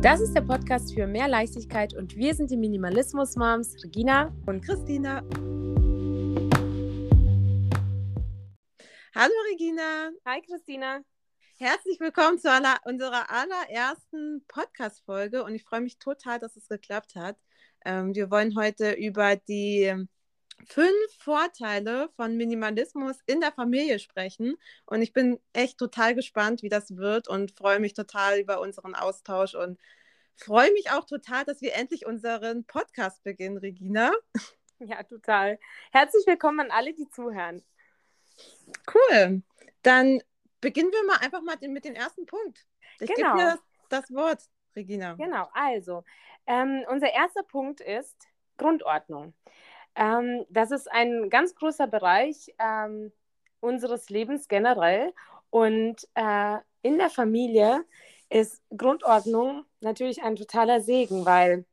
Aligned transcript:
Das 0.00 0.20
ist 0.20 0.32
der 0.32 0.42
Podcast 0.42 0.94
für 0.94 1.08
mehr 1.08 1.26
Leichtigkeit 1.26 1.92
und 1.92 2.14
wir 2.14 2.32
sind 2.32 2.52
die 2.52 2.56
Minimalismus-Moms 2.56 3.82
Regina 3.82 4.32
und 4.46 4.64
Christina. 4.64 5.24
Hallo 9.12 9.34
Regina. 9.50 10.10
Hi 10.24 10.40
Christina. 10.42 11.00
Herzlich 11.58 11.98
willkommen 11.98 12.38
zu 12.38 12.48
aller, 12.48 12.76
unserer 12.84 13.28
allerersten 13.28 14.44
Podcast-Folge 14.46 15.42
und 15.42 15.56
ich 15.56 15.64
freue 15.64 15.80
mich 15.80 15.98
total, 15.98 16.38
dass 16.38 16.54
es 16.54 16.68
geklappt 16.68 17.16
hat. 17.16 17.36
Ähm, 17.84 18.14
wir 18.14 18.30
wollen 18.30 18.54
heute 18.56 18.92
über 18.92 19.34
die 19.34 20.06
fünf 20.66 21.14
Vorteile 21.18 22.08
von 22.16 22.36
Minimalismus 22.36 23.16
in 23.26 23.40
der 23.40 23.52
Familie 23.52 23.98
sprechen. 23.98 24.56
Und 24.86 25.02
ich 25.02 25.12
bin 25.12 25.40
echt 25.52 25.78
total 25.78 26.14
gespannt, 26.14 26.62
wie 26.62 26.68
das 26.68 26.96
wird 26.96 27.28
und 27.28 27.52
freue 27.56 27.80
mich 27.80 27.94
total 27.94 28.38
über 28.38 28.60
unseren 28.60 28.94
Austausch 28.94 29.54
und 29.54 29.78
freue 30.36 30.72
mich 30.72 30.90
auch 30.90 31.04
total, 31.04 31.44
dass 31.44 31.60
wir 31.60 31.74
endlich 31.74 32.06
unseren 32.06 32.64
Podcast 32.64 33.22
beginnen, 33.22 33.58
Regina. 33.58 34.12
Ja, 34.80 35.02
total. 35.02 35.58
Herzlich 35.90 36.24
willkommen 36.26 36.60
an 36.60 36.70
alle, 36.70 36.94
die 36.94 37.08
zuhören. 37.08 37.64
Cool. 38.94 39.42
Dann 39.82 40.22
beginnen 40.60 40.92
wir 40.92 41.04
mal 41.04 41.18
einfach 41.18 41.42
mal 41.42 41.56
mit 41.68 41.84
dem 41.84 41.94
ersten 41.94 42.26
Punkt. 42.26 42.64
Ich 43.00 43.12
genau. 43.12 43.34
gebe 43.34 43.38
dir 43.38 43.58
das, 43.88 44.06
das, 44.06 44.14
Wort, 44.14 44.42
Regina. 44.76 45.14
Genau, 45.14 45.48
also 45.52 46.04
ähm, 46.46 46.84
unser 46.88 47.12
erster 47.12 47.42
Punkt 47.42 47.80
ist 47.80 48.28
Grundordnung. 48.56 49.34
Ähm, 49.98 50.46
das 50.48 50.70
ist 50.70 50.90
ein 50.90 51.28
ganz 51.28 51.54
großer 51.56 51.88
Bereich 51.88 52.54
ähm, 52.60 53.12
unseres 53.60 54.08
Lebens 54.10 54.48
generell. 54.48 55.12
Und 55.50 56.08
äh, 56.14 56.58
in 56.82 56.98
der 56.98 57.10
Familie 57.10 57.84
ist 58.30 58.62
Grundordnung 58.76 59.64
natürlich 59.80 60.22
ein 60.22 60.36
totaler 60.36 60.80
Segen, 60.80 61.26
weil 61.26 61.66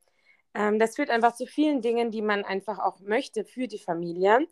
ähm, 0.55 0.79
das 0.79 0.95
führt 0.95 1.11
einfach 1.11 1.35
zu 1.35 1.45
vielen 1.45 1.81
Dingen, 1.81 2.11
die 2.11 2.23
man 2.23 2.43
einfach 2.45 2.79
auch 2.79 2.99
möchte 2.99 3.45
für 3.45 3.67
die 3.67 3.79
Familie. 3.79 4.47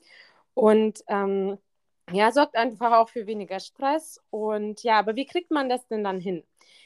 Und 0.53 1.03
ähm, 1.07 1.57
ja, 2.11 2.31
sorgt 2.31 2.55
einfach 2.55 2.93
auch 2.93 3.09
für 3.09 3.25
weniger 3.27 3.59
Stress. 3.59 4.21
Und 4.29 4.83
ja, 4.83 4.99
aber 4.99 5.15
wie 5.15 5.25
kriegt 5.25 5.51
man 5.51 5.69
das 5.69 5.87
denn 5.87 6.03
dann 6.03 6.19
hin, 6.19 6.43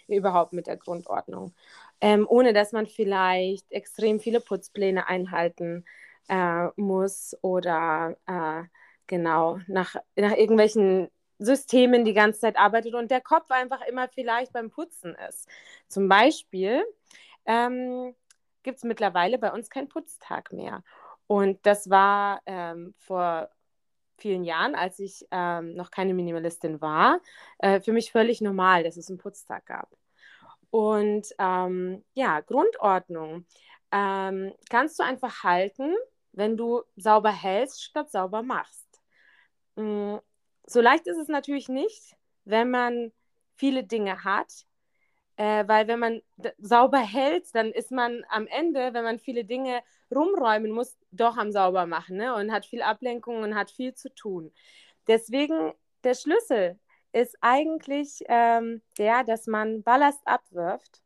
überhaupt 0.08 0.54
mit 0.54 0.68
der 0.68 0.78
Grundordnung? 0.78 1.54
Ähm, 2.00 2.26
ohne 2.30 2.54
dass 2.54 2.72
man 2.72 2.88
vielleicht 2.88 3.72
extrem 3.72 4.20
viele 4.22 4.40
Putzpläne 4.40 5.08
einhalten 5.08 5.86
äh, 6.28 6.68
muss 6.76 7.36
oder 7.42 8.18
äh, 8.26 8.64
genau 9.08 9.60
nach, 9.68 9.96
nach 10.16 10.36
irgendwelchen 10.36 11.10
Systemen 11.40 12.04
die 12.04 12.14
ganze 12.14 12.42
Zeit 12.42 12.58
arbeitet 12.58 12.96
und 12.96 13.12
der 13.12 13.22
Kopf 13.22 13.52
einfach 13.52 13.82
immer 13.88 14.08
vielleicht 14.10 14.54
beim 14.54 14.70
Putzen 14.70 15.16
ist. 15.30 15.48
Zum 15.88 16.10
Beispiel 16.10 16.84
ähm, 17.46 18.16
gibt 18.64 18.78
es 18.78 18.84
mittlerweile 18.84 19.38
bei 19.38 19.52
uns 19.52 19.70
keinen 19.70 19.88
Putztag 19.88 20.52
mehr. 20.52 20.84
Und 21.28 21.66
das 21.66 21.90
war 21.90 22.42
ähm, 22.46 22.94
vor 22.98 23.50
vielen 24.18 24.44
Jahren, 24.44 24.76
als 24.76 25.00
ich 25.00 25.28
ähm, 25.32 25.76
noch 25.76 25.92
keine 25.92 26.14
Minimalistin 26.14 26.82
war, 26.82 27.20
äh, 27.60 27.80
für 27.82 27.92
mich 27.92 28.12
völlig 28.12 28.42
normal, 28.42 28.84
dass 28.84 28.98
es 28.98 29.10
einen 29.10 29.20
Putztag 29.20 29.66
gab. 29.66 29.90
Und 30.70 31.28
ähm, 31.40 32.04
ja, 32.14 32.42
Grundordnung 32.42 33.46
ähm, 33.92 34.54
kannst 34.70 35.00
du 35.00 35.04
einfach 35.04 35.44
halten, 35.44 35.96
wenn 36.38 36.56
du 36.56 36.84
sauber 36.96 37.32
hältst, 37.32 37.84
statt 37.84 38.12
sauber 38.12 38.44
machst. 38.44 39.02
Mm, 39.76 40.18
so 40.66 40.82
leicht 40.82 41.08
ist 41.08 41.18
es 41.18 41.28
natürlich 41.28 41.68
nicht, 41.68 42.16
wenn 42.46 42.70
man 42.70 43.12
viele 43.56 43.84
Dinge 43.84 44.24
hat, 44.24 44.66
äh, 45.38 45.68
weil 45.68 45.88
wenn 45.88 46.00
man 46.00 46.22
sauber 46.60 47.00
hält, 47.00 47.54
dann 47.56 47.72
ist 47.72 47.92
man 47.92 48.24
am 48.30 48.48
Ende, 48.48 48.94
wenn 48.94 49.04
man 49.04 49.20
viele 49.20 49.46
Dinge 49.46 49.82
rumräumen 50.14 50.72
muss, 50.72 50.96
doch 51.12 51.38
am 51.38 51.52
sauber 51.52 51.88
machen 51.88 52.18
ne? 52.18 52.36
und 52.36 52.52
hat 52.52 52.66
viel 52.66 52.82
Ablenkung 52.84 53.42
und 53.44 53.56
hat 53.56 53.72
viel 53.72 53.96
zu 53.96 54.14
tun. 54.14 54.54
Deswegen 55.08 55.74
der 56.04 56.14
Schlüssel 56.14 56.80
ist 57.14 57.36
eigentlich 57.42 58.24
ähm, 58.28 58.82
der, 59.00 59.24
dass 59.24 59.48
man 59.48 59.82
Ballast 59.84 60.22
abwirft 60.26 61.02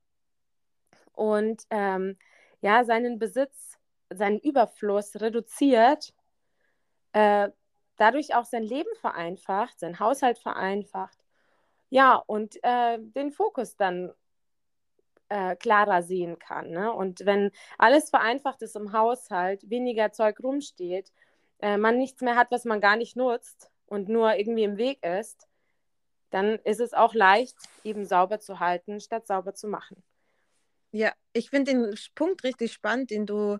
und 1.13 1.63
ähm, 1.69 2.17
ja 2.61 2.83
seinen 2.83 3.17
Besitz 3.19 3.70
seinen 4.11 4.39
Überfluss 4.39 5.19
reduziert, 5.19 6.13
äh, 7.13 7.49
dadurch 7.97 8.35
auch 8.35 8.45
sein 8.45 8.63
Leben 8.63 8.93
vereinfacht, 8.99 9.79
sein 9.79 9.99
Haushalt 9.99 10.39
vereinfacht. 10.39 11.17
Ja, 11.89 12.15
und 12.15 12.57
äh, 12.63 12.97
den 12.99 13.31
Fokus 13.31 13.75
dann 13.75 14.13
äh, 15.29 15.55
klarer 15.55 16.03
sehen 16.03 16.39
kann. 16.39 16.71
Ne? 16.71 16.91
Und 16.91 17.25
wenn 17.25 17.51
alles 17.77 18.09
vereinfacht 18.09 18.61
ist 18.61 18.75
im 18.75 18.93
Haushalt, 18.93 19.69
weniger 19.69 20.11
Zeug 20.11 20.39
rumsteht, 20.41 21.11
äh, 21.59 21.77
man 21.77 21.97
nichts 21.97 22.21
mehr 22.21 22.35
hat, 22.35 22.51
was 22.51 22.65
man 22.65 22.81
gar 22.81 22.95
nicht 22.95 23.15
nutzt 23.15 23.71
und 23.85 24.09
nur 24.09 24.35
irgendwie 24.35 24.63
im 24.63 24.77
Weg 24.77 25.03
ist, 25.05 25.47
dann 26.31 26.59
ist 26.63 26.79
es 26.79 26.93
auch 26.93 27.13
leicht, 27.13 27.57
eben 27.83 28.05
sauber 28.05 28.39
zu 28.39 28.59
halten, 28.59 28.99
statt 28.99 29.27
sauber 29.27 29.53
zu 29.53 29.67
machen. 29.67 30.01
Ja, 30.91 31.13
ich 31.33 31.49
finde 31.49 31.71
den 31.71 31.95
Punkt 32.15 32.43
richtig 32.43 32.73
spannend, 32.73 33.11
den 33.11 33.25
du 33.25 33.57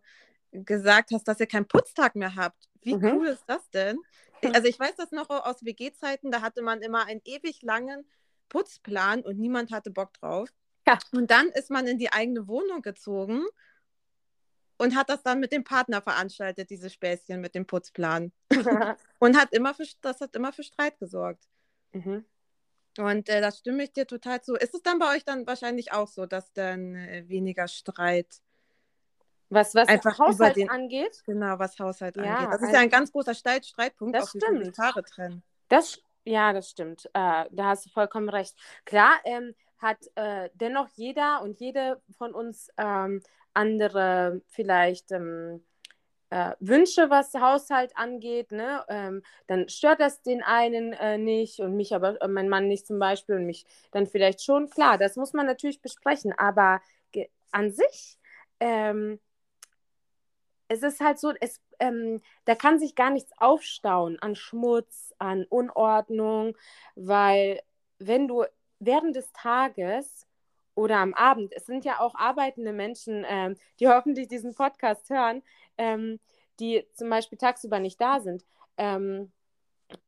gesagt 0.51 1.11
hast, 1.11 1.27
dass 1.27 1.39
ihr 1.39 1.47
keinen 1.47 1.67
Putztag 1.67 2.15
mehr 2.15 2.35
habt. 2.35 2.69
Wie 2.81 2.95
mhm. 2.95 3.05
cool 3.05 3.27
ist 3.27 3.43
das 3.47 3.69
denn? 3.71 3.99
Also 4.53 4.67
ich 4.67 4.79
weiß 4.79 4.95
das 4.95 5.11
noch 5.11 5.29
aus 5.29 5.63
WG-Zeiten, 5.63 6.31
da 6.31 6.41
hatte 6.41 6.61
man 6.61 6.81
immer 6.81 7.05
einen 7.05 7.21
ewig 7.25 7.61
langen 7.61 8.05
Putzplan 8.49 9.21
und 9.21 9.37
niemand 9.37 9.71
hatte 9.71 9.91
Bock 9.91 10.13
drauf. 10.13 10.49
Ja. 10.87 10.97
Und 11.11 11.29
dann 11.29 11.47
ist 11.49 11.69
man 11.69 11.85
in 11.87 11.99
die 11.99 12.11
eigene 12.11 12.47
Wohnung 12.47 12.81
gezogen 12.81 13.45
und 14.77 14.95
hat 14.95 15.09
das 15.09 15.21
dann 15.21 15.39
mit 15.39 15.51
dem 15.51 15.63
Partner 15.63 16.01
veranstaltet, 16.01 16.71
diese 16.71 16.89
Späßchen 16.89 17.39
mit 17.39 17.53
dem 17.53 17.67
Putzplan. 17.67 18.31
und 19.19 19.37
hat 19.37 19.53
immer 19.53 19.75
für, 19.75 19.85
das 20.01 20.21
hat 20.21 20.35
immer 20.35 20.51
für 20.51 20.63
Streit 20.63 20.97
gesorgt. 20.97 21.43
Mhm. 21.93 22.25
Und 22.97 23.29
äh, 23.29 23.41
das 23.41 23.59
stimme 23.59 23.83
ich 23.83 23.93
dir 23.93 24.07
total 24.07 24.41
zu. 24.41 24.55
Ist 24.55 24.73
es 24.73 24.81
dann 24.81 24.99
bei 24.99 25.15
euch 25.15 25.23
dann 25.23 25.47
wahrscheinlich 25.47 25.93
auch 25.93 26.07
so, 26.07 26.25
dass 26.25 26.51
dann 26.53 26.95
äh, 26.95 27.23
weniger 27.27 27.67
Streit 27.67 28.41
was, 29.51 29.75
was 29.75 29.87
Einfach 29.89 30.17
Haushalt 30.17 30.55
den, 30.55 30.69
angeht? 30.69 31.21
Genau, 31.25 31.59
was 31.59 31.77
Haushalt 31.77 32.15
ja, 32.15 32.37
angeht. 32.37 32.53
Das 32.53 32.61
ist 32.61 32.73
ja 32.73 32.79
ein 32.79 32.89
ganz 32.89 33.11
großer 33.11 33.33
Streit, 33.33 33.65
Streitpunkt, 33.65 34.15
das 34.15 34.23
auch 34.23 34.29
stimmt. 34.29 34.65
die 34.65 34.71
Paare 34.71 35.03
trennen. 35.03 35.43
Das, 35.67 36.01
ja, 36.23 36.53
das 36.53 36.69
stimmt. 36.69 37.05
Äh, 37.07 37.45
da 37.51 37.65
hast 37.65 37.85
du 37.85 37.89
vollkommen 37.89 38.29
recht. 38.29 38.55
Klar, 38.85 39.13
ähm, 39.25 39.53
hat 39.77 39.97
äh, 40.15 40.49
dennoch 40.53 40.87
jeder 40.93 41.41
und 41.41 41.59
jede 41.59 42.01
von 42.17 42.33
uns 42.33 42.69
ähm, 42.77 43.21
andere 43.53 44.41
vielleicht 44.47 45.11
ähm, 45.11 45.63
äh, 46.29 46.51
Wünsche, 46.59 47.09
was 47.09 47.33
Haushalt 47.33 47.91
angeht. 47.97 48.51
Ne? 48.51 48.85
Ähm, 48.87 49.21
dann 49.47 49.67
stört 49.67 49.99
das 49.99 50.21
den 50.21 50.43
einen 50.43 50.93
äh, 50.93 51.17
nicht 51.17 51.59
und 51.59 51.75
mich 51.75 51.93
aber, 51.93 52.21
äh, 52.21 52.27
mein 52.27 52.47
Mann 52.47 52.67
nicht 52.67 52.87
zum 52.87 52.99
Beispiel 52.99 53.35
und 53.35 53.45
mich 53.45 53.65
dann 53.91 54.07
vielleicht 54.07 54.43
schon. 54.43 54.69
Klar, 54.69 54.97
das 54.97 55.17
muss 55.17 55.33
man 55.33 55.45
natürlich 55.45 55.81
besprechen, 55.81 56.33
aber 56.37 56.81
an 57.51 57.71
sich 57.71 58.17
ähm, 58.61 59.19
es 60.71 60.83
ist 60.83 61.01
halt 61.01 61.19
so, 61.19 61.33
es, 61.41 61.59
ähm, 61.79 62.21
da 62.45 62.55
kann 62.55 62.79
sich 62.79 62.95
gar 62.95 63.09
nichts 63.09 63.33
aufstauen 63.37 64.17
an 64.21 64.35
Schmutz, 64.35 65.13
an 65.19 65.45
Unordnung, 65.49 66.55
weil 66.95 67.61
wenn 67.99 68.27
du 68.27 68.45
während 68.79 69.15
des 69.17 69.33
Tages 69.33 70.27
oder 70.73 70.97
am 70.97 71.13
Abend, 71.13 71.51
es 71.53 71.65
sind 71.65 71.83
ja 71.83 71.99
auch 71.99 72.15
arbeitende 72.15 72.71
Menschen, 72.71 73.25
ähm, 73.27 73.57
die 73.79 73.87
hoffentlich 73.89 74.29
diesen 74.29 74.55
Podcast 74.55 75.09
hören, 75.09 75.43
ähm, 75.77 76.19
die 76.61 76.87
zum 76.93 77.09
Beispiel 77.09 77.37
tagsüber 77.37 77.79
nicht 77.79 77.99
da 77.99 78.21
sind. 78.21 78.45
Ähm, 78.77 79.33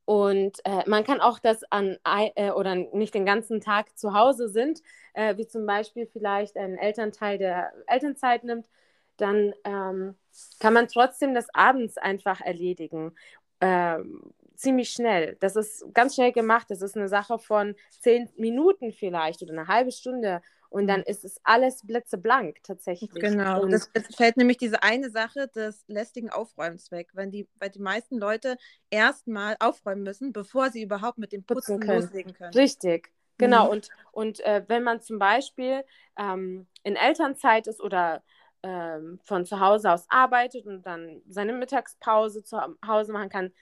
und 0.06 0.64
äh, 0.64 0.88
man 0.88 1.04
kann 1.04 1.20
auch 1.20 1.38
das 1.38 1.62
an 1.70 1.98
äh, 2.06 2.50
oder 2.52 2.74
nicht 2.74 3.12
den 3.14 3.26
ganzen 3.26 3.60
Tag 3.60 3.98
zu 3.98 4.14
Hause 4.14 4.48
sind, 4.48 4.80
äh, 5.12 5.36
wie 5.36 5.46
zum 5.46 5.66
Beispiel 5.66 6.06
vielleicht 6.06 6.56
ein 6.56 6.78
Elternteil 6.78 7.36
der 7.36 7.70
Elternzeit 7.86 8.44
nimmt 8.44 8.66
dann 9.16 9.54
ähm, 9.64 10.16
kann 10.60 10.74
man 10.74 10.88
trotzdem 10.88 11.34
das 11.34 11.46
abends 11.54 11.96
einfach 11.98 12.40
erledigen. 12.40 13.14
Ähm, 13.60 14.34
ziemlich 14.56 14.90
schnell. 14.90 15.36
Das 15.40 15.56
ist 15.56 15.84
ganz 15.94 16.14
schnell 16.14 16.32
gemacht. 16.32 16.66
Das 16.70 16.82
ist 16.82 16.96
eine 16.96 17.08
Sache 17.08 17.38
von 17.38 17.74
zehn 18.00 18.28
Minuten 18.36 18.92
vielleicht 18.92 19.42
oder 19.42 19.52
eine 19.52 19.68
halbe 19.68 19.92
Stunde. 19.92 20.42
Und 20.70 20.88
dann 20.88 21.02
ist 21.04 21.24
es 21.24 21.40
alles 21.44 21.86
blitzeblank 21.86 22.56
tatsächlich. 22.64 23.12
Genau. 23.12 23.62
Und 23.62 23.70
das, 23.70 23.90
das 23.92 24.12
fällt 24.16 24.36
nämlich 24.36 24.56
diese 24.56 24.82
eine 24.82 25.08
Sache 25.10 25.46
des 25.48 25.84
lästigen 25.86 26.30
Aufräumens 26.30 26.90
weg, 26.90 27.10
wenn 27.12 27.30
die, 27.30 27.48
weil 27.60 27.70
die 27.70 27.80
meisten 27.80 28.18
Leute 28.18 28.56
erstmal 28.90 29.56
aufräumen 29.60 30.02
müssen, 30.02 30.32
bevor 30.32 30.70
sie 30.70 30.82
überhaupt 30.82 31.18
mit 31.18 31.32
dem 31.32 31.44
Putzen, 31.44 31.76
Putzen 31.76 31.80
können. 31.80 32.00
loslegen 32.00 32.34
können. 32.34 32.54
Richtig. 32.54 33.12
Genau, 33.38 33.66
mhm. 33.66 33.70
und, 33.70 33.88
und 34.12 34.40
äh, 34.40 34.64
wenn 34.66 34.82
man 34.82 35.00
zum 35.00 35.18
Beispiel 35.18 35.84
ähm, 36.18 36.66
in 36.82 36.96
Elternzeit 36.96 37.66
ist 37.66 37.80
oder 37.80 38.22
ähm, 38.64 39.20
von 39.24 39.44
zu 39.44 39.60
Hause 39.60 39.92
aus 39.92 40.06
arbeitet 40.08 40.66
und 40.66 40.86
dann 40.86 41.20
seine 41.28 41.52
Mittagspause 41.52 42.42
zu 42.42 42.58
Hause 42.86 43.12
machen 43.12 43.28
kann, 43.28 43.52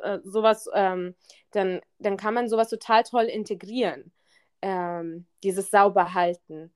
äh, 0.00 0.18
sowas, 0.22 0.68
ähm, 0.74 1.14
dann, 1.52 1.80
dann 1.98 2.18
kann 2.18 2.34
man 2.34 2.46
sowas 2.46 2.68
total 2.68 3.02
toll 3.04 3.24
integrieren, 3.24 4.12
ähm, 4.60 5.26
dieses 5.42 5.70
Sauberhalten. 5.70 6.72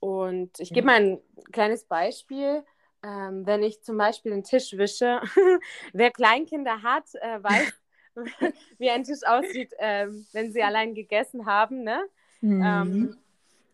und 0.00 0.58
ich 0.58 0.72
gebe 0.72 0.86
mal 0.86 0.96
ein 0.96 1.20
kleines 1.52 1.84
Beispiel. 1.84 2.64
Ähm, 3.04 3.46
wenn 3.46 3.62
ich 3.62 3.82
zum 3.82 3.96
Beispiel 3.96 4.32
einen 4.32 4.44
Tisch 4.44 4.76
wische, 4.76 5.20
wer 5.92 6.10
Kleinkinder 6.10 6.82
hat, 6.82 7.04
äh, 7.20 7.42
weiß, 7.42 7.72
wie 8.78 8.90
ein 8.90 9.04
Tisch 9.04 9.24
aussieht, 9.24 9.72
ähm, 9.78 10.26
wenn 10.32 10.52
sie 10.52 10.62
allein 10.62 10.94
gegessen 10.94 11.46
haben. 11.46 11.84
Ne? 11.84 12.04
Mhm. 12.40 12.62
Ähm, 12.64 13.16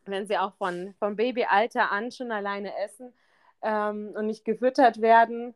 wenn 0.04 0.26
sie 0.26 0.38
auch 0.38 0.54
von, 0.54 0.94
vom 0.98 1.16
Babyalter 1.16 1.90
an 1.90 2.10
schon 2.10 2.30
alleine 2.30 2.76
essen 2.78 3.12
ähm, 3.62 4.12
und 4.16 4.26
nicht 4.26 4.44
gefüttert 4.44 5.00
werden, 5.00 5.54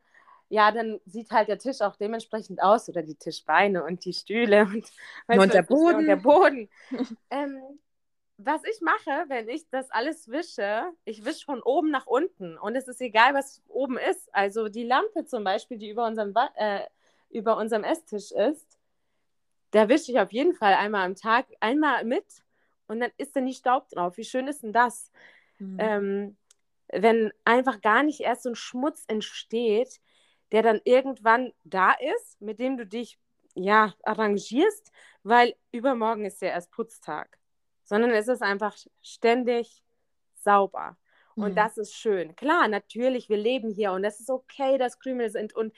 ja, 0.49 0.71
dann 0.71 0.99
sieht 1.05 1.31
halt 1.31 1.47
der 1.47 1.57
Tisch 1.57 1.81
auch 1.81 1.95
dementsprechend 1.95 2.61
aus 2.61 2.87
oder 2.87 3.01
die 3.01 3.15
Tischbeine 3.15 3.83
und 3.83 4.05
die 4.05 4.13
Stühle 4.13 4.63
und, 4.63 4.85
und 5.27 5.53
der 5.53 5.63
Boden. 5.63 5.95
Und 5.95 6.05
der 6.05 6.15
Boden. 6.17 6.69
ähm, 7.31 7.79
was 8.37 8.61
ich 8.63 8.81
mache, 8.81 9.25
wenn 9.27 9.47
ich 9.47 9.69
das 9.69 9.89
alles 9.91 10.27
wische, 10.27 10.83
ich 11.05 11.23
wische 11.25 11.45
von 11.45 11.61
oben 11.61 11.91
nach 11.91 12.07
unten 12.07 12.57
und 12.57 12.75
es 12.75 12.87
ist 12.87 13.01
egal, 13.01 13.33
was 13.33 13.63
oben 13.67 13.97
ist. 13.97 14.33
Also 14.33 14.69
die 14.69 14.83
Lampe 14.83 15.25
zum 15.25 15.43
Beispiel, 15.43 15.77
die 15.77 15.89
über 15.89 16.05
unserem, 16.05 16.33
äh, 16.55 16.81
über 17.29 17.57
unserem 17.57 17.83
Esstisch 17.83 18.31
ist, 18.31 18.77
da 19.71 19.89
wische 19.89 20.11
ich 20.11 20.19
auf 20.19 20.31
jeden 20.31 20.53
Fall 20.53 20.73
einmal 20.73 21.05
am 21.05 21.15
Tag, 21.15 21.47
einmal 21.59 22.05
mit 22.05 22.25
und 22.87 22.99
dann 22.99 23.11
ist 23.17 23.35
da 23.35 23.41
nie 23.41 23.53
Staub 23.53 23.89
drauf. 23.89 24.17
Wie 24.17 24.23
schön 24.23 24.47
ist 24.47 24.61
denn 24.61 24.73
das? 24.73 25.11
Mhm. 25.57 25.77
Ähm, 25.79 26.37
wenn 26.91 27.31
einfach 27.45 27.81
gar 27.81 28.03
nicht 28.03 28.21
erst 28.21 28.43
so 28.43 28.49
ein 28.49 28.55
Schmutz 28.55 29.03
entsteht, 29.07 29.99
der 30.51 30.61
dann 30.61 30.81
irgendwann 30.83 31.53
da 31.63 31.91
ist, 31.93 32.41
mit 32.41 32.59
dem 32.59 32.77
du 32.77 32.85
dich 32.85 33.19
ja 33.55 33.93
arrangierst, 34.03 34.91
weil 35.23 35.55
übermorgen 35.71 36.25
ist 36.25 36.41
ja 36.41 36.49
erst 36.49 36.71
Putztag 36.71 37.39
sondern 37.83 38.11
es 38.11 38.27
ist 38.27 38.41
einfach 38.41 38.75
ständig 39.01 39.83
sauber. 40.35 40.97
Und 41.35 41.51
mhm. 41.51 41.55
das 41.55 41.77
ist 41.77 41.93
schön. 41.93 42.35
Klar, 42.35 42.67
natürlich, 42.67 43.29
wir 43.29 43.37
leben 43.37 43.69
hier 43.69 43.91
und 43.91 44.03
es 44.03 44.19
ist 44.19 44.29
okay, 44.29 44.77
dass 44.77 44.99
Krümel 44.99 45.29
sind. 45.29 45.53
Und 45.55 45.73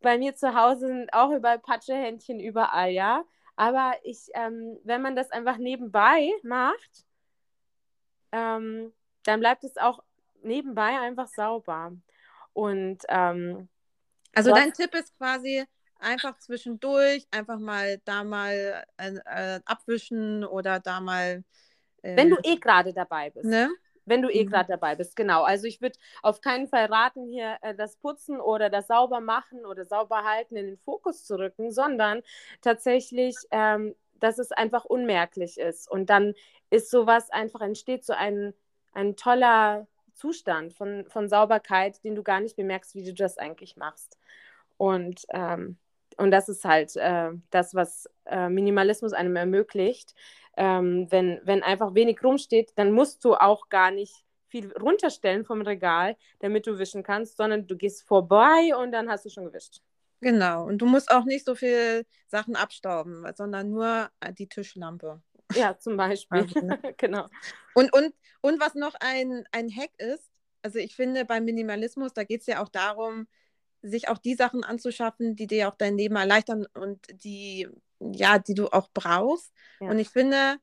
bei 0.00 0.18
mir 0.18 0.34
zu 0.34 0.54
Hause 0.54 0.88
sind 0.88 1.12
auch 1.12 1.30
überall 1.30 1.58
Patschehändchen 1.58 2.40
überall, 2.40 2.90
ja. 2.90 3.24
Aber 3.54 3.94
ich, 4.02 4.28
ähm, 4.34 4.78
wenn 4.84 5.00
man 5.00 5.16
das 5.16 5.30
einfach 5.30 5.58
nebenbei 5.58 6.30
macht, 6.42 7.06
ähm, 8.32 8.92
dann 9.22 9.40
bleibt 9.40 9.64
es 9.64 9.76
auch 9.76 10.02
nebenbei 10.46 10.98
einfach 11.00 11.28
sauber. 11.28 11.92
Und 12.52 12.98
ähm, 13.08 13.68
also 14.34 14.52
dein 14.52 14.72
Tipp 14.72 14.94
ist 14.94 15.16
quasi, 15.18 15.66
einfach 15.98 16.38
zwischendurch, 16.38 17.26
einfach 17.30 17.58
mal 17.58 17.98
da 18.04 18.24
mal 18.24 18.84
äh, 18.96 19.14
äh, 19.24 19.60
abwischen 19.64 20.44
oder 20.44 20.80
da 20.80 21.00
mal. 21.00 21.44
Äh, 22.02 22.16
Wenn 22.16 22.30
du 22.30 22.36
eh 22.42 22.56
gerade 22.56 22.92
dabei 22.92 23.30
bist. 23.30 23.46
Ne? 23.46 23.70
Wenn 24.04 24.22
du 24.22 24.28
eh 24.28 24.44
mhm. 24.44 24.50
gerade 24.50 24.68
dabei 24.68 24.94
bist, 24.94 25.16
genau. 25.16 25.42
Also 25.42 25.66
ich 25.66 25.80
würde 25.80 25.98
auf 26.22 26.40
keinen 26.40 26.68
Fall 26.68 26.86
raten, 26.86 27.26
hier 27.26 27.56
äh, 27.62 27.74
das 27.74 27.96
Putzen 27.96 28.40
oder 28.40 28.70
das 28.70 28.86
Saubermachen 28.86 29.66
oder 29.66 29.84
Sauberhalten 29.84 30.56
in 30.56 30.66
den 30.66 30.78
Fokus 30.78 31.24
zu 31.24 31.38
rücken, 31.38 31.72
sondern 31.72 32.22
tatsächlich, 32.60 33.36
ähm, 33.50 33.96
dass 34.14 34.38
es 34.38 34.52
einfach 34.52 34.84
unmerklich 34.84 35.58
ist. 35.58 35.90
Und 35.90 36.08
dann 36.08 36.34
ist 36.70 36.90
sowas 36.90 37.30
einfach, 37.30 37.60
entsteht 37.60 38.04
so 38.04 38.12
ein, 38.12 38.54
ein 38.92 39.16
toller 39.16 39.86
Zustand 40.16 40.74
von, 40.74 41.04
von 41.08 41.28
Sauberkeit, 41.28 42.02
den 42.04 42.14
du 42.14 42.22
gar 42.22 42.40
nicht 42.40 42.56
bemerkst, 42.56 42.94
wie 42.94 43.04
du 43.04 43.14
das 43.14 43.38
eigentlich 43.38 43.76
machst. 43.76 44.18
Und 44.76 45.24
ähm, 45.30 45.78
und 46.16 46.30
das 46.30 46.48
ist 46.48 46.64
halt 46.64 46.96
äh, 46.96 47.30
das, 47.50 47.74
was 47.74 48.08
äh, 48.24 48.48
Minimalismus 48.48 49.12
einem 49.12 49.36
ermöglicht. 49.36 50.14
Ähm, 50.56 51.06
wenn, 51.10 51.40
wenn 51.44 51.62
einfach 51.62 51.94
wenig 51.94 52.22
rumsteht, 52.24 52.72
dann 52.76 52.92
musst 52.92 53.24
du 53.24 53.34
auch 53.34 53.68
gar 53.68 53.90
nicht 53.90 54.24
viel 54.48 54.72
runterstellen 54.72 55.44
vom 55.44 55.60
Regal, 55.60 56.16
damit 56.38 56.66
du 56.66 56.78
wischen 56.78 57.02
kannst, 57.02 57.36
sondern 57.36 57.66
du 57.66 57.76
gehst 57.76 58.06
vorbei 58.06 58.74
und 58.76 58.92
dann 58.92 59.10
hast 59.10 59.26
du 59.26 59.30
schon 59.30 59.44
gewischt. 59.44 59.82
Genau, 60.22 60.64
und 60.64 60.78
du 60.78 60.86
musst 60.86 61.10
auch 61.10 61.24
nicht 61.24 61.44
so 61.44 61.54
viel 61.54 62.06
Sachen 62.26 62.56
abstauben, 62.56 63.26
sondern 63.34 63.70
nur 63.70 64.08
äh, 64.20 64.32
die 64.32 64.48
Tischlampe. 64.48 65.20
Ja, 65.54 65.78
zum 65.78 65.96
Beispiel. 65.96 66.40
Also, 66.40 66.60
genau. 66.96 67.26
Und, 67.74 67.92
und, 67.92 68.14
und 68.40 68.60
was 68.60 68.74
noch 68.74 68.94
ein, 69.00 69.46
ein 69.52 69.70
Hack 69.70 69.90
ist, 69.98 70.30
also 70.62 70.78
ich 70.78 70.96
finde 70.96 71.24
beim 71.24 71.44
Minimalismus, 71.44 72.12
da 72.12 72.24
geht 72.24 72.40
es 72.40 72.46
ja 72.46 72.62
auch 72.62 72.68
darum, 72.68 73.28
sich 73.82 74.08
auch 74.08 74.18
die 74.18 74.34
Sachen 74.34 74.64
anzuschaffen, 74.64 75.36
die 75.36 75.46
dir 75.46 75.68
auch 75.68 75.76
dein 75.76 75.96
Leben 75.96 76.16
erleichtern 76.16 76.66
und 76.74 77.06
die, 77.22 77.68
ja, 78.00 78.38
die 78.38 78.54
du 78.54 78.68
auch 78.68 78.88
brauchst. 78.92 79.52
Ja. 79.80 79.90
Und 79.90 79.98
ich 79.98 80.08
finde, 80.08 80.56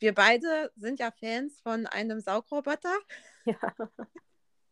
wir 0.00 0.14
beide 0.14 0.72
sind 0.76 0.98
ja 0.98 1.10
Fans 1.12 1.60
von 1.60 1.86
einem 1.86 2.20
Saugroboter. 2.20 2.94
Ja. 3.44 3.56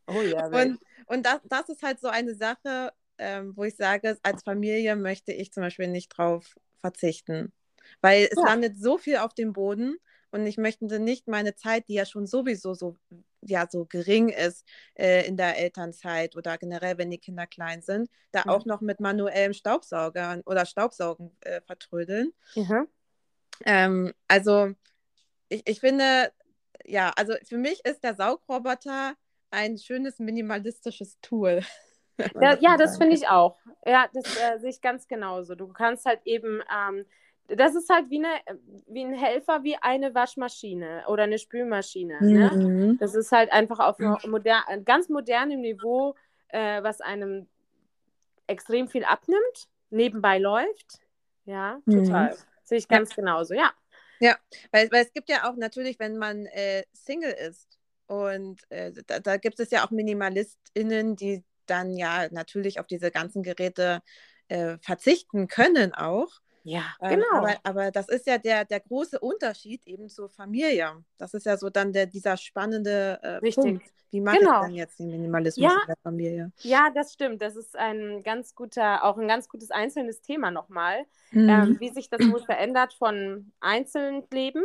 Oh 0.06 0.20
ja. 0.20 0.48
und 0.48 0.78
und 1.06 1.26
das, 1.26 1.40
das 1.44 1.68
ist 1.68 1.82
halt 1.82 2.00
so 2.00 2.08
eine 2.08 2.34
Sache, 2.34 2.92
ähm, 3.18 3.56
wo 3.56 3.64
ich 3.64 3.76
sage, 3.76 4.18
als 4.22 4.42
Familie 4.42 4.96
möchte 4.96 5.32
ich 5.32 5.52
zum 5.52 5.62
Beispiel 5.62 5.88
nicht 5.88 6.08
drauf 6.10 6.56
verzichten. 6.80 7.52
Weil 8.00 8.28
es 8.30 8.38
ja. 8.38 8.44
landet 8.44 8.78
so 8.78 8.98
viel 8.98 9.16
auf 9.16 9.34
dem 9.34 9.52
Boden 9.52 9.96
und 10.30 10.46
ich 10.46 10.58
möchte 10.58 10.98
nicht 10.98 11.28
meine 11.28 11.54
Zeit, 11.54 11.88
die 11.88 11.94
ja 11.94 12.04
schon 12.04 12.26
sowieso 12.26 12.74
so 12.74 12.96
ja 13.46 13.66
so 13.70 13.84
gering 13.84 14.30
ist 14.30 14.66
äh, 14.94 15.26
in 15.26 15.36
der 15.36 15.58
Elternzeit 15.58 16.36
oder 16.36 16.58
generell, 16.58 16.98
wenn 16.98 17.10
die 17.10 17.18
Kinder 17.18 17.46
klein 17.46 17.82
sind, 17.82 18.10
da 18.32 18.42
mhm. 18.44 18.50
auch 18.50 18.64
noch 18.64 18.80
mit 18.80 19.00
manuellem 19.00 19.52
Staubsaugern 19.52 20.42
oder 20.46 20.66
Staubsaugen 20.66 21.36
äh, 21.40 21.60
vertrödeln. 21.60 22.32
Mhm. 22.56 22.88
Ähm, 23.64 24.14
also 24.28 24.72
ich, 25.48 25.62
ich 25.66 25.80
finde, 25.80 26.32
ja, 26.84 27.12
also 27.16 27.34
für 27.44 27.58
mich 27.58 27.84
ist 27.84 28.02
der 28.02 28.14
Saugroboter 28.14 29.14
ein 29.50 29.78
schönes 29.78 30.18
minimalistisches 30.18 31.18
Tool. 31.20 31.60
Ja, 32.40 32.56
ja 32.60 32.76
das 32.76 32.96
finde 32.96 33.16
ich 33.16 33.26
auch. 33.26 33.58
Ja, 33.84 34.08
das 34.14 34.24
äh, 34.36 34.60
sehe 34.60 34.70
ich 34.70 34.80
ganz 34.80 35.08
genauso. 35.08 35.56
Du 35.56 35.66
kannst 35.66 36.06
halt 36.06 36.20
eben 36.26 36.62
ähm, 36.72 37.06
das 37.48 37.74
ist 37.74 37.90
halt 37.90 38.08
wie, 38.10 38.24
eine, 38.24 38.58
wie 38.86 39.04
ein 39.04 39.14
Helfer, 39.14 39.62
wie 39.62 39.76
eine 39.76 40.14
Waschmaschine 40.14 41.04
oder 41.08 41.24
eine 41.24 41.38
Spülmaschine. 41.38 42.18
Ne? 42.20 42.50
Mhm. 42.50 42.98
Das 42.98 43.14
ist 43.14 43.32
halt 43.32 43.52
einfach 43.52 43.80
auf 43.80 43.98
moder 43.98 44.62
ganz 44.84 45.08
modernem 45.08 45.60
Niveau, 45.60 46.14
äh, 46.48 46.82
was 46.82 47.00
einem 47.00 47.46
extrem 48.46 48.88
viel 48.88 49.04
abnimmt, 49.04 49.68
nebenbei 49.90 50.38
läuft. 50.38 51.00
Ja, 51.44 51.80
mhm. 51.84 52.04
total. 52.04 52.30
Mhm. 52.30 52.36
Sehe 52.62 52.78
ich 52.78 52.88
ganz 52.88 53.10
ja. 53.10 53.16
genauso, 53.16 53.54
ja. 53.54 53.72
Ja, 54.20 54.36
weil, 54.70 54.90
weil 54.90 55.04
es 55.04 55.12
gibt 55.12 55.28
ja 55.28 55.50
auch 55.50 55.56
natürlich, 55.56 55.98
wenn 55.98 56.16
man 56.16 56.46
äh, 56.46 56.84
Single 56.92 57.32
ist 57.32 57.78
und 58.06 58.60
äh, 58.70 58.92
da, 59.06 59.18
da, 59.20 59.36
gibt 59.36 59.60
es 59.60 59.70
ja 59.70 59.84
auch 59.84 59.90
MinimalistInnen, 59.90 61.16
die 61.16 61.44
dann 61.66 61.96
ja 61.96 62.28
natürlich 62.30 62.80
auf 62.80 62.86
diese 62.86 63.10
ganzen 63.10 63.42
Geräte 63.42 64.00
äh, 64.48 64.78
verzichten 64.80 65.48
können 65.48 65.92
auch. 65.94 66.30
Ja, 66.64 66.82
ähm, 67.00 67.20
genau. 67.20 67.36
Aber, 67.36 67.54
aber, 67.62 67.90
das 67.90 68.08
ist 68.08 68.26
ja 68.26 68.38
der, 68.38 68.64
der 68.64 68.80
große 68.80 69.20
Unterschied 69.20 69.86
eben 69.86 70.08
zur 70.08 70.30
Familie. 70.30 71.04
Das 71.18 71.34
ist 71.34 71.46
ja 71.46 71.56
so 71.56 71.70
dann 71.70 71.92
der, 71.92 72.06
dieser 72.06 72.36
spannende 72.36 73.20
äh, 73.22 73.52
Punkt. 73.52 73.84
Wie 74.10 74.20
mache 74.20 74.38
genau. 74.38 74.60
ich 74.60 74.66
dann 74.66 74.74
jetzt 74.74 74.98
den 75.00 75.08
Minimalismus 75.08 75.72
ja, 75.72 75.80
in 75.80 75.86
der 75.88 75.96
Familie? 76.02 76.52
Ja, 76.60 76.88
das 76.94 77.12
stimmt. 77.12 77.42
Das 77.42 77.56
ist 77.56 77.76
ein 77.76 78.22
ganz 78.22 78.54
guter, 78.54 79.04
auch 79.04 79.18
ein 79.18 79.26
ganz 79.26 79.48
gutes 79.48 79.72
einzelnes 79.72 80.22
Thema 80.22 80.52
nochmal, 80.52 81.04
mhm. 81.32 81.48
ähm, 81.48 81.76
wie 81.80 81.88
sich 81.88 82.08
das 82.10 82.20
wohl 82.30 82.40
verändert 82.40 82.94
von 82.94 83.52
Einzelleben 83.60 84.62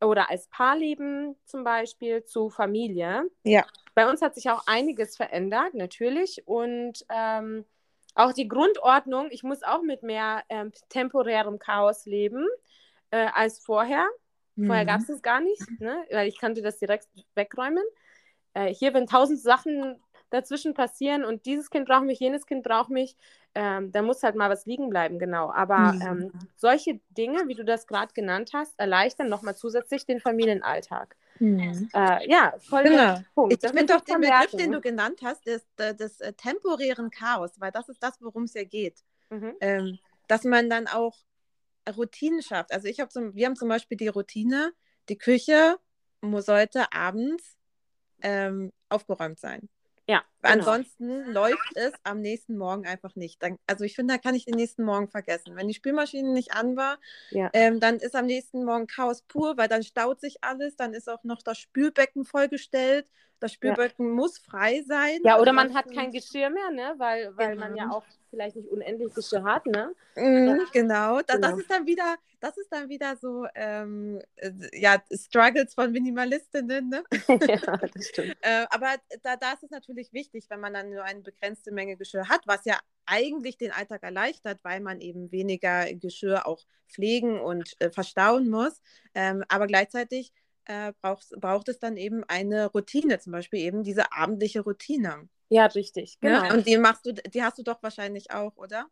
oder 0.00 0.30
als 0.30 0.48
Paarleben 0.48 1.36
zum 1.44 1.64
Beispiel 1.64 2.24
zu 2.24 2.48
Familie. 2.48 3.24
Ja. 3.44 3.66
Bei 3.94 4.08
uns 4.08 4.22
hat 4.22 4.34
sich 4.34 4.48
auch 4.48 4.62
einiges 4.66 5.16
verändert, 5.16 5.74
natürlich. 5.74 6.46
Und 6.46 7.04
ähm, 7.10 7.66
auch 8.18 8.32
die 8.32 8.48
Grundordnung, 8.48 9.28
ich 9.30 9.44
muss 9.44 9.62
auch 9.62 9.82
mit 9.82 10.02
mehr 10.02 10.42
ähm, 10.48 10.72
temporärem 10.88 11.58
Chaos 11.60 12.04
leben 12.04 12.44
äh, 13.10 13.28
als 13.32 13.60
vorher. 13.60 14.04
Mhm. 14.56 14.66
Vorher 14.66 14.84
gab 14.84 15.00
es 15.00 15.06
das 15.06 15.22
gar 15.22 15.40
nicht, 15.40 15.62
ne? 15.80 16.04
weil 16.10 16.26
ich 16.26 16.40
konnte 16.40 16.60
das 16.60 16.78
direkt 16.78 17.06
wegräumen. 17.36 17.84
Äh, 18.54 18.74
hier, 18.74 18.92
wenn 18.92 19.06
tausend 19.06 19.40
Sachen 19.40 20.02
dazwischen 20.30 20.74
passieren 20.74 21.24
und 21.24 21.46
dieses 21.46 21.70
Kind 21.70 21.86
braucht 21.86 22.04
mich, 22.04 22.20
jenes 22.20 22.46
Kind 22.46 22.62
braucht 22.62 22.90
mich, 22.90 23.16
ähm, 23.54 23.90
da 23.92 24.02
muss 24.02 24.22
halt 24.22 24.36
mal 24.36 24.50
was 24.50 24.66
liegen 24.66 24.90
bleiben, 24.90 25.18
genau. 25.18 25.50
Aber 25.50 25.92
mhm. 25.92 26.02
ähm, 26.02 26.32
solche 26.56 27.00
Dinge, 27.10 27.48
wie 27.48 27.54
du 27.54 27.64
das 27.64 27.86
gerade 27.86 28.12
genannt 28.12 28.50
hast, 28.52 28.78
erleichtern 28.78 29.28
nochmal 29.28 29.56
zusätzlich 29.56 30.06
den 30.06 30.20
Familienalltag. 30.20 31.16
Mhm. 31.38 31.88
Äh, 31.94 32.30
ja, 32.30 32.54
voll 32.58 32.84
genau. 32.84 33.18
Punkt. 33.34 33.54
Ich 33.54 33.70
finde 33.70 33.94
doch 33.94 34.02
den 34.02 34.20
Begriff, 34.20 34.50
den 34.52 34.72
du 34.72 34.80
genannt 34.80 35.20
hast, 35.22 35.46
des, 35.46 35.66
des, 35.76 35.96
des 35.96 36.20
äh, 36.20 36.32
temporären 36.32 37.10
Chaos, 37.10 37.52
weil 37.58 37.72
das 37.72 37.88
ist 37.88 38.02
das, 38.02 38.20
worum 38.20 38.44
es 38.44 38.54
ja 38.54 38.64
geht. 38.64 39.02
Mhm. 39.30 39.54
Ähm, 39.60 39.98
dass 40.26 40.44
man 40.44 40.68
dann 40.68 40.86
auch 40.86 41.16
Routinen 41.96 42.42
schafft. 42.42 42.72
Also 42.72 42.86
ich 42.86 43.00
habe 43.00 43.10
zum, 43.10 43.34
wir 43.34 43.46
haben 43.46 43.56
zum 43.56 43.68
Beispiel 43.68 43.96
die 43.96 44.08
Routine, 44.08 44.72
die 45.08 45.16
Küche 45.16 45.78
sollte 46.22 46.92
abends 46.92 47.56
ähm, 48.22 48.72
aufgeräumt 48.88 49.38
sein. 49.38 49.68
Ja. 50.08 50.24
Genau. 50.42 50.54
Ansonsten 50.54 51.32
läuft 51.32 51.76
es 51.76 51.92
am 52.04 52.20
nächsten 52.20 52.56
Morgen 52.56 52.86
einfach 52.86 53.16
nicht. 53.16 53.42
Dann, 53.42 53.58
also 53.66 53.84
ich 53.84 53.94
finde, 53.96 54.14
da 54.14 54.18
kann 54.18 54.34
ich 54.34 54.44
den 54.44 54.54
nächsten 54.54 54.84
Morgen 54.84 55.08
vergessen. 55.08 55.56
Wenn 55.56 55.66
die 55.66 55.74
Spülmaschine 55.74 56.32
nicht 56.32 56.52
an 56.52 56.76
war, 56.76 56.98
ja. 57.30 57.50
ähm, 57.52 57.80
dann 57.80 57.96
ist 57.96 58.14
am 58.14 58.26
nächsten 58.26 58.64
Morgen 58.64 58.86
Chaos 58.86 59.22
pur, 59.22 59.56
weil 59.56 59.68
dann 59.68 59.82
staut 59.82 60.20
sich 60.20 60.36
alles, 60.42 60.76
dann 60.76 60.94
ist 60.94 61.08
auch 61.08 61.24
noch 61.24 61.42
das 61.42 61.58
Spülbecken 61.58 62.24
vollgestellt. 62.24 63.06
Das 63.40 63.52
Spülbecken 63.52 64.06
ja. 64.06 64.14
muss 64.14 64.38
frei 64.38 64.82
sein. 64.86 65.20
Ja, 65.22 65.38
oder 65.38 65.52
man 65.52 65.74
hat 65.74 65.92
kein 65.92 66.10
Geschirr 66.10 66.50
mehr, 66.50 66.70
ne? 66.70 66.94
weil, 66.98 67.36
weil 67.36 67.50
genau. 67.50 67.60
man 67.60 67.76
ja 67.76 67.90
auch 67.90 68.04
vielleicht 68.30 68.56
nicht 68.56 68.68
unendlich 68.68 69.14
Geschirr 69.14 69.44
hat. 69.44 69.64
Ne? 69.66 69.94
Mm, 70.16 70.58
genau. 70.72 71.20
Da, 71.22 71.34
genau. 71.34 71.48
Das 71.48 71.58
ist 71.58 71.70
dann 71.70 71.86
wieder, 71.86 72.16
das 72.40 72.56
ist 72.58 72.72
dann 72.72 72.88
wieder 72.88 73.16
so, 73.16 73.46
ähm, 73.54 74.20
äh, 74.36 74.50
ja, 74.72 75.00
Struggles 75.12 75.74
von 75.74 75.92
Minimalistinnen. 75.92 76.88
Ne? 76.88 77.04
ja, 77.28 77.76
das 77.76 78.08
stimmt. 78.08 78.36
äh, 78.40 78.66
aber 78.70 78.96
da, 79.22 79.36
da 79.36 79.52
ist 79.52 79.62
es 79.62 79.70
natürlich 79.70 80.12
wichtig, 80.12 80.27
wenn 80.48 80.60
man 80.60 80.74
dann 80.74 80.90
nur 80.90 81.04
eine 81.04 81.20
begrenzte 81.20 81.72
Menge 81.72 81.96
Geschirr 81.96 82.28
hat, 82.28 82.40
was 82.46 82.64
ja 82.64 82.78
eigentlich 83.06 83.56
den 83.56 83.72
Alltag 83.72 84.02
erleichtert, 84.02 84.60
weil 84.62 84.80
man 84.80 85.00
eben 85.00 85.32
weniger 85.32 85.92
Geschirr 85.94 86.46
auch 86.46 86.64
pflegen 86.88 87.40
und 87.40 87.74
äh, 87.80 87.90
verstauen 87.90 88.48
muss. 88.50 88.80
Ähm, 89.14 89.44
aber 89.48 89.66
gleichzeitig 89.66 90.32
äh, 90.66 90.92
braucht, 91.00 91.30
braucht 91.40 91.68
es 91.68 91.78
dann 91.78 91.96
eben 91.96 92.24
eine 92.24 92.66
Routine, 92.66 93.18
zum 93.18 93.32
Beispiel 93.32 93.60
eben 93.60 93.82
diese 93.82 94.12
abendliche 94.12 94.60
Routine. 94.60 95.28
Ja, 95.48 95.66
richtig, 95.66 96.20
genau. 96.20 96.44
Ja? 96.44 96.52
Und 96.52 96.66
die 96.66 96.76
machst 96.76 97.06
du, 97.06 97.12
die 97.12 97.42
hast 97.42 97.58
du 97.58 97.62
doch 97.62 97.82
wahrscheinlich 97.82 98.30
auch, 98.30 98.56
oder? 98.56 98.86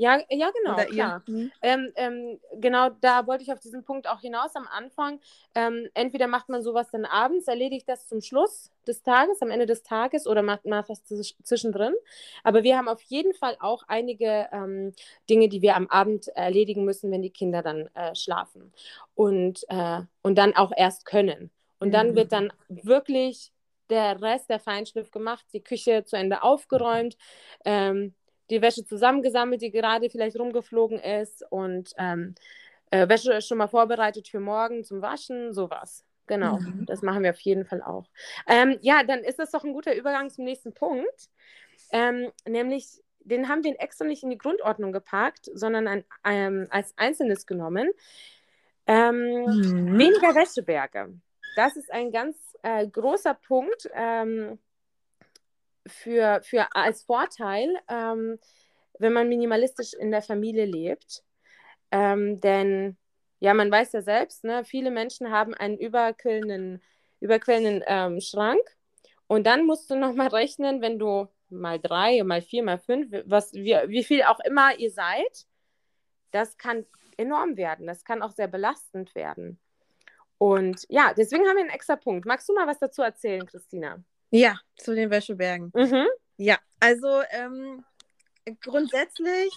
Ja, 0.00 0.18
ja, 0.30 0.50
genau, 0.50 0.72
Oder 0.76 0.86
klar. 0.86 1.22
Mhm. 1.26 1.52
Ähm, 1.60 1.92
ähm, 1.94 2.40
genau, 2.54 2.88
da 3.02 3.26
wollte 3.26 3.42
ich 3.42 3.52
auf 3.52 3.60
diesen 3.60 3.84
Punkt 3.84 4.08
auch 4.08 4.20
hinaus 4.20 4.56
am 4.56 4.66
Anfang. 4.66 5.20
Ähm, 5.54 5.90
entweder 5.92 6.26
macht 6.26 6.48
man 6.48 6.62
sowas 6.62 6.90
dann 6.90 7.04
abends, 7.04 7.48
erledigt 7.48 7.86
das 7.86 8.08
zum 8.08 8.22
Schluss 8.22 8.70
des 8.86 9.02
Tages, 9.02 9.42
am 9.42 9.50
Ende 9.50 9.66
des 9.66 9.82
Tages 9.82 10.26
oder 10.26 10.40
macht, 10.40 10.64
macht 10.64 10.88
das 10.88 11.04
zwischendrin. 11.04 11.92
Aber 12.44 12.62
wir 12.62 12.78
haben 12.78 12.88
auf 12.88 13.02
jeden 13.02 13.34
Fall 13.34 13.58
auch 13.60 13.82
einige 13.88 14.48
ähm, 14.52 14.94
Dinge, 15.28 15.50
die 15.50 15.60
wir 15.60 15.76
am 15.76 15.86
Abend 15.88 16.28
erledigen 16.28 16.86
müssen, 16.86 17.10
wenn 17.10 17.20
die 17.20 17.28
Kinder 17.28 17.60
dann 17.60 17.90
äh, 17.94 18.14
schlafen. 18.14 18.72
Und, 19.14 19.66
äh, 19.68 20.00
und 20.22 20.38
dann 20.38 20.56
auch 20.56 20.72
erst 20.74 21.04
können. 21.04 21.50
Und 21.78 21.88
mhm. 21.88 21.92
dann 21.92 22.16
wird 22.16 22.32
dann 22.32 22.50
wirklich 22.70 23.52
der 23.90 24.22
Rest 24.22 24.48
der 24.48 24.60
Feinschliff 24.60 25.10
gemacht, 25.10 25.44
die 25.52 25.62
Küche 25.62 26.04
zu 26.06 26.16
Ende 26.16 26.42
aufgeräumt. 26.42 27.18
Ähm, 27.66 28.14
die 28.50 28.62
Wäsche 28.62 28.84
zusammengesammelt, 28.84 29.62
die 29.62 29.70
gerade 29.70 30.10
vielleicht 30.10 30.38
rumgeflogen 30.38 30.98
ist 30.98 31.44
und 31.50 31.92
ähm, 31.98 32.34
äh, 32.90 33.08
Wäsche 33.08 33.32
ist 33.34 33.48
schon 33.48 33.58
mal 33.58 33.68
vorbereitet 33.68 34.28
für 34.28 34.40
morgen 34.40 34.84
zum 34.84 35.00
Waschen, 35.00 35.52
sowas. 35.52 36.04
Genau, 36.26 36.58
mhm. 36.58 36.86
das 36.86 37.02
machen 37.02 37.22
wir 37.22 37.30
auf 37.30 37.40
jeden 37.40 37.64
Fall 37.64 37.82
auch. 37.82 38.06
Ähm, 38.46 38.78
ja, 38.82 39.02
dann 39.02 39.20
ist 39.20 39.38
das 39.38 39.50
doch 39.50 39.64
ein 39.64 39.72
guter 39.72 39.94
Übergang 39.96 40.30
zum 40.30 40.44
nächsten 40.44 40.72
Punkt. 40.72 41.28
Ähm, 41.92 42.30
nämlich, 42.46 43.02
den 43.20 43.48
haben 43.48 43.64
wir 43.64 43.74
extra 43.80 44.04
nicht 44.04 44.22
in 44.22 44.30
die 44.30 44.38
Grundordnung 44.38 44.92
gepackt, 44.92 45.50
sondern 45.52 45.88
ein, 45.88 46.04
ähm, 46.24 46.68
als 46.70 46.96
Einzelnes 46.96 47.46
genommen. 47.46 47.90
Ähm, 48.86 49.44
mhm. 49.44 49.98
Weniger 49.98 50.34
Wäscheberge. 50.34 51.14
Das 51.56 51.76
ist 51.76 51.92
ein 51.92 52.12
ganz 52.12 52.36
äh, 52.62 52.86
großer 52.86 53.34
Punkt. 53.34 53.90
Ähm, 53.92 54.58
für, 55.90 56.40
für 56.42 56.74
als 56.74 57.02
Vorteil, 57.02 57.74
ähm, 57.88 58.38
wenn 58.98 59.12
man 59.12 59.28
minimalistisch 59.28 59.92
in 59.94 60.10
der 60.10 60.22
Familie 60.22 60.64
lebt. 60.64 61.22
Ähm, 61.90 62.40
denn 62.40 62.96
ja, 63.40 63.54
man 63.54 63.70
weiß 63.70 63.92
ja 63.92 64.02
selbst, 64.02 64.44
ne, 64.44 64.64
viele 64.64 64.90
Menschen 64.90 65.30
haben 65.30 65.54
einen 65.54 65.78
überquellenden, 65.78 66.82
überquellenden 67.20 67.82
ähm, 67.86 68.20
Schrank. 68.20 68.60
Und 69.26 69.46
dann 69.46 69.64
musst 69.64 69.90
du 69.90 69.96
nochmal 69.96 70.28
rechnen, 70.28 70.82
wenn 70.82 70.98
du 70.98 71.28
mal 71.48 71.78
drei, 71.80 72.22
mal 72.22 72.42
vier, 72.42 72.62
mal 72.62 72.78
fünf, 72.78 73.10
was, 73.26 73.52
wie, 73.52 73.76
wie 73.86 74.04
viel 74.04 74.22
auch 74.24 74.40
immer 74.40 74.78
ihr 74.78 74.90
seid, 74.90 75.46
das 76.30 76.56
kann 76.58 76.86
enorm 77.16 77.56
werden. 77.56 77.86
Das 77.86 78.04
kann 78.04 78.22
auch 78.22 78.32
sehr 78.32 78.48
belastend 78.48 79.14
werden. 79.14 79.58
Und 80.38 80.86
ja, 80.88 81.12
deswegen 81.14 81.46
haben 81.46 81.56
wir 81.56 81.64
einen 81.64 81.70
extra 81.70 81.96
Punkt. 81.96 82.26
Magst 82.26 82.48
du 82.48 82.54
mal 82.54 82.66
was 82.66 82.78
dazu 82.78 83.02
erzählen, 83.02 83.44
Christina? 83.46 84.02
Ja, 84.30 84.58
zu 84.76 84.94
den 84.94 85.10
Wäschebergen. 85.10 85.72
Mhm. 85.74 86.06
Ja, 86.36 86.58
also 86.78 87.22
ähm, 87.30 87.84
grundsätzlich, 88.60 89.52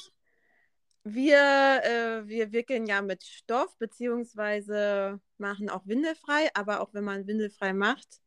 wir, 1.04 1.82
äh, 1.84 2.28
wir 2.28 2.52
wickeln 2.52 2.86
ja 2.86 3.02
mit 3.02 3.24
Stoff, 3.24 3.78
beziehungsweise 3.78 5.20
machen 5.38 5.70
auch 5.70 5.86
windelfrei, 5.86 6.50
aber 6.54 6.82
auch 6.82 6.94
wenn 6.94 7.04
man 7.04 7.28
windelfrei 7.28 7.74
macht, 7.74 8.22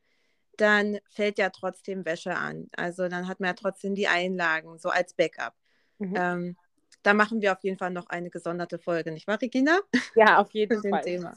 dann 0.56 0.98
fällt 1.10 1.38
ja 1.38 1.50
trotzdem 1.50 2.04
Wäsche 2.04 2.34
an. 2.34 2.68
Also 2.76 3.08
dann 3.08 3.28
hat 3.28 3.40
man 3.40 3.48
ja 3.48 3.54
trotzdem 3.54 3.94
die 3.94 4.08
Einlagen, 4.08 4.78
so 4.78 4.88
als 4.88 5.14
Backup. 5.14 5.54
Mhm. 5.98 6.14
Ähm, 6.16 6.56
da 7.02 7.14
machen 7.14 7.40
wir 7.40 7.52
auf 7.52 7.62
jeden 7.62 7.78
Fall 7.78 7.90
noch 7.90 8.08
eine 8.08 8.30
gesonderte 8.30 8.78
Folge, 8.78 9.12
nicht 9.12 9.26
wahr, 9.26 9.40
Regina? 9.40 9.80
Ja, 10.14 10.38
auf 10.38 10.50
jeden 10.52 10.82
Fall. 10.90 11.02
Thema. 11.02 11.34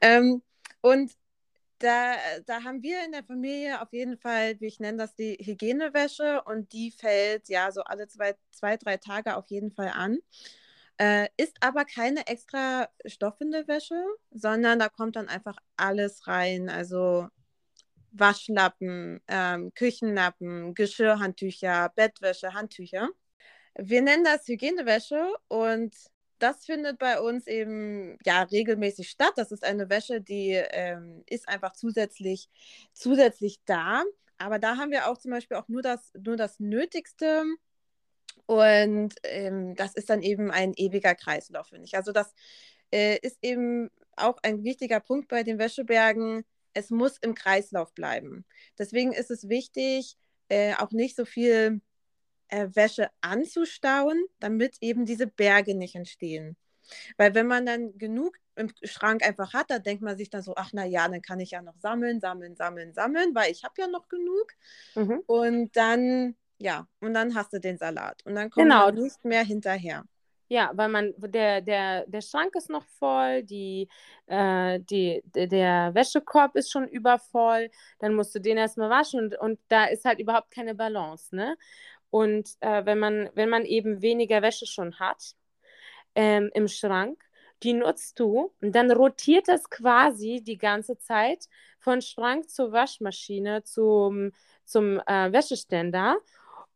Ähm, 0.00 0.42
und 0.80 1.12
da, 1.78 2.16
da 2.46 2.64
haben 2.64 2.82
wir 2.82 3.04
in 3.04 3.12
der 3.12 3.24
Familie 3.24 3.80
auf 3.80 3.92
jeden 3.92 4.18
Fall, 4.18 4.60
wie 4.60 4.66
ich 4.66 4.80
nenne 4.80 4.98
das, 4.98 5.14
die 5.14 5.34
Hygienewäsche 5.34 6.42
und 6.44 6.72
die 6.72 6.90
fällt 6.90 7.48
ja 7.48 7.70
so 7.72 7.82
alle 7.82 8.08
zwei, 8.08 8.34
zwei 8.50 8.76
drei 8.76 8.96
Tage 8.96 9.36
auf 9.36 9.46
jeden 9.48 9.72
Fall 9.72 9.90
an. 9.94 10.18
Äh, 10.98 11.28
ist 11.36 11.56
aber 11.60 11.84
keine 11.84 12.26
extra 12.26 12.88
Stoffwindelwäsche, 13.04 14.02
sondern 14.30 14.78
da 14.78 14.88
kommt 14.88 15.16
dann 15.16 15.28
einfach 15.28 15.56
alles 15.76 16.26
rein. 16.26 16.70
Also 16.70 17.28
Waschlappen, 18.12 19.20
ähm, 19.28 19.72
Küchenlappen, 19.74 20.74
Geschirrhandtücher, 20.74 21.92
Bettwäsche, 21.94 22.54
Handtücher. 22.54 23.10
Wir 23.78 24.00
nennen 24.02 24.24
das 24.24 24.48
Hygienewäsche 24.48 25.34
und 25.48 25.94
das 26.38 26.64
findet 26.64 26.98
bei 26.98 27.20
uns 27.20 27.46
eben 27.46 28.18
ja 28.24 28.42
regelmäßig 28.42 29.08
statt. 29.08 29.32
Das 29.36 29.52
ist 29.52 29.64
eine 29.64 29.88
Wäsche, 29.88 30.20
die 30.20 30.52
ähm, 30.52 31.22
ist 31.26 31.48
einfach 31.48 31.72
zusätzlich, 31.72 32.48
zusätzlich 32.92 33.60
da. 33.64 34.02
Aber 34.38 34.58
da 34.58 34.76
haben 34.76 34.90
wir 34.90 35.08
auch 35.08 35.18
zum 35.18 35.30
Beispiel 35.30 35.56
auch 35.56 35.68
nur 35.68 35.82
das, 35.82 36.12
nur 36.14 36.36
das 36.36 36.60
Nötigste. 36.60 37.44
Und 38.46 39.14
ähm, 39.24 39.74
das 39.74 39.94
ist 39.94 40.10
dann 40.10 40.22
eben 40.22 40.50
ein 40.50 40.72
ewiger 40.76 41.14
Kreislauf, 41.14 41.68
finde 41.68 41.86
ich. 41.86 41.96
Also 41.96 42.12
das 42.12 42.32
äh, 42.92 43.18
ist 43.22 43.38
eben 43.42 43.90
auch 44.16 44.38
ein 44.42 44.62
wichtiger 44.64 45.00
Punkt 45.00 45.28
bei 45.28 45.42
den 45.42 45.58
Wäschebergen. 45.58 46.44
Es 46.72 46.90
muss 46.90 47.18
im 47.18 47.34
Kreislauf 47.34 47.92
bleiben. 47.94 48.44
Deswegen 48.78 49.12
ist 49.12 49.30
es 49.30 49.48
wichtig, 49.48 50.16
äh, 50.48 50.74
auch 50.74 50.92
nicht 50.92 51.16
so 51.16 51.24
viel 51.24 51.80
äh, 52.48 52.68
Wäsche 52.74 53.10
anzustauen, 53.20 54.24
damit 54.40 54.76
eben 54.80 55.04
diese 55.04 55.26
Berge 55.26 55.74
nicht 55.74 55.94
entstehen. 55.94 56.56
Weil 57.16 57.34
wenn 57.34 57.46
man 57.46 57.66
dann 57.66 57.98
genug 57.98 58.36
im 58.54 58.70
Schrank 58.82 59.24
einfach 59.24 59.52
hat, 59.52 59.70
da 59.70 59.78
denkt 59.78 60.02
man 60.02 60.16
sich 60.16 60.30
dann 60.30 60.42
so, 60.42 60.54
ach 60.56 60.70
na 60.72 60.84
ja, 60.84 61.08
dann 61.08 61.22
kann 61.22 61.40
ich 61.40 61.50
ja 61.50 61.62
noch 61.62 61.76
sammeln, 61.78 62.20
sammeln, 62.20 62.56
sammeln, 62.56 62.94
sammeln, 62.94 63.34
weil 63.34 63.50
ich 63.50 63.64
habe 63.64 63.74
ja 63.78 63.88
noch 63.88 64.08
genug. 64.08 64.52
Mhm. 64.94 65.22
Und 65.26 65.76
dann, 65.76 66.36
ja, 66.58 66.86
und 67.00 67.14
dann 67.14 67.34
hast 67.34 67.52
du 67.52 67.60
den 67.60 67.78
Salat. 67.78 68.22
Und 68.24 68.34
dann 68.34 68.50
kommt 68.50 68.66
genau. 68.66 68.86
man 68.86 68.94
nicht 68.94 69.24
mehr 69.24 69.44
hinterher. 69.44 70.04
Ja, 70.48 70.70
weil 70.74 70.88
man, 70.88 71.12
der, 71.18 71.60
der, 71.60 72.06
der 72.06 72.20
Schrank 72.20 72.54
ist 72.54 72.70
noch 72.70 72.84
voll, 73.00 73.42
die, 73.42 73.88
äh, 74.26 74.78
die, 74.78 75.20
der 75.34 75.92
Wäschekorb 75.92 76.54
ist 76.54 76.70
schon 76.70 76.86
übervoll, 76.86 77.68
dann 77.98 78.14
musst 78.14 78.32
du 78.32 78.38
den 78.40 78.56
erstmal 78.56 78.88
waschen 78.88 79.24
und, 79.24 79.38
und 79.40 79.58
da 79.68 79.86
ist 79.86 80.04
halt 80.04 80.20
überhaupt 80.20 80.52
keine 80.52 80.76
Balance, 80.76 81.34
ne? 81.34 81.56
Und 82.10 82.50
äh, 82.60 82.84
wenn, 82.84 82.98
man, 82.98 83.30
wenn 83.34 83.48
man 83.48 83.64
eben 83.64 84.02
weniger 84.02 84.42
Wäsche 84.42 84.66
schon 84.66 84.98
hat 84.98 85.34
ähm, 86.14 86.50
im 86.54 86.68
Schrank, 86.68 87.22
die 87.62 87.72
nutzt 87.72 88.20
du 88.20 88.52
und 88.60 88.74
dann 88.74 88.90
rotiert 88.90 89.48
das 89.48 89.70
quasi 89.70 90.42
die 90.42 90.58
ganze 90.58 90.98
Zeit 90.98 91.48
von 91.78 92.02
Schrank 92.02 92.50
zur 92.50 92.72
Waschmaschine 92.72 93.62
zum, 93.64 94.32
zum 94.64 95.00
äh, 95.06 95.32
Wäscheständer. 95.32 96.16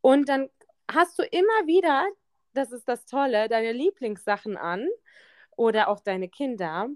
Und 0.01 0.29
dann 0.29 0.49
hast 0.91 1.19
du 1.19 1.23
immer 1.23 1.67
wieder, 1.67 2.07
das 2.55 2.73
ist 2.73 2.89
das 2.89 3.05
Tolle, 3.07 3.49
deine 3.49 3.73
Lieblingssachen 3.73 4.57
an 4.57 4.89
oder 5.57 5.89
auch 5.89 6.01
deine 6.01 6.29
Kinder 6.29 6.89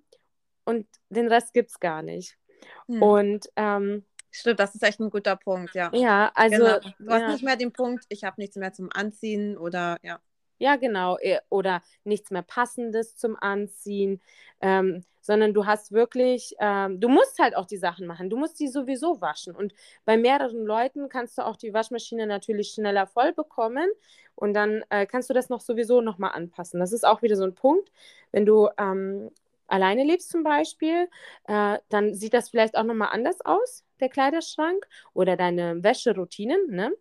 und 0.64 0.86
den 1.10 1.28
Rest 1.28 1.52
gibt 1.52 1.70
es 1.70 1.80
gar 1.80 2.02
nicht. 2.02 2.38
Hm. 2.86 3.02
Und 3.02 3.48
ähm, 3.56 4.04
Stimmt, 4.36 4.58
das 4.58 4.74
ist 4.74 4.82
echt 4.82 4.98
ein 4.98 5.10
guter 5.10 5.36
Punkt, 5.36 5.74
ja. 5.74 5.90
Ja, 5.94 6.32
also. 6.34 6.56
Genau. 6.56 6.80
Du 6.98 7.10
hast 7.10 7.32
nicht 7.32 7.44
mehr 7.44 7.56
den 7.56 7.72
Punkt, 7.72 8.04
ich 8.08 8.24
habe 8.24 8.40
nichts 8.40 8.56
mehr 8.56 8.72
zum 8.72 8.90
Anziehen 8.92 9.56
oder 9.56 9.96
ja. 10.02 10.18
Ja, 10.58 10.76
genau. 10.76 11.18
Eh, 11.20 11.38
oder 11.50 11.82
nichts 12.04 12.30
mehr 12.30 12.42
Passendes 12.42 13.16
zum 13.16 13.36
Anziehen, 13.40 14.20
ähm, 14.60 15.04
sondern 15.20 15.52
du 15.54 15.66
hast 15.66 15.92
wirklich, 15.92 16.54
ähm, 16.58 17.00
du 17.00 17.08
musst 17.08 17.38
halt 17.38 17.56
auch 17.56 17.66
die 17.66 17.76
Sachen 17.76 18.06
machen. 18.06 18.30
Du 18.30 18.36
musst 18.36 18.58
die 18.60 18.68
sowieso 18.68 19.20
waschen. 19.20 19.54
Und 19.54 19.74
bei 20.04 20.16
mehreren 20.16 20.64
Leuten 20.64 21.08
kannst 21.08 21.38
du 21.38 21.42
auch 21.42 21.56
die 21.56 21.74
Waschmaschine 21.74 22.26
natürlich 22.26 22.70
schneller 22.70 23.06
voll 23.06 23.32
bekommen 23.32 23.88
und 24.34 24.54
dann 24.54 24.84
äh, 24.90 25.06
kannst 25.06 25.30
du 25.30 25.34
das 25.34 25.48
noch 25.48 25.60
sowieso 25.60 26.00
nochmal 26.00 26.32
anpassen. 26.32 26.80
Das 26.80 26.92
ist 26.92 27.06
auch 27.06 27.22
wieder 27.22 27.36
so 27.36 27.44
ein 27.44 27.54
Punkt, 27.54 27.90
wenn 28.32 28.46
du 28.46 28.68
ähm, 28.78 29.30
alleine 29.66 30.04
lebst 30.04 30.30
zum 30.30 30.42
Beispiel, 30.42 31.08
äh, 31.46 31.78
dann 31.88 32.14
sieht 32.14 32.34
das 32.34 32.50
vielleicht 32.50 32.76
auch 32.76 32.84
nochmal 32.84 33.08
anders 33.12 33.40
aus, 33.44 33.84
der 34.00 34.08
Kleiderschrank 34.08 34.86
oder 35.12 35.36
deine 35.36 35.82
Wäscheroutinen. 35.82 36.70
Ne? 36.70 36.92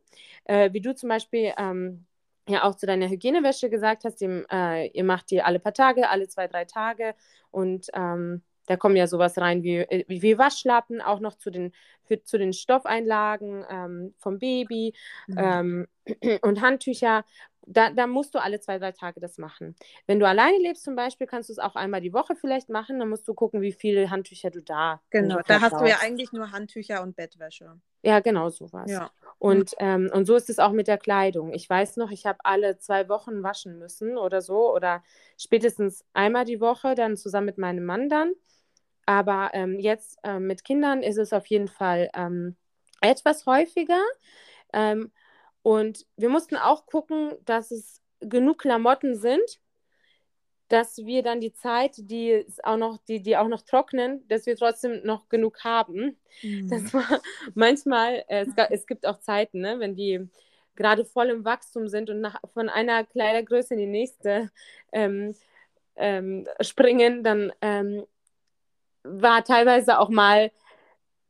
Äh, 0.46 0.74
wie 0.74 0.82
du 0.82 0.96
zum 0.96 1.10
Beispiel 1.10 1.53
ähm, 1.58 2.05
ja 2.48 2.63
auch 2.63 2.75
zu 2.75 2.86
deiner 2.86 3.10
Hygienewäsche 3.10 3.70
gesagt 3.70 4.03
hast, 4.03 4.22
dem, 4.22 4.46
äh, 4.51 4.88
ihr 4.88 5.03
macht 5.03 5.32
die 5.32 5.41
alle 5.41 5.60
paar 5.60 5.74
Tage, 5.74 6.10
alle 6.10 6.27
zwei, 6.27 6.48
drei 6.48 6.65
Tage 6.65 7.15
und 7.51 7.88
ähm, 7.93 8.43
da 8.65 8.77
kommen 8.77 8.96
ja 8.96 9.08
sowas 9.08 9.38
rein 9.38 9.63
wie, 9.63 9.77
äh, 9.77 10.05
wie, 10.08 10.38
Waschlappen, 10.38 11.01
auch 11.01 11.20
noch 11.20 11.36
zu 11.36 11.51
den, 11.51 11.74
für, 12.05 12.24
zu 12.24 12.38
den 12.38 12.53
Stoffeinlagen 12.53 13.65
ähm, 13.70 14.13
vom 14.17 14.39
Baby 14.39 14.93
mhm. 15.27 15.38
ähm, 15.38 15.88
und 16.41 16.62
Handtücher. 16.62 17.25
Da, 17.65 17.91
da, 17.91 18.08
musst 18.08 18.36
du 18.36 18.41
alle 18.41 18.60
zwei, 18.60 18.77
drei 18.77 18.91
Tage 18.91 19.20
das 19.20 19.38
machen. 19.38 19.75
Wenn 20.05 20.20
du 20.20 20.27
alleine 20.27 20.58
lebst 20.58 20.84
zum 20.84 20.96
Beispiel, 20.96 21.27
kannst 21.27 21.50
du 21.50 21.53
es 21.53 21.60
auch 21.60 21.75
einmal 21.75 22.01
die 22.01 22.13
Woche 22.13 22.36
vielleicht 22.36 22.70
machen. 22.70 23.00
Dann 23.00 23.10
musst 23.10 23.27
du 23.27 23.34
gucken, 23.34 23.62
wie 23.62 23.72
viele 23.72 24.10
Handtücher 24.10 24.50
du 24.50 24.62
da 24.62 25.01
Genau, 25.10 25.39
da 25.48 25.62
hast 25.62 25.79
du 25.79 25.86
ja 25.86 26.00
eigentlich 26.01 26.32
nur 26.34 26.51
Handtücher 26.51 27.01
und 27.01 27.15
Bettwäsche. 27.15 27.79
Ja, 28.01 28.20
genau 28.20 28.50
sowas. 28.50 28.91
Ja. 28.91 29.12
Und, 29.39 29.74
ähm, 29.79 30.10
und 30.13 30.25
so 30.25 30.36
ist 30.36 30.50
es 30.50 30.60
auch 30.60 30.72
mit 30.72 30.88
der 30.88 30.98
Kleidung. 30.98 31.53
Ich 31.53 31.70
weiß 31.70 31.98
noch, 31.98 32.12
ich 32.12 32.25
habe 32.25 32.39
alle 32.43 32.77
zwei 32.77 33.08
Wochen 33.10 33.43
waschen 33.43 33.79
müssen 33.79 34.17
oder 34.17 34.41
so 34.41 34.74
oder 34.74 35.03
spätestens 35.38 36.05
einmal 36.13 36.46
die 36.46 36.60
Woche 36.60 36.96
dann 36.96 37.17
zusammen 37.17 37.46
mit 37.46 37.58
meinem 37.58 37.86
Mann 37.86 38.10
dann. 38.10 38.34
Aber 39.05 39.51
ähm, 39.53 39.79
jetzt 39.79 40.17
äh, 40.24 40.39
mit 40.39 40.63
Kindern 40.63 41.01
ist 41.01 41.17
es 41.17 41.34
auf 41.34 41.46
jeden 41.48 41.67
Fall 41.67 42.10
ähm, 42.13 42.55
etwas 43.01 43.46
häufiger. 43.46 44.01
Ähm, 44.72 45.12
und 45.63 46.05
wir 46.17 46.29
mussten 46.29 46.58
auch 46.58 46.86
gucken, 46.86 47.34
dass 47.46 47.72
es 47.72 48.01
genug 48.20 48.60
Klamotten 48.60 49.15
sind, 49.15 49.60
dass 50.67 50.98
wir 50.98 51.24
dann 51.24 51.39
die 51.39 51.53
Zeit, 51.53 51.96
die 51.98 52.46
auch 52.63 52.77
noch, 52.77 52.98
die, 53.08 53.22
die 53.22 53.38
auch 53.38 53.48
noch 53.48 53.62
trocknen, 53.62 54.27
dass 54.27 54.46
wir 54.46 54.55
trotzdem 54.55 55.01
noch 55.03 55.29
genug 55.29 55.63
haben. 55.63 56.17
Mhm. 56.41 56.70
Das 56.70 56.93
war 56.93 57.22
manchmal, 57.53 58.24
äh, 58.27 58.46
es, 58.46 58.53
es, 58.72 58.88
gibt 58.88 59.05
auch 59.05 59.20
Zeiten, 59.20 59.60
ne, 59.62 59.79
wenn 59.79 59.96
die 59.96 60.27
gerade 60.75 61.05
voll 61.05 61.29
im 61.29 61.46
Wachstum 61.46 61.88
sind 61.88 62.10
und 62.10 62.22
nach, 62.22 62.39
von 62.53 62.70
einer 62.70 63.03
Kleidergröße 63.03 63.75
in 63.75 63.79
die 63.82 63.88
nächste 63.88 64.51
ähm, 64.91 65.36
ähm, 65.96 66.48
springen, 66.62 67.24
dann 67.24 67.53
ähm, 67.62 68.05
war 69.03 69.43
teilweise 69.43 70.00
auch 70.00 70.10
mal 70.10 70.51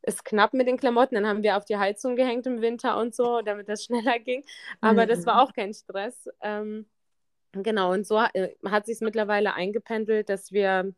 es 0.04 0.24
knapp 0.24 0.54
mit 0.54 0.68
den 0.68 0.78
Klamotten. 0.78 1.16
Dann 1.16 1.28
haben 1.28 1.44
wir 1.44 1.58
auf 1.58 1.66
die 1.66 1.78
Heizung 1.78 2.16
gehängt 2.16 2.46
im 2.46 2.62
Winter 2.62 2.98
und 2.98 3.16
so, 3.16 3.42
damit 3.42 3.70
das 3.70 3.84
schneller 3.86 4.20
ging. 4.20 4.44
Aber 4.82 5.04
mhm. 5.04 5.10
das 5.10 5.26
war 5.26 5.42
auch 5.42 5.54
kein 5.54 5.74
Stress. 5.74 6.30
Ähm, 6.42 6.86
genau, 7.54 7.92
und 7.92 8.06
so 8.06 8.20
äh, 8.34 8.50
hat 8.66 8.86
sich 8.86 8.96
es 8.96 9.02
mittlerweile 9.02 9.54
eingependelt, 9.54 10.30
dass 10.30 10.52
wir, 10.52 10.94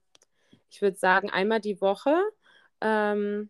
ich 0.70 0.82
würde 0.82 0.98
sagen, 0.98 1.30
einmal 1.30 1.62
die 1.62 1.80
Woche 1.82 2.16
ähm, 2.82 3.50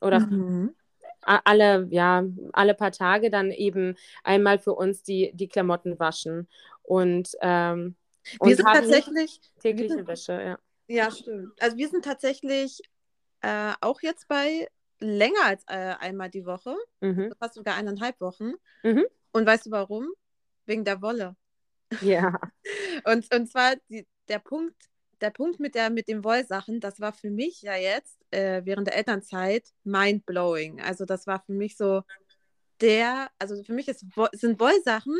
oder 0.00 0.20
mhm. 0.20 0.74
alle, 1.22 1.86
ja, 1.90 2.24
alle 2.52 2.74
paar 2.74 2.92
Tage 2.92 3.30
dann 3.30 3.50
eben 3.50 3.96
einmal 4.24 4.58
für 4.58 4.74
uns 4.74 5.02
die, 5.02 5.30
die 5.34 5.48
Klamotten 5.48 5.98
waschen. 5.98 6.48
Und, 6.82 7.30
ähm, 7.40 7.96
wir 8.24 8.40
und 8.40 8.56
sind 8.56 8.66
tatsächlich 8.66 9.40
tägliche 9.60 10.06
Wäsche, 10.06 10.32
ja. 10.32 10.58
Ja, 10.88 11.08
stimmt. 11.12 11.52
Also 11.62 11.76
wir 11.76 11.88
sind 11.88 12.04
tatsächlich 12.04 12.80
äh, 13.42 13.72
auch 13.80 14.02
jetzt 14.02 14.26
bei 14.26 14.66
länger 15.00 15.44
als 15.44 15.64
äh, 15.66 15.94
einmal 15.98 16.30
die 16.30 16.46
Woche. 16.46 16.76
Mhm. 17.00 17.32
Fast 17.38 17.54
sogar 17.54 17.76
eineinhalb 17.76 18.20
Wochen. 18.20 18.52
Mhm. 18.82 19.06
Und 19.32 19.46
weißt 19.46 19.66
du 19.66 19.70
warum? 19.70 20.08
Wegen 20.66 20.84
der 20.84 21.02
Wolle. 21.02 21.36
Ja. 22.00 22.38
und, 23.04 23.34
und 23.34 23.50
zwar 23.50 23.76
die, 23.88 24.06
der 24.28 24.38
Punkt, 24.38 24.76
der 25.20 25.30
Punkt 25.30 25.60
mit, 25.60 25.74
der, 25.74 25.90
mit 25.90 26.08
den 26.08 26.24
Wollsachen, 26.24 26.80
das 26.80 27.00
war 27.00 27.12
für 27.12 27.30
mich 27.30 27.62
ja 27.62 27.76
jetzt 27.76 28.18
äh, 28.30 28.62
während 28.64 28.86
der 28.86 28.96
Elternzeit 28.96 29.68
mind-blowing. 29.84 30.80
Also 30.80 31.04
das 31.04 31.26
war 31.26 31.42
für 31.44 31.52
mich 31.52 31.76
so 31.76 32.02
der, 32.80 33.30
also 33.38 33.62
für 33.62 33.74
mich 33.74 33.88
ist, 33.88 34.04
sind 34.32 34.60
Wollsachen 34.60 35.16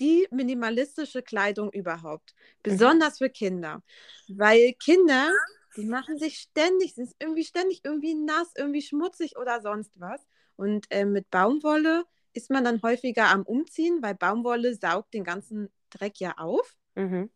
die 0.00 0.28
minimalistische 0.30 1.22
Kleidung 1.22 1.72
überhaupt. 1.72 2.34
Mhm. 2.34 2.62
Besonders 2.62 3.18
für 3.18 3.30
Kinder. 3.30 3.82
Weil 4.28 4.74
Kinder, 4.74 5.32
die 5.78 5.86
machen 5.86 6.18
sich 6.18 6.38
ständig, 6.38 6.94
sind 6.94 7.14
irgendwie 7.20 7.44
ständig 7.44 7.82
irgendwie 7.84 8.14
nass, 8.14 8.52
irgendwie 8.56 8.82
schmutzig 8.82 9.38
oder 9.38 9.60
sonst 9.60 9.98
was. 10.00 10.20
Und 10.56 10.86
äh, 10.90 11.04
mit 11.04 11.30
Baumwolle 11.30 12.04
ist 12.32 12.50
man 12.50 12.64
dann 12.64 12.82
häufiger 12.82 13.28
am 13.28 13.44
Umziehen, 13.44 14.02
weil 14.02 14.16
Baumwolle 14.16 14.74
saugt 14.74 15.14
den 15.14 15.22
ganzen 15.22 15.70
Dreck 15.90 16.18
ja 16.18 16.34
auf. 16.36 16.76
Mhm. 16.96 17.30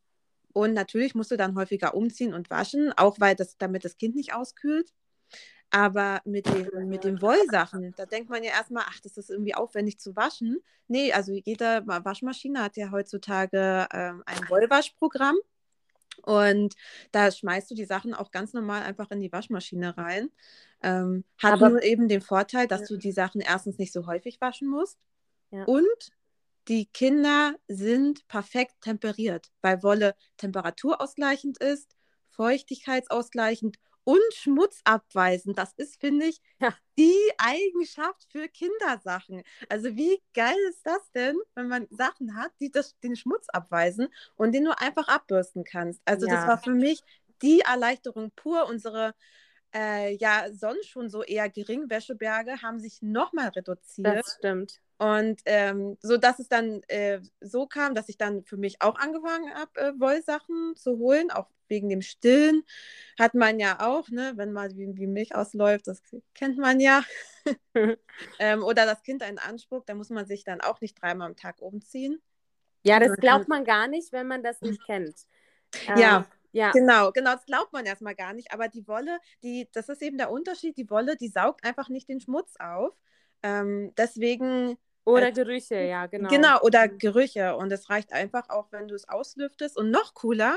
Und 0.52 0.74
natürlich 0.74 1.14
musst 1.14 1.30
du 1.30 1.36
dann 1.36 1.56
häufiger 1.56 1.94
umziehen 1.94 2.34
und 2.34 2.50
waschen, 2.50 2.92
auch 2.96 3.20
weil 3.20 3.36
das, 3.36 3.56
damit 3.58 3.84
das 3.84 3.96
Kind 3.96 4.16
nicht 4.16 4.34
auskühlt. 4.34 4.92
Aber 5.70 6.20
mit 6.24 6.46
den, 6.46 6.88
mit 6.88 7.04
den 7.04 7.22
Wollsachen, 7.22 7.94
da 7.96 8.04
denkt 8.04 8.28
man 8.28 8.42
ja 8.42 8.50
erstmal, 8.50 8.84
ach, 8.86 9.00
das 9.00 9.16
ist 9.16 9.30
irgendwie 9.30 9.54
aufwendig 9.54 9.98
zu 9.98 10.14
waschen. 10.16 10.58
Nee, 10.88 11.12
also 11.12 11.32
jede 11.32 11.82
Waschmaschine 11.86 12.62
hat 12.62 12.76
ja 12.76 12.90
heutzutage 12.90 13.86
ähm, 13.92 14.22
ein 14.26 14.50
Wollwaschprogramm. 14.50 15.36
Und 16.24 16.74
da 17.10 17.30
schmeißt 17.30 17.70
du 17.70 17.74
die 17.74 17.84
Sachen 17.84 18.14
auch 18.14 18.30
ganz 18.30 18.52
normal 18.52 18.82
einfach 18.82 19.10
in 19.10 19.20
die 19.20 19.32
Waschmaschine 19.32 19.96
rein. 19.96 20.30
Ähm, 20.82 21.24
hat 21.38 21.54
Aber, 21.54 21.70
nur 21.70 21.82
eben 21.82 22.08
den 22.08 22.20
Vorteil, 22.20 22.66
dass 22.66 22.82
ja. 22.82 22.86
du 22.88 22.96
die 22.96 23.12
Sachen 23.12 23.40
erstens 23.40 23.78
nicht 23.78 23.92
so 23.92 24.06
häufig 24.06 24.40
waschen 24.40 24.68
musst. 24.68 24.98
Ja. 25.50 25.64
Und 25.64 26.12
die 26.68 26.86
Kinder 26.86 27.54
sind 27.68 28.26
perfekt 28.28 28.80
temperiert, 28.82 29.50
weil 29.62 29.82
Wolle 29.82 30.14
temperaturausgleichend 30.36 31.58
ist, 31.58 31.96
feuchtigkeitsausgleichend 32.30 33.78
und 34.04 34.20
schmutzabweisend. 34.34 35.58
Das 35.58 35.72
ist, 35.76 36.00
finde 36.00 36.26
ich, 36.26 36.40
ja. 36.60 36.74
die 36.98 37.16
Eigenschaft 37.38 38.26
für 38.30 38.48
Kindersachen. 38.48 39.42
Also 39.68 39.96
wie 39.96 40.20
geil 40.34 40.56
ist 40.68 40.84
das 40.84 41.10
denn, 41.12 41.36
wenn 41.54 41.68
man 41.68 41.86
Sachen 41.90 42.36
hat, 42.36 42.52
die 42.60 42.70
das, 42.70 42.98
den 43.00 43.16
Schmutz 43.16 43.48
abweisen 43.48 44.08
und 44.36 44.52
den 44.52 44.64
du 44.64 44.78
einfach 44.78 45.08
abbürsten 45.08 45.64
kannst. 45.64 46.00
Also 46.04 46.26
ja. 46.26 46.34
das 46.34 46.46
war 46.46 46.58
für 46.58 46.74
mich 46.74 47.00
die 47.42 47.60
Erleichterung 47.60 48.32
pur. 48.34 48.66
Unsere 48.68 49.14
äh, 49.74 50.16
ja 50.16 50.46
sonst 50.52 50.88
schon 50.88 51.08
so 51.08 51.22
eher 51.22 51.48
geringen 51.48 51.90
Wäscheberge 51.90 52.62
haben 52.62 52.78
sich 52.78 53.02
nochmal 53.02 53.48
reduziert. 53.48 54.18
Das 54.18 54.36
stimmt. 54.38 54.80
Und 54.98 55.40
ähm, 55.46 55.96
so 56.00 56.16
dass 56.16 56.38
es 56.38 56.48
dann 56.48 56.82
äh, 56.88 57.20
so 57.40 57.66
kam, 57.66 57.94
dass 57.94 58.08
ich 58.08 58.18
dann 58.18 58.44
für 58.44 58.56
mich 58.56 58.82
auch 58.82 58.96
angefangen 58.96 59.52
habe, 59.54 59.80
äh, 59.80 59.92
Wollsachen 59.98 60.74
zu 60.76 60.98
holen, 60.98 61.30
auch 61.30 61.48
wegen 61.72 61.88
dem 61.88 62.02
Stillen. 62.02 62.62
Hat 63.18 63.34
man 63.34 63.58
ja 63.58 63.80
auch, 63.80 64.08
ne, 64.10 64.34
wenn 64.36 64.52
mal 64.52 64.70
wie, 64.76 64.94
wie 64.94 65.06
Milch 65.06 65.34
ausläuft, 65.34 65.88
das 65.88 66.02
kennt 66.34 66.58
man 66.58 66.78
ja. 66.78 67.02
ähm, 68.38 68.62
oder 68.62 68.86
das 68.86 69.02
Kind 69.02 69.22
einen 69.22 69.38
anspuckt, 69.38 69.88
da 69.88 69.94
muss 69.94 70.10
man 70.10 70.26
sich 70.26 70.44
dann 70.44 70.60
auch 70.60 70.80
nicht 70.80 71.00
dreimal 71.00 71.28
am 71.28 71.36
Tag 71.36 71.60
umziehen. 71.60 72.22
Ja, 72.84 73.00
das 73.00 73.16
glaubt 73.16 73.48
man 73.48 73.64
gar 73.64 73.88
nicht, 73.88 74.12
wenn 74.12 74.26
man 74.26 74.42
das 74.42 74.60
nicht 74.60 74.84
kennt. 74.86 75.16
Ja. 75.96 76.18
Ähm, 76.18 76.24
ja. 76.52 76.70
Genau, 76.72 77.12
genau, 77.12 77.32
das 77.32 77.46
glaubt 77.46 77.72
man 77.72 77.86
erstmal 77.86 78.14
gar 78.14 78.34
nicht. 78.34 78.52
Aber 78.52 78.68
die 78.68 78.86
Wolle, 78.86 79.18
die, 79.42 79.68
das 79.72 79.88
ist 79.88 80.02
eben 80.02 80.18
der 80.18 80.30
Unterschied. 80.30 80.76
Die 80.76 80.90
Wolle, 80.90 81.16
die 81.16 81.28
saugt 81.28 81.64
einfach 81.64 81.88
nicht 81.88 82.08
den 82.08 82.20
Schmutz 82.20 82.54
auf. 82.58 82.94
Ähm, 83.42 83.92
deswegen 83.96 84.76
oder 85.04 85.28
äh, 85.28 85.32
Gerüche, 85.32 85.80
ja, 85.80 86.06
genau. 86.06 86.28
Genau, 86.28 86.60
oder 86.60 86.88
mhm. 86.88 86.98
Gerüche. 86.98 87.56
Und 87.56 87.72
es 87.72 87.90
reicht 87.90 88.12
einfach 88.12 88.48
auch, 88.50 88.70
wenn 88.70 88.88
du 88.88 88.94
es 88.94 89.08
auslüftest. 89.08 89.76
Und 89.76 89.90
noch 89.90 90.14
cooler, 90.14 90.56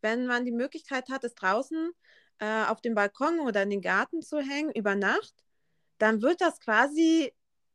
wenn 0.00 0.26
man 0.26 0.44
die 0.44 0.52
Möglichkeit 0.52 1.08
hat, 1.10 1.24
es 1.24 1.34
draußen 1.34 1.90
äh, 2.38 2.64
auf 2.66 2.80
dem 2.80 2.94
Balkon 2.94 3.40
oder 3.40 3.62
in 3.62 3.70
den 3.70 3.80
Garten 3.80 4.22
zu 4.22 4.38
hängen 4.38 4.70
über 4.72 4.94
Nacht, 4.94 5.34
dann 5.98 6.22
wird 6.22 6.40
das 6.40 6.60
quasi 6.60 7.32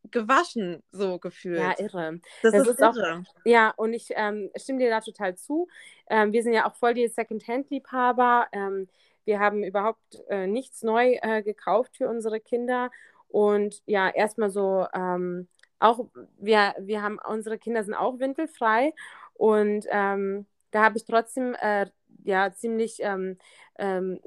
gewaschen, 0.10 0.82
so 0.92 1.20
gefühlt. 1.20 1.60
Ja, 1.60 1.78
irre. 1.78 2.20
Das, 2.42 2.54
das 2.54 2.68
ist, 2.68 2.74
ist 2.74 2.80
irre. 2.80 3.24
Auch, 3.24 3.36
ja, 3.46 3.72
und 3.78 3.94
ich 3.94 4.10
ähm, 4.16 4.50
stimme 4.56 4.80
dir 4.80 4.90
da 4.90 5.02
total 5.02 5.36
zu. 5.36 5.68
Ähm, 6.10 6.34
wir 6.34 6.44
sind 6.44 6.54
ja 6.54 6.68
auch 6.68 6.76
voll 6.76 6.94
die 6.94 7.08
Second-Hand-Liebhaber. 7.08 8.48
Ähm, 8.52 8.88
wir 9.26 9.40
haben 9.40 9.64
überhaupt 9.64 10.24
äh, 10.30 10.48
nichts 10.48 10.82
neu 10.82 11.18
äh, 11.22 11.44
gekauft 11.44 11.98
für 11.98 12.10
unsere 12.10 12.40
Kinder. 12.40 12.90
Und 13.28 13.82
ja, 13.86 14.10
erstmal 14.10 14.50
so 14.50 14.88
ähm, 14.94 15.48
auch 15.82 16.06
wir, 16.38 16.76
wir 16.80 17.02
haben, 17.02 17.20
unsere 17.28 17.58
Kinder 17.58 17.84
sind 17.84 17.96
auch 17.96 18.20
windelfrei 18.20 18.94
und 19.34 19.86
ähm, 19.90 20.46
da 20.70 20.84
habe 20.84 20.98
ich 20.98 21.06
trotzdem 21.06 21.56
äh, 21.60 21.88
ja 22.24 22.52
ziemlich 22.54 22.98
ähm, 23.02 23.38
ähm, 23.78 24.20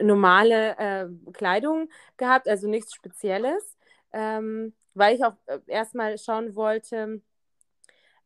normale 0.00 0.76
äh, 0.78 1.32
Kleidung 1.32 1.88
gehabt, 2.16 2.48
also 2.48 2.68
nichts 2.68 2.94
Spezielles, 2.94 3.76
ähm, 4.12 4.74
weil 4.94 5.14
ich 5.14 5.24
auch 5.24 5.34
äh, 5.46 5.58
erstmal 5.66 6.18
schauen 6.18 6.54
wollte, 6.54 7.20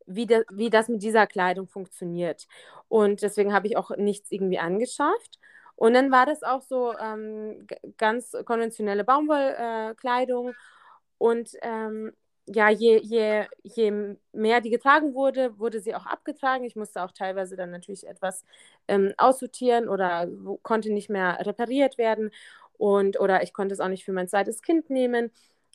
wie, 0.07 0.27
de, 0.27 0.45
wie 0.51 0.71
das 0.71 0.89
mit 0.89 1.03
dieser 1.03 1.27
Kleidung 1.27 1.69
funktioniert. 1.69 2.47
Und 2.89 3.23
deswegen 3.23 3.53
habe 3.53 3.67
ich 3.67 3.77
auch 3.77 3.91
nichts 3.97 4.33
irgendwie 4.33 4.59
angeschafft. 4.59 5.39
Und 5.77 5.95
dann 5.95 6.11
war 6.11 6.27
das 6.27 6.43
auch 6.43 6.63
so 6.63 6.97
ähm, 6.99 7.67
ganz 7.99 8.35
konventionelle 8.45 9.05
Baumwollkleidung. 9.05 10.51
Äh, 10.51 10.55
und 11.19 11.51
ähm, 11.63 12.13
ja, 12.55 12.71
je, 12.71 12.99
je, 13.03 13.47
je 13.63 14.17
mehr 14.33 14.61
die 14.61 14.71
getragen 14.71 15.15
wurde, 15.15 15.59
wurde 15.59 15.81
sie 15.81 15.95
auch 15.95 16.07
abgetragen. 16.07 16.65
Ich 16.65 16.77
musste 16.77 17.03
auch 17.03 17.13
teilweise 17.13 17.57
dann 17.57 17.71
natürlich 17.71 18.07
etwas 18.07 18.45
ähm, 18.89 19.13
aussortieren 19.17 19.89
oder 19.89 20.29
konnte 20.63 20.93
nicht 20.93 21.11
mehr 21.11 21.39
repariert 21.47 21.99
werden. 21.99 22.31
Und, 22.79 23.21
oder 23.21 23.43
ich 23.43 23.53
konnte 23.53 23.75
es 23.75 23.81
auch 23.81 23.89
nicht 23.89 24.05
für 24.05 24.13
mein 24.13 24.29
zweites 24.29 24.63
Kind 24.63 24.91
nehmen. 24.91 25.31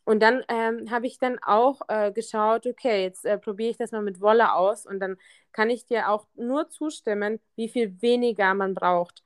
Und 0.05 0.21
dann 0.21 0.43
ähm, 0.49 0.91
habe 0.91 1.07
ich 1.07 1.17
dann 1.19 1.39
auch 1.41 1.81
äh, 1.87 2.11
geschaut, 2.11 2.67
okay, 2.67 3.03
jetzt 3.03 3.25
äh, 3.25 3.37
probiere 3.37 3.71
ich 3.71 3.77
das 3.77 3.91
mal 3.91 4.01
mit 4.01 4.19
Wolle 4.19 4.53
aus 4.53 4.85
und 4.85 4.99
dann 4.99 5.17
kann 5.53 5.69
ich 5.69 5.85
dir 5.85 6.09
auch 6.09 6.27
nur 6.35 6.69
zustimmen, 6.69 7.39
wie 7.55 7.69
viel 7.69 8.01
weniger 8.01 8.53
man 8.53 8.73
braucht. 8.73 9.23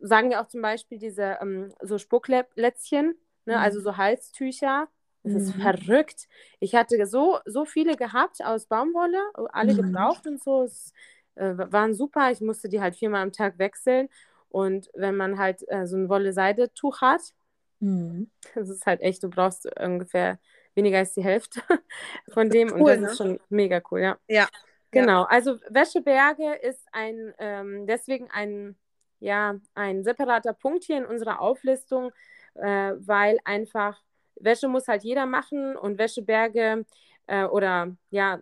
Sagen 0.00 0.30
wir 0.30 0.40
auch 0.40 0.48
zum 0.48 0.62
Beispiel 0.62 0.98
diese 0.98 1.38
ähm, 1.40 1.72
so 1.80 1.98
Spucklätzchen, 1.98 3.16
ne, 3.46 3.58
also 3.58 3.58
mhm. 3.58 3.64
also 3.64 3.80
so 3.80 3.96
Halstücher. 3.96 4.88
Das 5.22 5.32
mhm. 5.32 5.38
ist 5.38 5.54
verrückt. 5.54 6.28
Ich 6.60 6.74
hatte 6.74 7.04
so, 7.06 7.38
so 7.44 7.64
viele 7.64 7.96
gehabt 7.96 8.44
aus 8.44 8.66
Baumwolle, 8.66 9.20
alle 9.52 9.74
mhm. 9.74 9.92
gebraucht 9.92 10.26
und 10.26 10.42
so. 10.42 10.62
Es 10.62 10.92
äh, 11.34 11.54
waren 11.56 11.94
super. 11.94 12.30
Ich 12.30 12.40
musste 12.40 12.68
die 12.68 12.80
halt 12.80 12.96
viermal 12.96 13.22
am 13.22 13.32
Tag 13.32 13.58
wechseln. 13.58 14.08
Und 14.48 14.90
wenn 14.94 15.16
man 15.16 15.38
halt 15.38 15.62
äh, 15.68 15.86
so 15.86 15.96
ein 15.96 16.08
Wolle-Seidetuch 16.08 17.00
hat, 17.00 17.34
Mhm. 17.80 18.30
Das 18.54 18.68
ist 18.68 18.86
halt 18.86 19.00
echt, 19.00 19.22
du 19.22 19.28
brauchst 19.28 19.68
ungefähr 19.80 20.38
weniger 20.74 20.98
als 20.98 21.14
die 21.14 21.24
Hälfte 21.24 21.60
von 22.32 22.48
dem 22.48 22.72
cool, 22.72 22.80
und 22.80 22.86
das 22.86 23.00
ne? 23.00 23.06
ist 23.06 23.16
schon 23.16 23.40
mega 23.48 23.82
cool, 23.90 24.00
ja. 24.00 24.18
Ja. 24.28 24.48
Genau, 24.92 25.22
also 25.22 25.56
Wäscheberge 25.68 26.52
ist 26.62 26.84
ein, 26.90 27.32
ähm, 27.38 27.86
deswegen 27.86 28.28
ein, 28.32 28.76
ja, 29.20 29.54
ein 29.74 30.02
separater 30.02 30.52
Punkt 30.52 30.82
hier 30.82 30.98
in 30.98 31.06
unserer 31.06 31.40
Auflistung, 31.40 32.10
äh, 32.54 32.94
weil 32.96 33.38
einfach 33.44 34.02
Wäsche 34.40 34.68
muss 34.68 34.88
halt 34.88 35.04
jeder 35.04 35.26
machen 35.26 35.76
und 35.76 35.98
Wäscheberge 35.98 36.84
äh, 37.26 37.44
oder 37.44 37.94
ja, 38.10 38.40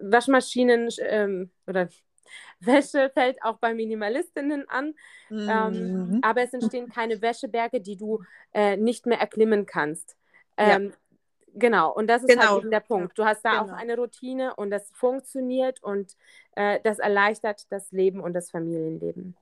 Waschmaschinen 0.00 0.88
ähm, 1.00 1.50
oder 1.66 1.88
Wäsche 2.60 3.10
fällt 3.14 3.42
auch 3.42 3.58
bei 3.58 3.74
Minimalistinnen 3.74 4.68
an. 4.68 4.94
Ähm, 5.30 5.36
mhm. 5.36 5.48
Ähm, 5.48 6.18
aber 6.22 6.42
es 6.42 6.52
entstehen 6.52 6.88
keine 6.88 7.20
Wäscheberge, 7.22 7.80
die 7.80 7.96
du 7.96 8.22
äh, 8.52 8.76
nicht 8.76 9.06
mehr 9.06 9.18
erklimmen 9.18 9.66
kannst. 9.66 10.16
Ähm, 10.56 10.90
ja. 10.90 10.96
Genau, 11.58 11.90
und 11.90 12.06
das 12.08 12.22
ist 12.22 12.28
halt 12.28 12.40
genau. 12.40 12.52
halt 12.52 12.62
eben 12.62 12.70
der 12.70 12.80
Punkt. 12.80 13.18
Du 13.18 13.24
hast 13.24 13.42
da 13.42 13.62
genau. 13.62 13.72
auch 13.72 13.76
eine 13.76 13.96
Routine 13.96 14.54
und 14.56 14.70
das 14.70 14.90
funktioniert 14.92 15.82
und 15.82 16.14
äh, 16.54 16.80
das 16.84 16.98
erleichtert 16.98 17.72
das 17.72 17.90
Leben 17.92 18.20
und 18.20 18.34
das 18.34 18.50
Familienleben. 18.50 19.34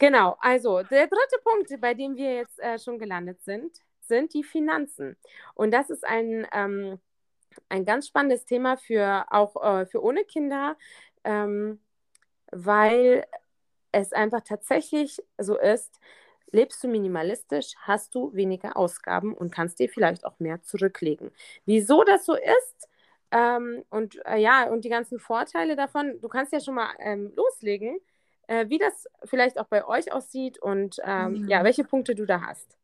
Genau, 0.00 0.36
also 0.40 0.82
der 0.82 1.06
dritte 1.06 1.38
Punkt, 1.44 1.80
bei 1.80 1.94
dem 1.94 2.16
wir 2.16 2.34
jetzt 2.34 2.58
äh, 2.58 2.80
schon 2.80 2.98
gelandet 2.98 3.42
sind, 3.42 3.80
sind 4.10 4.34
die 4.34 4.44
Finanzen. 4.44 5.16
Und 5.54 5.72
das 5.72 5.88
ist 5.88 6.06
ein, 6.06 6.46
ähm, 6.52 7.00
ein 7.70 7.86
ganz 7.86 8.06
spannendes 8.06 8.44
Thema 8.44 8.76
für 8.76 9.24
auch 9.30 9.56
äh, 9.62 9.86
für 9.86 10.02
ohne 10.04 10.24
Kinder. 10.24 10.76
Ähm, 11.24 11.80
weil 12.52 13.24
es 13.92 14.12
einfach 14.12 14.42
tatsächlich 14.42 15.22
so 15.38 15.58
ist, 15.58 16.00
lebst 16.52 16.82
du 16.82 16.88
minimalistisch, 16.88 17.74
hast 17.78 18.14
du 18.14 18.34
weniger 18.34 18.76
Ausgaben 18.76 19.34
und 19.34 19.52
kannst 19.52 19.78
dir 19.78 19.88
vielleicht 19.88 20.24
auch 20.24 20.38
mehr 20.40 20.62
zurücklegen. 20.62 21.30
Wieso 21.64 22.04
das 22.04 22.26
so 22.26 22.34
ist 22.34 22.88
ähm, 23.30 23.84
und 23.90 24.18
äh, 24.26 24.38
ja, 24.38 24.64
und 24.64 24.84
die 24.84 24.88
ganzen 24.88 25.20
Vorteile 25.20 25.76
davon, 25.76 26.20
du 26.20 26.28
kannst 26.28 26.52
ja 26.52 26.60
schon 26.60 26.74
mal 26.74 26.90
ähm, 26.98 27.32
loslegen, 27.36 27.98
äh, 28.48 28.68
wie 28.68 28.78
das 28.78 29.06
vielleicht 29.24 29.58
auch 29.58 29.66
bei 29.66 29.86
euch 29.86 30.12
aussieht 30.12 30.58
und 30.60 30.96
ähm, 31.04 31.42
mhm. 31.42 31.48
ja, 31.48 31.62
welche 31.62 31.84
Punkte 31.84 32.14
du 32.14 32.26
da 32.26 32.40
hast. 32.40 32.79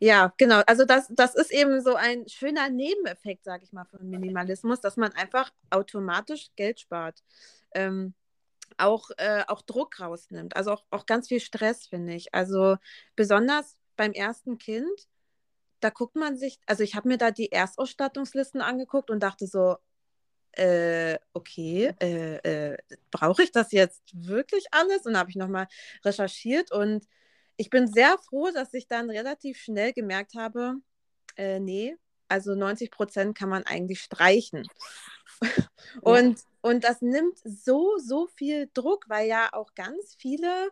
Ja, 0.00 0.32
genau. 0.38 0.62
Also 0.66 0.84
das, 0.84 1.06
das 1.10 1.34
ist 1.34 1.52
eben 1.52 1.80
so 1.80 1.94
ein 1.94 2.28
schöner 2.28 2.68
Nebeneffekt, 2.70 3.44
sage 3.44 3.64
ich 3.64 3.72
mal, 3.72 3.84
von 3.84 4.08
Minimalismus, 4.08 4.80
dass 4.80 4.96
man 4.96 5.12
einfach 5.12 5.52
automatisch 5.70 6.48
Geld 6.56 6.80
spart. 6.80 7.22
Ähm, 7.74 8.14
auch, 8.78 9.10
äh, 9.18 9.44
auch 9.48 9.62
Druck 9.62 10.00
rausnimmt. 10.00 10.56
Also 10.56 10.72
auch, 10.72 10.84
auch 10.90 11.06
ganz 11.06 11.28
viel 11.28 11.40
Stress, 11.40 11.86
finde 11.86 12.14
ich. 12.14 12.34
Also 12.34 12.76
besonders 13.16 13.76
beim 13.96 14.12
ersten 14.12 14.58
Kind, 14.58 15.08
da 15.80 15.90
guckt 15.90 16.16
man 16.16 16.36
sich, 16.36 16.58
also 16.66 16.82
ich 16.82 16.94
habe 16.94 17.08
mir 17.08 17.18
da 17.18 17.30
die 17.30 17.52
Erstausstattungslisten 17.52 18.60
angeguckt 18.62 19.10
und 19.10 19.22
dachte 19.22 19.46
so, 19.46 19.76
äh, 20.52 21.18
okay, 21.32 21.94
äh, 22.00 22.36
äh, 22.72 22.78
brauche 23.10 23.42
ich 23.42 23.52
das 23.52 23.72
jetzt 23.72 24.02
wirklich 24.14 24.66
alles? 24.72 25.04
Und 25.06 25.16
habe 25.18 25.30
ich 25.30 25.36
nochmal 25.36 25.66
recherchiert 26.04 26.72
und 26.72 27.06
ich 27.56 27.70
bin 27.70 27.86
sehr 27.86 28.18
froh, 28.18 28.50
dass 28.52 28.74
ich 28.74 28.88
dann 28.88 29.10
relativ 29.10 29.58
schnell 29.58 29.92
gemerkt 29.92 30.34
habe, 30.34 30.76
äh, 31.36 31.60
nee, 31.60 31.96
also 32.28 32.54
90 32.54 32.90
Prozent 32.90 33.36
kann 33.36 33.48
man 33.48 33.64
eigentlich 33.64 34.00
streichen. 34.00 34.66
und, 36.00 36.38
ja. 36.38 36.44
und 36.62 36.84
das 36.84 37.02
nimmt 37.02 37.38
so, 37.44 37.98
so 37.98 38.26
viel 38.26 38.70
Druck, 38.74 39.04
weil 39.08 39.28
ja 39.28 39.50
auch 39.52 39.74
ganz 39.74 40.16
viele, 40.18 40.70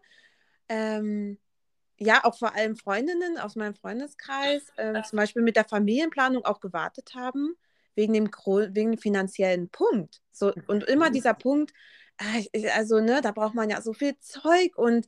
ähm, 0.68 1.38
ja, 1.98 2.24
auch 2.24 2.36
vor 2.36 2.54
allem 2.54 2.76
Freundinnen 2.76 3.38
aus 3.38 3.54
meinem 3.54 3.74
Freundeskreis, 3.74 4.72
äh, 4.76 5.02
zum 5.02 5.18
Beispiel 5.18 5.42
mit 5.42 5.56
der 5.56 5.64
Familienplanung 5.64 6.44
auch 6.44 6.60
gewartet 6.60 7.14
haben, 7.14 7.54
wegen 7.94 8.12
dem, 8.12 8.26
wegen 8.26 8.92
dem 8.92 8.98
finanziellen 8.98 9.68
Punkt. 9.68 10.20
So, 10.32 10.52
und 10.66 10.84
immer 10.84 11.10
dieser 11.10 11.34
Punkt, 11.34 11.72
äh, 12.52 12.70
also, 12.70 13.00
ne, 13.00 13.20
da 13.22 13.32
braucht 13.32 13.54
man 13.54 13.70
ja 13.70 13.80
so 13.82 13.92
viel 13.92 14.18
Zeug 14.18 14.76
und 14.76 15.06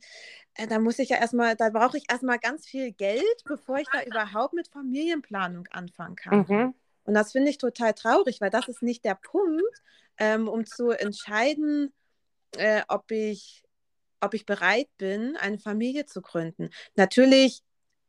da 0.69 0.79
muss 0.79 0.99
ich 0.99 1.09
ja 1.09 1.17
erstmal, 1.17 1.55
da 1.55 1.69
brauche 1.69 1.97
ich 1.97 2.09
erstmal 2.09 2.39
ganz 2.39 2.65
viel 2.65 2.91
Geld, 2.91 3.43
bevor 3.45 3.77
ich 3.77 3.87
da 3.91 4.03
überhaupt 4.05 4.53
mit 4.53 4.67
Familienplanung 4.69 5.67
anfangen 5.71 6.15
kann. 6.15 6.45
Mhm. 6.47 6.73
Und 7.03 7.13
das 7.13 7.31
finde 7.31 7.51
ich 7.51 7.57
total 7.57 7.93
traurig, 7.93 8.41
weil 8.41 8.49
das 8.49 8.67
ist 8.67 8.81
nicht 8.81 9.05
der 9.05 9.15
Punkt, 9.15 9.63
ähm, 10.17 10.47
um 10.47 10.65
zu 10.65 10.91
entscheiden, 10.91 11.93
äh, 12.57 12.81
ob, 12.87 13.11
ich, 13.11 13.63
ob 14.21 14.33
ich 14.33 14.45
bereit 14.45 14.89
bin, 14.97 15.35
eine 15.37 15.59
Familie 15.59 16.05
zu 16.05 16.21
gründen. 16.21 16.69
Natürlich 16.95 17.61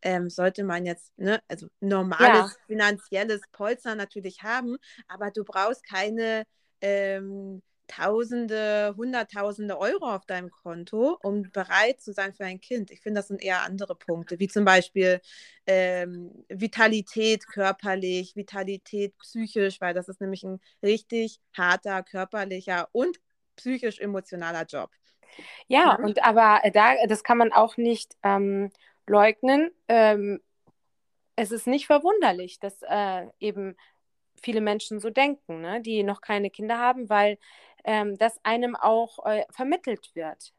ähm, 0.02 0.30
sollte 0.30 0.64
man 0.64 0.86
jetzt 0.86 1.12
ne, 1.18 1.42
also 1.48 1.68
normales 1.80 2.52
ja. 2.52 2.66
finanzielles 2.66 3.42
Polster 3.52 3.94
natürlich 3.94 4.42
haben, 4.42 4.76
aber 5.08 5.30
du 5.30 5.44
brauchst 5.44 5.84
keine 5.84 6.44
ähm, 6.80 7.62
Tausende, 7.86 8.94
Hunderttausende 8.96 9.78
Euro 9.78 10.14
auf 10.14 10.26
deinem 10.26 10.50
Konto, 10.50 11.18
um 11.22 11.50
bereit 11.52 12.00
zu 12.00 12.12
sein 12.12 12.32
für 12.34 12.44
ein 12.44 12.60
Kind. 12.60 12.90
Ich 12.90 13.00
finde, 13.00 13.20
das 13.20 13.28
sind 13.28 13.42
eher 13.42 13.62
andere 13.62 13.94
Punkte, 13.94 14.38
wie 14.38 14.48
zum 14.48 14.64
Beispiel 14.64 15.20
ähm, 15.66 16.44
Vitalität 16.48 17.46
körperlich, 17.46 18.36
Vitalität 18.36 19.16
psychisch, 19.18 19.80
weil 19.80 19.94
das 19.94 20.08
ist 20.08 20.20
nämlich 20.20 20.42
ein 20.44 20.60
richtig 20.82 21.40
harter 21.56 22.02
körperlicher 22.02 22.88
und 22.92 23.18
psychisch-emotionaler 23.56 24.64
Job. 24.64 24.90
Ja, 25.68 25.78
ja, 25.78 25.94
und 25.96 26.24
aber 26.24 26.62
da, 26.72 26.94
das 27.06 27.22
kann 27.24 27.38
man 27.38 27.52
auch 27.52 27.76
nicht 27.76 28.16
ähm, 28.22 28.70
leugnen. 29.06 29.70
Ähm, 29.88 30.40
es 31.36 31.52
ist 31.52 31.66
nicht 31.66 31.86
verwunderlich, 31.86 32.58
dass 32.58 32.80
äh, 32.82 33.26
eben 33.38 33.76
viele 34.42 34.60
Menschen 34.60 35.00
so 35.00 35.10
denken, 35.10 35.60
ne? 35.60 35.80
die 35.80 36.02
noch 36.02 36.20
keine 36.20 36.50
Kinder 36.50 36.78
haben, 36.78 37.08
weil 37.08 37.38
ähm, 37.86 38.18
das 38.18 38.38
einem 38.44 38.76
auch 38.76 39.24
äh, 39.24 39.44
vermittelt 39.50 40.10
wird. 40.14 40.52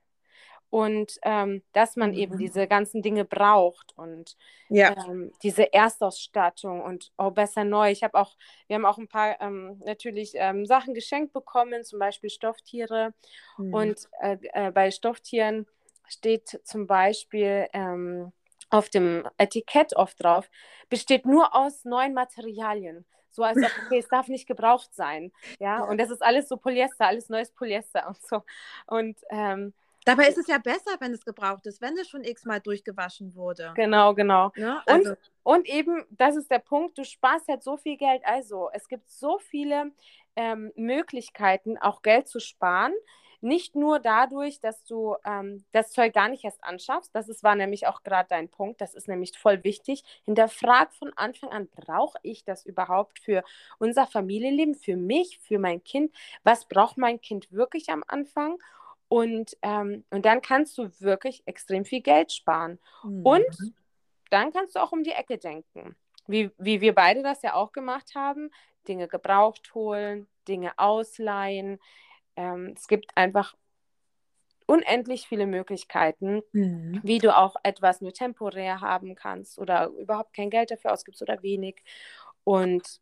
Und 0.70 1.14
ähm, 1.22 1.64
dass 1.72 1.96
man 1.96 2.12
mhm. 2.12 2.18
eben 2.18 2.38
diese 2.38 2.68
ganzen 2.68 3.02
Dinge 3.02 3.24
braucht 3.24 3.98
und 3.98 4.36
ja. 4.68 4.94
ähm, 5.08 5.32
diese 5.42 5.72
Erstausstattung 5.72 6.82
und 6.82 7.14
oh, 7.18 7.32
besser 7.32 7.64
neu. 7.64 7.90
Ich 7.90 8.04
habe 8.04 8.20
auch, 8.20 8.36
wir 8.68 8.76
haben 8.76 8.86
auch 8.86 8.98
ein 8.98 9.08
paar 9.08 9.40
ähm, 9.40 9.82
natürlich 9.86 10.34
ähm, 10.36 10.66
Sachen 10.66 10.94
geschenkt 10.94 11.32
bekommen, 11.32 11.86
zum 11.86 12.00
Beispiel 12.00 12.30
Stofftiere. 12.30 13.14
Mhm. 13.58 13.74
Und 13.74 14.10
äh, 14.20 14.38
äh, 14.52 14.72
bei 14.72 14.92
Stofftieren 14.92 15.68
steht 16.10 16.60
zum 16.66 16.86
Beispiel 16.86 17.68
ähm, 17.72 18.34
auf 18.70 18.90
dem 18.90 19.26
Etikett 19.38 19.96
oft 19.96 20.22
drauf, 20.22 20.50
besteht 20.90 21.26
nur 21.26 21.56
aus 21.56 21.86
neuen 21.86 22.14
Materialien 22.14 23.06
so 23.38 23.44
als 23.44 23.58
ob, 23.58 23.72
okay, 23.86 24.00
es 24.00 24.08
darf 24.10 24.28
nicht 24.28 24.48
gebraucht 24.48 24.94
sein. 24.94 25.32
Ja, 25.60 25.84
und 25.84 26.00
das 26.00 26.10
ist 26.10 26.24
alles 26.24 26.50
so 26.50 26.58
Polyester, 26.58 27.06
alles 27.06 27.30
neues 27.30 27.52
Polyester 27.52 28.08
und 28.08 28.18
so. 28.22 28.44
Und 28.88 29.18
ähm, 29.30 29.74
Dabei 30.06 30.30
ist 30.30 30.38
es 30.38 30.48
ja 30.48 30.58
besser, 30.58 30.92
wenn 31.00 31.12
es 31.12 31.26
gebraucht 31.26 31.66
ist, 31.66 31.82
wenn 31.82 31.98
es 31.98 32.08
schon 32.08 32.24
x-mal 32.24 32.62
durchgewaschen 32.62 33.36
wurde. 33.36 33.74
Genau, 33.76 34.14
genau. 34.14 34.54
Ja, 34.56 34.76
ne? 34.76 34.82
also. 34.86 35.10
und, 35.10 35.18
und 35.44 35.68
eben, 35.68 36.06
das 36.12 36.38
ist 36.38 36.50
der 36.50 36.60
Punkt, 36.60 36.98
du 36.98 37.04
sparst 37.04 37.50
halt 37.50 37.62
so 37.62 37.76
viel 37.76 37.98
Geld. 37.98 38.22
Also, 38.26 38.70
es 38.72 38.88
gibt 38.88 39.10
so 39.10 39.38
viele 39.38 39.92
ähm, 40.38 40.72
Möglichkeiten, 40.78 41.78
auch 41.78 42.04
Geld 42.04 42.30
zu 42.30 42.40
sparen. 42.40 42.94
Nicht 43.42 43.76
nur 43.76 44.00
dadurch, 44.00 44.60
dass 44.60 44.84
du 44.84 45.16
ähm, 45.24 45.64
das 45.72 45.92
Zeug 45.92 46.14
gar 46.14 46.28
nicht 46.28 46.44
erst 46.44 46.64
anschaffst, 46.64 47.14
das 47.14 47.30
ist, 47.30 47.44
war 47.44 47.56
nämlich 47.56 47.88
auch 47.88 48.04
gerade 48.04 48.28
dein 48.30 48.50
Punkt, 48.50 48.82
das 48.82 48.96
ist 48.96 49.08
nämlich 49.08 49.38
voll 49.38 49.64
wichtig. 49.64 50.04
Hinterfrag 50.26 50.94
von 50.94 51.14
Anfang 51.16 51.50
an, 51.50 51.68
brauche 51.68 52.18
ich 52.24 52.44
das 52.44 52.66
überhaupt 52.66 53.20
für 53.20 53.44
unser 53.78 54.08
Familienleben, 54.08 54.76
für 54.76 54.98
mich, 54.98 55.40
für 55.40 55.60
mein 55.60 55.84
Kind? 55.84 56.14
Was 56.44 56.68
braucht 56.68 56.98
mein 56.98 57.22
Kind 57.22 57.52
wirklich 57.52 57.90
am 57.90 58.04
Anfang? 58.08 58.58
Und, 59.10 59.56
ähm, 59.62 60.04
und 60.10 60.26
dann 60.26 60.42
kannst 60.42 60.78
du 60.78 60.90
wirklich 61.00 61.44
extrem 61.46 61.86
viel 61.86 62.02
Geld 62.02 62.32
sparen. 62.32 62.80
Mhm. 63.04 63.26
Und 63.26 63.74
dann 64.30 64.52
kannst 64.52 64.76
du 64.76 64.80
auch 64.80 64.92
um 64.92 65.04
die 65.04 65.12
Ecke 65.12 65.38
denken. 65.38 65.96
Wie, 66.28 66.52
wie 66.58 66.82
wir 66.82 66.94
beide 66.94 67.24
das 67.24 67.42
ja 67.42 67.54
auch 67.54 67.72
gemacht 67.72 68.16
haben, 68.16 68.52
Dinge 68.88 69.08
gebraucht 69.08 69.74
holen, 69.74 70.28
Dinge 70.48 70.74
ausleihen. 70.78 71.80
Ähm, 72.38 72.74
es 72.78 72.88
gibt 72.88 73.12
einfach 73.18 73.56
unendlich 74.68 75.28
viele 75.28 75.48
Möglichkeiten, 75.48 76.42
mhm. 76.52 77.00
wie 77.04 77.18
du 77.18 77.36
auch 77.36 77.56
etwas 77.64 78.02
nur 78.02 78.14
temporär 78.14 78.82
haben 78.82 79.16
kannst 79.16 79.58
oder 79.58 79.88
überhaupt 79.88 80.34
kein 80.34 80.50
Geld 80.50 80.72
dafür 80.72 80.94
ausgibst 80.94 81.22
oder 81.22 81.42
wenig. 81.42 81.84
Und 82.44 83.02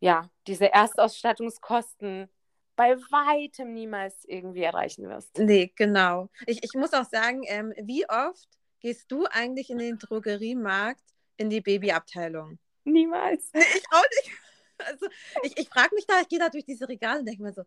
ja, 0.00 0.28
diese 0.46 0.72
Erstausstattungskosten 0.72 2.28
bei 2.76 2.96
weitem 2.96 3.72
niemals 3.72 4.24
irgendwie 4.24 4.62
erreichen 4.62 5.08
wirst. 5.08 5.38
Nee, 5.38 5.72
genau. 5.76 6.28
Ich, 6.46 6.64
ich 6.64 6.74
muss 6.74 6.92
auch 6.92 7.04
sagen, 7.04 7.42
ähm, 7.46 7.72
wie 7.82 8.08
oft 8.08 8.48
gehst 8.80 9.12
du 9.12 9.26
eigentlich 9.26 9.70
in 9.70 9.78
den 9.78 9.98
Drogeriemarkt 9.98 11.04
in 11.36 11.50
die 11.50 11.60
Babyabteilung? 11.60 12.58
Niemals. 12.84 13.50
Nee, 13.52 13.60
ich 13.76 13.84
auch 13.90 14.02
nicht. 14.02 14.32
Also 14.78 15.06
ich, 15.44 15.58
ich 15.58 15.68
frage 15.68 15.94
mich 15.94 16.06
da, 16.06 16.20
ich 16.20 16.28
gehe 16.28 16.38
da 16.38 16.48
durch 16.48 16.64
diese 16.64 16.88
Regale 16.88 17.20
und 17.20 17.26
denke 17.26 17.42
mir 17.42 17.52
so, 17.52 17.62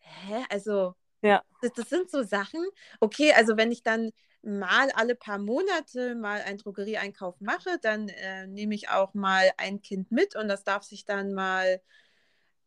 hä, 0.00 0.44
also 0.50 0.94
ja. 1.22 1.42
das, 1.62 1.72
das 1.74 1.88
sind 1.88 2.10
so 2.10 2.22
Sachen. 2.22 2.64
Okay, 3.00 3.32
also 3.32 3.56
wenn 3.56 3.72
ich 3.72 3.82
dann 3.82 4.10
mal 4.42 4.90
alle 4.92 5.14
paar 5.14 5.38
Monate 5.38 6.14
mal 6.14 6.40
einen 6.42 6.58
Drogerieeinkauf 6.58 7.40
mache, 7.40 7.78
dann 7.82 8.08
äh, 8.08 8.46
nehme 8.46 8.74
ich 8.74 8.88
auch 8.88 9.14
mal 9.14 9.50
ein 9.58 9.82
Kind 9.82 10.10
mit 10.10 10.34
und 10.36 10.48
das 10.48 10.64
darf 10.64 10.82
sich 10.84 11.04
dann 11.04 11.34
mal 11.34 11.80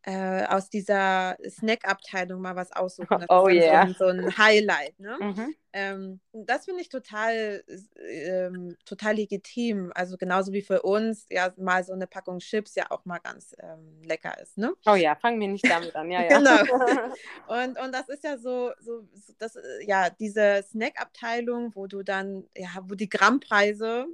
äh, 0.06 0.46
aus 0.48 0.70
dieser 0.70 1.38
Snack-Abteilung 1.48 2.42
mal 2.42 2.56
was 2.56 2.72
aussuchen. 2.74 3.20
Das 3.22 3.30
oh 3.30 3.48
yeah. 3.48 3.88
So, 3.88 3.94
so, 3.94 4.06
ein 4.08 4.38
Highlight. 4.38 5.00
Ne? 5.00 5.18
Mhm. 5.20 5.56
Ähm, 5.72 6.20
das 6.34 6.66
finde 6.66 6.82
ich 6.82 6.90
total, 6.90 7.64
ähm, 8.10 8.76
total 8.86 9.16
legitim. 9.16 9.92
Also 9.96 10.18
genauso 10.18 10.52
wie 10.52 10.62
für 10.62 10.82
uns 10.82 11.26
ja 11.30 11.54
mal 11.58 11.84
so 11.84 11.94
eine 11.94 12.06
Packung 12.06 12.40
Chips 12.40 12.76
ja 12.76 12.92
auch 12.92 13.06
mal 13.06 13.20
ganz 13.20 13.56
ähm, 13.60 14.02
lecker 14.04 14.38
ist. 14.42 14.58
Ne? 14.58 14.74
Oh 14.86 14.96
ja, 14.96 15.16
fangen 15.16 15.40
wir 15.40 15.48
nicht 15.48 15.68
damit 15.70 15.96
an. 15.96 16.12
Ja, 16.12 16.22
ja. 16.30 16.38
genau. 16.38 16.58
Und, 17.48 17.80
und 17.80 17.92
das 17.94 18.10
ist 18.10 18.24
ja 18.24 18.38
so, 18.38 18.72
so 18.80 19.08
das, 19.38 19.58
ja, 19.86 20.10
diese 20.10 20.64
Snack-Abteilung, 20.70 21.72
wo 21.76 21.88
du 21.88 22.04
dann, 22.04 22.46
ja, 22.56 22.70
wo 22.84 22.96
die 22.96 23.10
Grammpreise 23.10 24.08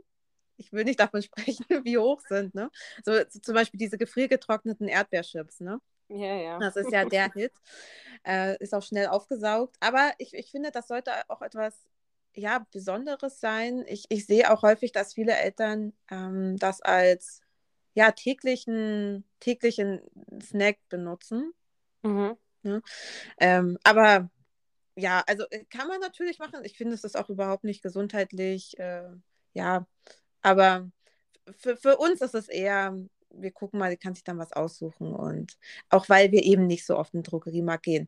ich 0.60 0.72
will 0.74 0.84
nicht 0.84 1.00
davon 1.00 1.22
sprechen, 1.24 1.66
wie 1.84 1.98
hoch 1.98 2.22
sind. 2.28 2.54
Ne? 2.54 2.70
So, 3.04 3.14
so 3.30 3.40
zum 3.40 3.56
Beispiel 3.56 3.80
diese 3.80 3.98
gefriergetrockneten 3.98 4.88
Erdbeerchips. 4.88 5.62
Ne? 5.62 5.80
Ja, 6.10 6.36
ja. 6.36 6.60
Das 6.60 6.76
ist 6.76 6.92
ja 6.92 7.06
der 7.06 7.32
Hit. 7.34 7.54
Äh, 8.26 8.58
ist 8.62 8.74
auch 8.74 8.84
schnell 8.84 9.08
aufgesaugt. 9.08 9.76
Aber 9.80 10.12
ich, 10.18 10.34
ich 10.34 10.52
finde, 10.52 10.72
das 10.72 10.88
sollte 10.88 11.12
auch 11.30 11.42
etwas 11.42 11.88
ja, 12.34 12.66
Besonderes 12.72 13.40
sein. 13.40 13.86
Ich, 13.88 14.06
ich 14.10 14.26
sehe 14.26 14.52
auch 14.52 14.62
häufig, 14.62 14.92
dass 14.92 15.14
viele 15.14 15.36
Eltern 15.36 15.94
ähm, 16.12 16.58
das 16.58 16.82
als 16.82 17.42
ja, 17.94 18.12
täglichen, 18.12 19.24
täglichen 19.40 20.02
Snack 20.42 20.78
benutzen. 20.90 21.54
Mhm. 22.04 22.38
Ne? 22.64 22.82
Ähm, 23.40 23.78
aber 23.84 24.30
ja, 24.96 25.24
also 25.28 25.46
äh, 25.50 25.64
kann 25.66 25.88
man 25.88 26.00
natürlich 26.02 26.40
machen. 26.40 26.64
Ich 26.64 26.78
finde, 26.78 26.94
es 26.94 27.04
ist 27.04 27.18
auch 27.18 27.30
überhaupt 27.30 27.64
nicht 27.64 27.82
gesundheitlich 27.82 28.78
äh, 28.80 29.10
ja, 29.54 29.88
aber 30.42 30.90
für, 31.58 31.78
für 31.78 31.98
uns 31.98 32.22
ist 32.22 32.36
es 32.36 32.48
eher, 32.48 32.96
wir 33.32 33.52
gucken 33.52 33.80
mal, 33.80 33.92
die 33.92 33.98
kann 33.98 34.14
sich 34.16 34.24
dann 34.24 34.38
was 34.38 34.54
aussuchen 34.54 35.14
und 35.14 35.58
auch 35.90 36.10
weil 36.10 36.32
wir 36.32 36.44
eben 36.44 36.68
nicht 36.68 36.86
so 36.86 36.98
oft 36.98 37.14
in 37.14 37.20
den 37.22 37.30
Drogeriemarkt 37.30 37.84
gehen. 37.84 38.08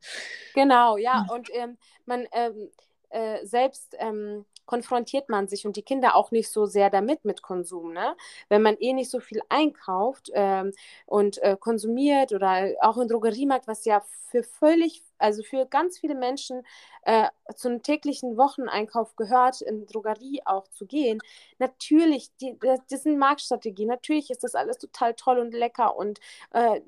Genau, 0.54 0.98
ja, 0.98 1.24
hm. 1.24 1.30
und 1.30 1.50
ähm, 1.54 1.78
man 2.06 2.28
ähm, 2.32 2.70
äh, 3.10 3.46
selbst 3.46 3.96
ähm, 4.00 4.46
konfrontiert 4.72 5.28
man 5.28 5.50
sich 5.50 5.66
und 5.66 5.76
die 5.76 5.82
Kinder 5.82 6.16
auch 6.16 6.32
nicht 6.32 6.50
so 6.50 6.66
sehr 6.66 6.90
damit 6.90 7.26
mit 7.26 7.42
Konsum. 7.42 7.92
Ne? 7.92 8.16
Wenn 8.48 8.62
man 8.62 8.78
eh 8.78 8.94
nicht 8.94 9.12
so 9.12 9.20
viel 9.20 9.42
einkauft 9.50 10.32
ähm, 10.34 10.72
und 11.06 11.44
äh, 11.44 11.58
konsumiert 11.60 12.32
oder 12.32 12.70
auch 12.80 12.96
im 12.98 13.10
Drogeriemarkt, 13.10 13.68
was 13.68 13.84
ja 13.84 14.02
für 14.30 14.44
völlig, 14.44 15.04
also 15.18 15.44
für 15.44 15.66
ganz 15.66 16.00
viele 16.00 16.16
Menschen 16.16 16.64
äh, 17.02 17.28
zum 17.54 17.84
täglichen 17.84 18.38
Wocheneinkauf 18.38 19.18
gehört, 19.18 19.62
in 19.62 19.88
Drogerie 19.88 20.42
auch 20.46 20.70
zu 20.70 20.86
gehen. 20.86 21.20
Natürlich, 21.60 22.34
die, 22.40 22.58
das, 22.62 22.80
das 22.90 23.04
sind 23.04 23.18
Marktstrategie. 23.18 23.86
Natürlich 23.86 24.32
ist 24.32 24.46
das 24.46 24.56
alles 24.56 24.78
total 24.78 25.16
toll 25.16 25.40
und 25.40 25.54
lecker 25.54 25.98
und 25.98 26.22
äh, 26.52 26.80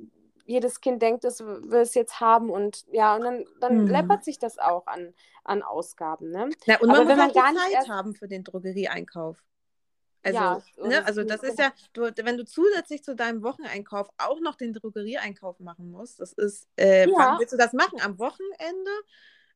jedes 0.46 0.82
Kind 0.82 1.02
denkt, 1.02 1.24
es 1.26 1.40
will 1.40 1.82
es 1.82 1.94
jetzt 1.94 2.20
haben 2.20 2.50
und 2.50 2.86
ja, 2.92 3.16
und 3.16 3.22
dann, 3.24 3.46
dann 3.60 3.84
mhm. 3.84 3.88
läppert 3.88 4.24
sich 4.24 4.40
das 4.40 4.58
auch 4.60 4.88
an, 4.88 5.14
an 5.44 5.64
Ausgaben. 5.64 6.32
Ne? 6.32 6.50
Ja, 6.66 6.80
und 6.80 6.88
man 6.88 6.98
Aber 6.98 7.06
muss 7.06 7.12
wenn 7.12 7.18
man 7.18 7.34
gar 7.34 7.54
Zeit 7.54 7.70
nicht 7.70 7.90
haben 7.90 8.16
für 8.16 8.28
den 8.28 8.44
Drogerieeinkauf. 8.44 9.44
Also, 10.26 10.38
ja, 10.38 10.62
ne, 10.78 11.06
also 11.06 11.24
das 11.24 11.44
ist 11.44 11.60
ja, 11.60 11.74
du, 11.92 12.04
wenn 12.04 12.38
du 12.38 12.46
zusätzlich 12.46 13.04
zu 13.04 13.14
deinem 13.14 13.44
Wocheneinkauf 13.44 14.08
auch 14.18 14.40
noch 14.40 14.56
den 14.56 14.72
Drogerieeinkauf 14.72 15.60
machen 15.60 15.92
musst, 15.92 16.22
das 16.22 16.32
ist, 16.32 16.66
äh, 16.78 17.10
ja. 17.10 17.14
wann 17.14 17.40
willst 17.40 17.52
du 17.52 17.58
das 17.58 17.74
machen? 17.74 18.00
Am 18.00 18.18
Wochenende? 18.20 18.92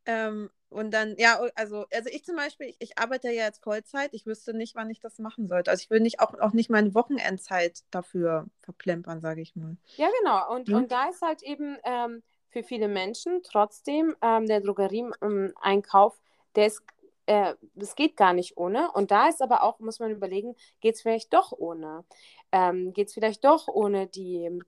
Ähm, 0.07 0.49
und 0.69 0.91
dann, 0.91 1.15
ja, 1.17 1.39
also, 1.55 1.85
also 1.93 2.09
ich 2.09 2.25
zum 2.25 2.35
Beispiel, 2.35 2.67
ich, 2.67 2.77
ich, 2.79 2.97
arbeite 2.97 3.27
ja 3.29 3.45
jetzt 3.45 3.63
Vollzeit, 3.63 4.13
ich 4.13 4.25
wüsste 4.25 4.53
nicht, 4.53 4.75
wann 4.75 4.89
ich 4.89 4.99
das 4.99 5.19
machen 5.19 5.47
sollte. 5.47 5.69
Also 5.69 5.83
ich 5.83 5.89
will 5.89 5.99
nicht 5.99 6.19
auch, 6.19 6.33
auch 6.39 6.53
nicht 6.53 6.69
meine 6.69 6.93
Wochenendzeit 6.93 7.83
dafür 7.91 8.47
verplempern, 8.61 9.21
sage 9.21 9.41
ich 9.41 9.55
mal. 9.55 9.77
Ja, 9.97 10.07
genau. 10.19 10.53
Und, 10.53 10.69
hm? 10.69 10.75
und 10.75 10.91
da 10.91 11.09
ist 11.09 11.21
halt 11.21 11.43
eben 11.43 11.77
ähm, 11.83 12.23
für 12.49 12.63
viele 12.63 12.87
Menschen 12.87 13.41
trotzdem 13.43 14.15
ähm, 14.21 14.45
der 14.45 14.61
Drogerieeinkauf, 14.61 16.19
der 16.55 16.67
ist, 16.67 16.81
äh, 17.27 17.53
das 17.75 17.95
geht 17.95 18.17
gar 18.17 18.33
nicht 18.33 18.57
ohne. 18.57 18.91
Und 18.91 19.11
da 19.11 19.27
ist 19.27 19.41
aber 19.41 19.63
auch, 19.63 19.79
muss 19.79 19.99
man 19.99 20.11
überlegen, 20.11 20.55
geht 20.81 20.95
es 20.95 21.01
vielleicht 21.01 21.33
doch 21.33 21.51
ohne? 21.51 22.03
Ähm, 22.51 22.93
geht 22.93 23.07
es 23.07 23.13
vielleicht 23.13 23.43
doch 23.43 23.67
ohne 23.67 24.07
die 24.07 24.61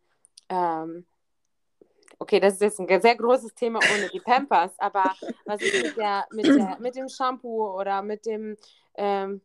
ähm, 0.49 1.05
okay, 2.19 2.39
das 2.39 2.55
ist 2.55 2.61
jetzt 2.61 2.79
ein 2.79 3.01
sehr 3.01 3.15
großes 3.15 3.55
Thema 3.55 3.79
ohne 3.79 4.09
die 4.09 4.19
Pampers, 4.19 4.77
aber 4.77 5.15
was 5.45 5.61
ist 5.61 5.83
mit, 5.83 5.97
der, 5.97 6.25
mit, 6.31 6.45
der, 6.45 6.77
mit 6.79 6.95
dem 6.95 7.09
Shampoo 7.09 7.79
oder 7.79 8.01
mit 8.01 8.25
dem 8.25 8.57
ähm, 8.95 9.41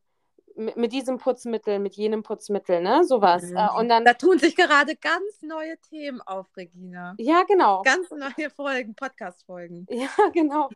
mit, 0.56 0.76
mit, 0.76 0.92
diesem 0.92 1.18
Putzmittel, 1.18 1.78
mit 1.78 1.96
jenem 1.96 2.22
Putzmittel, 2.22 2.80
ne, 2.80 3.04
sowas. 3.04 3.42
Mhm. 3.42 3.68
Und 3.78 3.88
dann, 3.88 4.04
da 4.04 4.14
tun 4.14 4.38
sich 4.38 4.54
gerade 4.54 4.94
ganz 4.96 5.42
neue 5.42 5.76
Themen 5.78 6.20
auf, 6.20 6.46
Regina. 6.56 7.14
Ja, 7.18 7.42
genau. 7.42 7.82
Ganz 7.82 8.10
neue 8.10 8.50
Folgen, 8.50 8.94
Podcast-Folgen. 8.94 9.86
Ja, 9.90 10.08
genau. 10.32 10.68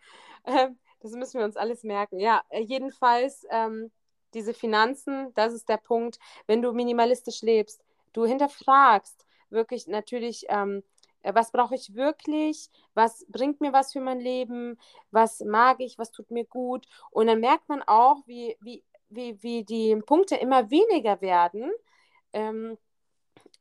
Ähm, 0.44 0.78
das 1.00 1.12
müssen 1.12 1.38
wir 1.38 1.44
uns 1.44 1.56
alles 1.56 1.84
merken. 1.84 2.18
Ja, 2.18 2.42
äh, 2.48 2.60
jedenfalls 2.60 3.46
ähm, 3.50 3.90
diese 4.34 4.52
Finanzen, 4.52 5.32
das 5.34 5.52
ist 5.52 5.68
der 5.68 5.76
Punkt. 5.76 6.18
Wenn 6.46 6.62
du 6.62 6.72
minimalistisch 6.72 7.42
lebst, 7.42 7.84
du 8.12 8.24
hinterfragst 8.26 9.26
wirklich 9.50 9.86
natürlich 9.86 10.44
ähm, 10.48 10.78
äh, 10.78 10.82
was 11.22 11.52
brauche 11.52 11.74
ich 11.74 11.94
wirklich, 11.94 12.70
was 12.94 13.26
bringt 13.28 13.60
mir 13.60 13.72
was 13.72 13.92
für 13.92 14.00
mein 14.00 14.20
Leben, 14.20 14.78
was 15.10 15.40
mag 15.40 15.80
ich, 15.80 15.98
was 15.98 16.10
tut 16.12 16.30
mir 16.30 16.44
gut. 16.44 16.86
Und 17.10 17.26
dann 17.26 17.40
merkt 17.40 17.68
man 17.68 17.82
auch, 17.82 18.18
wie, 18.26 18.56
wie, 18.60 18.84
wie, 19.08 19.42
wie 19.42 19.64
die 19.64 19.96
Punkte 19.96 20.36
immer 20.36 20.70
weniger 20.70 21.20
werden. 21.20 21.70
Ähm, 22.32 22.78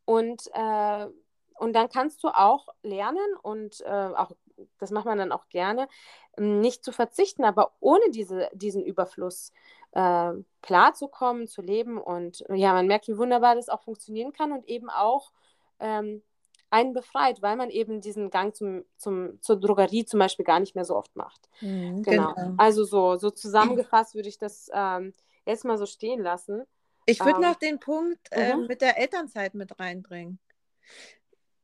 und, 0.06 0.50
äh, 0.54 1.08
und 1.56 1.74
dann 1.74 1.90
kannst 1.90 2.24
du 2.24 2.30
auch 2.30 2.68
lernen 2.84 3.36
und 3.42 3.82
äh, 3.82 3.90
auch, 3.90 4.32
das 4.80 4.92
macht 4.92 5.06
man 5.06 5.18
dann 5.18 5.32
auch 5.32 5.50
gerne, 5.50 5.88
nicht 6.38 6.84
zu 6.84 6.92
verzichten, 6.92 7.44
aber 7.44 7.74
ohne 7.80 8.10
diese, 8.12 8.50
diesen 8.54 8.84
Überfluss 8.84 9.52
äh, 9.92 10.34
klarzukommen, 10.62 11.48
zu 11.48 11.62
leben. 11.62 11.98
Und 11.98 12.44
ja, 12.50 12.74
man 12.74 12.88
merkt, 12.88 13.08
wie 13.08 13.18
wunderbar 13.18 13.56
das 13.56 13.70
auch 13.70 13.82
funktionieren 13.82 14.34
kann 14.34 14.52
und 14.52 14.68
eben 14.68 14.90
auch 14.90 15.32
ähm, 15.80 16.24
einen 16.70 16.94
befreit, 16.94 17.42
weil 17.42 17.56
man 17.56 17.70
eben 17.70 18.02
diesen 18.02 18.30
Gang 18.30 18.56
zum, 18.56 18.84
zum, 18.98 19.42
zur 19.42 19.60
Drogerie 19.60 20.06
zum 20.06 20.20
Beispiel 20.20 20.46
gar 20.46 20.60
nicht 20.60 20.76
mehr 20.76 20.86
so 20.86 20.96
oft 20.96 21.16
macht. 21.16 21.50
Mhm, 21.62 22.04
genau. 22.04 22.34
genau. 22.34 22.54
Also 22.58 22.84
so, 22.84 23.16
so 23.16 23.30
zusammengefasst 23.30 24.16
würde 24.16 24.30
ich 24.30 24.38
das 24.38 24.70
ähm, 24.74 25.14
jetzt 25.46 25.66
mal 25.66 25.78
so 25.78 25.86
stehen 25.86 26.22
lassen. 26.22 26.64
Ich 27.06 27.20
würde 27.22 27.38
ähm, 27.38 27.42
noch 27.42 27.56
den 27.56 27.80
Punkt 27.80 28.28
äh, 28.32 28.56
mhm. 28.56 28.68
mit 28.68 28.82
der 28.82 28.98
Elternzeit 28.98 29.54
mit 29.54 29.80
reinbringen. 29.80 30.40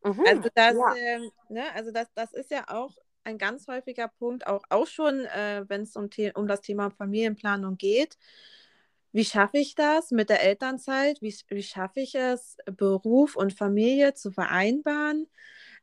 Mhm, 0.04 0.24
also 0.26 0.50
das, 0.54 0.76
ja. 0.76 0.96
äh, 0.96 1.20
ne, 1.50 1.64
also 1.74 1.92
das, 1.92 2.08
das 2.14 2.34
ist 2.34 2.52
ja 2.52 2.66
auch 2.70 2.96
ein 3.26 3.38
ganz 3.38 3.68
häufiger 3.68 4.08
Punkt, 4.08 4.48
auch, 4.48 4.64
auch 4.70 4.88
schon, 4.88 5.26
äh, 5.26 5.64
wenn 5.68 5.82
es 5.82 5.96
um, 5.96 6.10
um 6.36 6.48
das 6.48 6.62
Thema 6.62 6.90
Familienplanung 6.92 7.78
geht 7.78 8.18
wie 9.14 9.26
schaffe 9.26 9.58
ich 9.60 9.76
das 9.76 10.12
mit 10.12 10.30
der 10.30 10.44
Elternzeit? 10.44 11.22
Wie, 11.22 11.36
wie 11.50 11.64
schaffe 11.64 12.02
ich 12.02 12.16
es, 12.16 12.58
Beruf 12.66 13.36
und 13.36 13.54
Familie 13.54 14.14
zu 14.16 14.32
vereinbaren? 14.32 15.28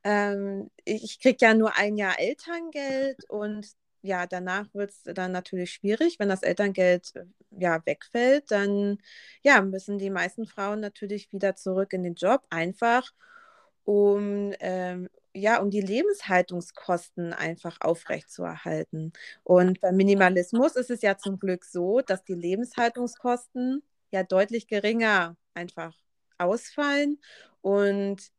Ähm, 0.05 0.71
ich 0.85 1.21
kriege 1.21 1.39
ja 1.41 1.55
nur 1.55 1.77
ein 1.77 1.97
Jahr 1.97 2.19
Elterngeld 2.19 3.25
und 3.29 3.67
ja, 4.03 4.27
danach 4.27 4.67
wird 4.75 4.91
es 4.91 5.03
dann 5.05 5.33
natürlich 5.33 5.73
schwierig. 5.73 6.19
Wenn 6.19 6.29
das 6.29 6.43
Elterngeld 6.43 7.15
äh, 7.17 7.25
ja 7.51 7.81
wegfällt, 7.85 8.51
dann 8.51 8.99
ja, 9.43 9.61
müssen 9.63 9.99
die 9.99 10.11
meisten 10.11 10.47
Frauen 10.47 10.81
natürlich 10.81 11.33
wieder 11.33 11.55
zurück 11.57 11.93
in 11.93 12.03
den 12.03 12.15
Job, 12.15 12.43
einfach 12.51 13.11
um, 13.85 14.53
ähm, 14.61 15.09
ja, 15.35 15.61
um 15.61 15.71
die 15.71 15.81
Lebenshaltungskosten 15.81 17.33
einfach 17.33 17.79
aufrechtzuerhalten. 17.81 19.13
Und 19.45 19.81
beim 19.81 19.97
Minimalismus 19.97 20.77
ist 20.77 20.91
es 20.91 21.03
ja 21.03 21.17
zum 21.17 21.39
Glück 21.39 21.65
so, 21.65 22.01
dass 22.01 22.25
die 22.25 22.35
Lebenshaltungskosten 22.35 23.83
ja 24.11 24.23
deutlich 24.25 24.67
geringer 24.67 25.37
einfach 25.55 25.97
ausfallen 26.39 27.21
und 27.61 28.33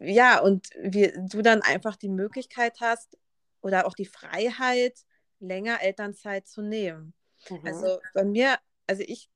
ja, 0.00 0.40
und 0.40 0.70
wir, 0.80 1.12
du 1.16 1.42
dann 1.42 1.62
einfach 1.62 1.96
die 1.96 2.08
Möglichkeit 2.08 2.80
hast 2.80 3.16
oder 3.60 3.86
auch 3.86 3.94
die 3.94 4.06
Freiheit, 4.06 5.04
länger 5.40 5.80
Elternzeit 5.82 6.48
zu 6.48 6.62
nehmen. 6.62 7.14
Mhm. 7.48 7.60
Also 7.64 8.00
bei 8.12 8.24
mir, 8.24 8.58
also 8.88 9.04
ich 9.06 9.30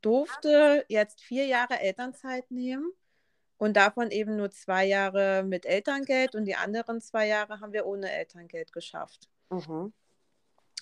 durfte 0.00 0.84
jetzt 0.88 1.22
vier 1.22 1.46
Jahre 1.46 1.78
Elternzeit 1.80 2.50
nehmen 2.50 2.92
und 3.58 3.76
davon 3.76 4.10
eben 4.10 4.36
nur 4.36 4.50
zwei 4.50 4.84
Jahre 4.84 5.44
mit 5.44 5.66
Elterngeld 5.66 6.34
und 6.34 6.44
die 6.44 6.56
anderen 6.56 7.00
zwei 7.00 7.26
Jahre 7.26 7.60
haben 7.60 7.72
wir 7.72 7.86
ohne 7.86 8.10
Elterngeld 8.10 8.72
geschafft. 8.72 9.28
Mhm. 9.50 9.92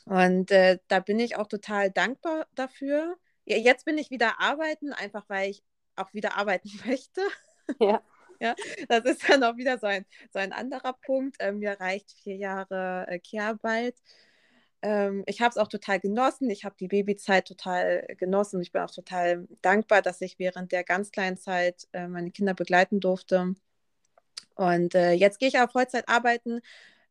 Und 0.04 0.50
äh, 0.50 0.78
da 0.88 1.00
bin 1.00 1.18
ich 1.18 1.36
auch 1.36 1.46
total 1.46 1.90
dankbar 1.90 2.46
dafür. 2.54 3.16
Ja, 3.44 3.56
jetzt 3.56 3.84
bin 3.84 3.98
ich 3.98 4.10
wieder 4.10 4.40
arbeiten, 4.40 4.92
einfach 4.92 5.24
weil 5.28 5.50
ich 5.50 5.62
auch 5.96 6.12
wieder 6.12 6.36
arbeiten 6.36 6.70
möchte. 6.86 7.20
Ja. 7.78 8.02
ja, 8.40 8.54
das 8.88 9.04
ist 9.04 9.28
dann 9.28 9.44
auch 9.44 9.56
wieder 9.56 9.78
so 9.78 9.86
ein, 9.86 10.04
so 10.32 10.38
ein 10.38 10.52
anderer 10.52 10.94
Punkt. 10.94 11.36
Ähm, 11.38 11.58
mir 11.58 11.78
reicht 11.78 12.12
vier 12.12 12.36
Jahre 12.36 13.06
äh, 13.08 13.18
Kehrarbeit. 13.18 13.96
Ähm, 14.82 15.22
ich 15.26 15.40
habe 15.40 15.50
es 15.50 15.56
auch 15.56 15.68
total 15.68 16.00
genossen. 16.00 16.50
Ich 16.50 16.64
habe 16.64 16.74
die 16.78 16.88
Babyzeit 16.88 17.46
total 17.46 18.06
genossen. 18.18 18.60
Ich 18.60 18.72
bin 18.72 18.82
auch 18.82 18.90
total 18.90 19.46
dankbar, 19.62 20.02
dass 20.02 20.20
ich 20.20 20.38
während 20.38 20.72
der 20.72 20.84
ganz 20.84 21.10
kleinen 21.12 21.36
Zeit 21.36 21.88
äh, 21.92 22.08
meine 22.08 22.32
Kinder 22.32 22.54
begleiten 22.54 23.00
durfte. 23.00 23.54
Und 24.56 24.94
äh, 24.94 25.12
jetzt 25.12 25.38
gehe 25.38 25.48
ich 25.48 25.58
auf 25.58 25.72
Vollzeit 25.72 26.08
arbeiten, 26.08 26.60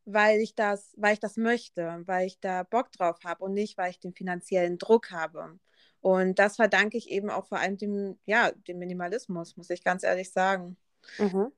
weil 0.04 0.40
ich 0.40 0.54
das, 0.54 0.92
weil 0.96 1.14
ich 1.14 1.20
das 1.20 1.36
möchte, 1.36 2.02
weil 2.06 2.26
ich 2.26 2.38
da 2.40 2.62
Bock 2.62 2.92
drauf 2.92 3.18
habe 3.24 3.44
und 3.44 3.54
nicht, 3.54 3.78
weil 3.78 3.90
ich 3.90 4.00
den 4.00 4.14
finanziellen 4.14 4.78
Druck 4.78 5.10
habe. 5.10 5.58
Und 6.00 6.38
das 6.38 6.56
verdanke 6.56 6.98
ich 6.98 7.10
eben 7.10 7.30
auch 7.30 7.46
vor 7.46 7.58
allem 7.58 7.78
dem, 7.78 8.18
ja, 8.26 8.50
dem 8.68 8.78
Minimalismus, 8.78 9.56
muss 9.56 9.70
ich 9.70 9.84
ganz 9.84 10.02
ehrlich 10.02 10.32
sagen. 10.32 10.76
Mhm. 11.18 11.52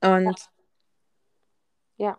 Und 0.00 0.50
ja. 1.96 2.18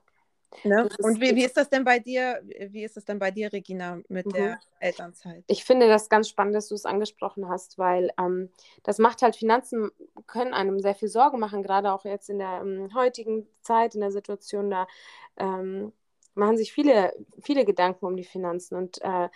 Ne? 0.63 0.89
Und 0.99 1.21
wie, 1.21 1.35
wie 1.35 1.45
ist 1.45 1.57
das 1.57 1.69
denn 1.69 1.83
bei 1.83 1.99
dir, 1.99 2.41
wie 2.43 2.83
ist 2.83 2.97
das 2.97 3.05
denn 3.05 3.19
bei 3.19 3.31
dir, 3.31 3.53
Regina, 3.53 3.99
mit 4.09 4.25
mhm. 4.25 4.31
der 4.31 4.59
Elternzeit? 4.79 5.43
Ich 5.47 5.63
finde 5.63 5.87
das 5.87 6.09
ganz 6.09 6.27
spannend, 6.27 6.55
dass 6.55 6.67
du 6.67 6.75
es 6.75 6.85
angesprochen 6.85 7.47
hast, 7.47 7.77
weil 7.77 8.11
ähm, 8.19 8.49
das 8.83 8.97
macht 8.97 9.21
halt, 9.21 9.35
Finanzen 9.35 9.91
können 10.27 10.53
einem 10.53 10.79
sehr 10.79 10.95
viel 10.95 11.07
Sorge 11.07 11.37
machen, 11.37 11.63
gerade 11.63 11.91
auch 11.91 12.03
jetzt 12.03 12.29
in 12.29 12.39
der 12.39 12.61
ähm, 12.61 12.89
heutigen 12.93 13.47
Zeit, 13.61 13.95
in 13.95 14.01
der 14.01 14.11
Situation, 14.11 14.69
da 14.69 14.87
ähm, 15.37 15.93
machen 16.33 16.57
sich 16.57 16.73
viele, 16.73 17.13
viele 17.41 17.65
Gedanken 17.65 18.05
um 18.05 18.17
die 18.17 18.23
Finanzen 18.23 18.75
und 18.75 19.01
äh, 19.01 19.29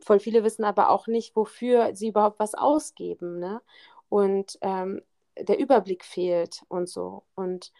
voll 0.00 0.20
viele 0.20 0.44
wissen 0.44 0.64
aber 0.64 0.90
auch 0.90 1.06
nicht, 1.06 1.36
wofür 1.36 1.94
sie 1.94 2.08
überhaupt 2.08 2.38
was 2.38 2.54
ausgeben. 2.54 3.38
Ne? 3.38 3.60
Und 4.08 4.58
ähm, 4.60 5.02
der 5.38 5.58
Überblick 5.58 6.04
fehlt 6.04 6.62
und 6.68 6.88
so. 6.88 7.24
Und 7.34 7.72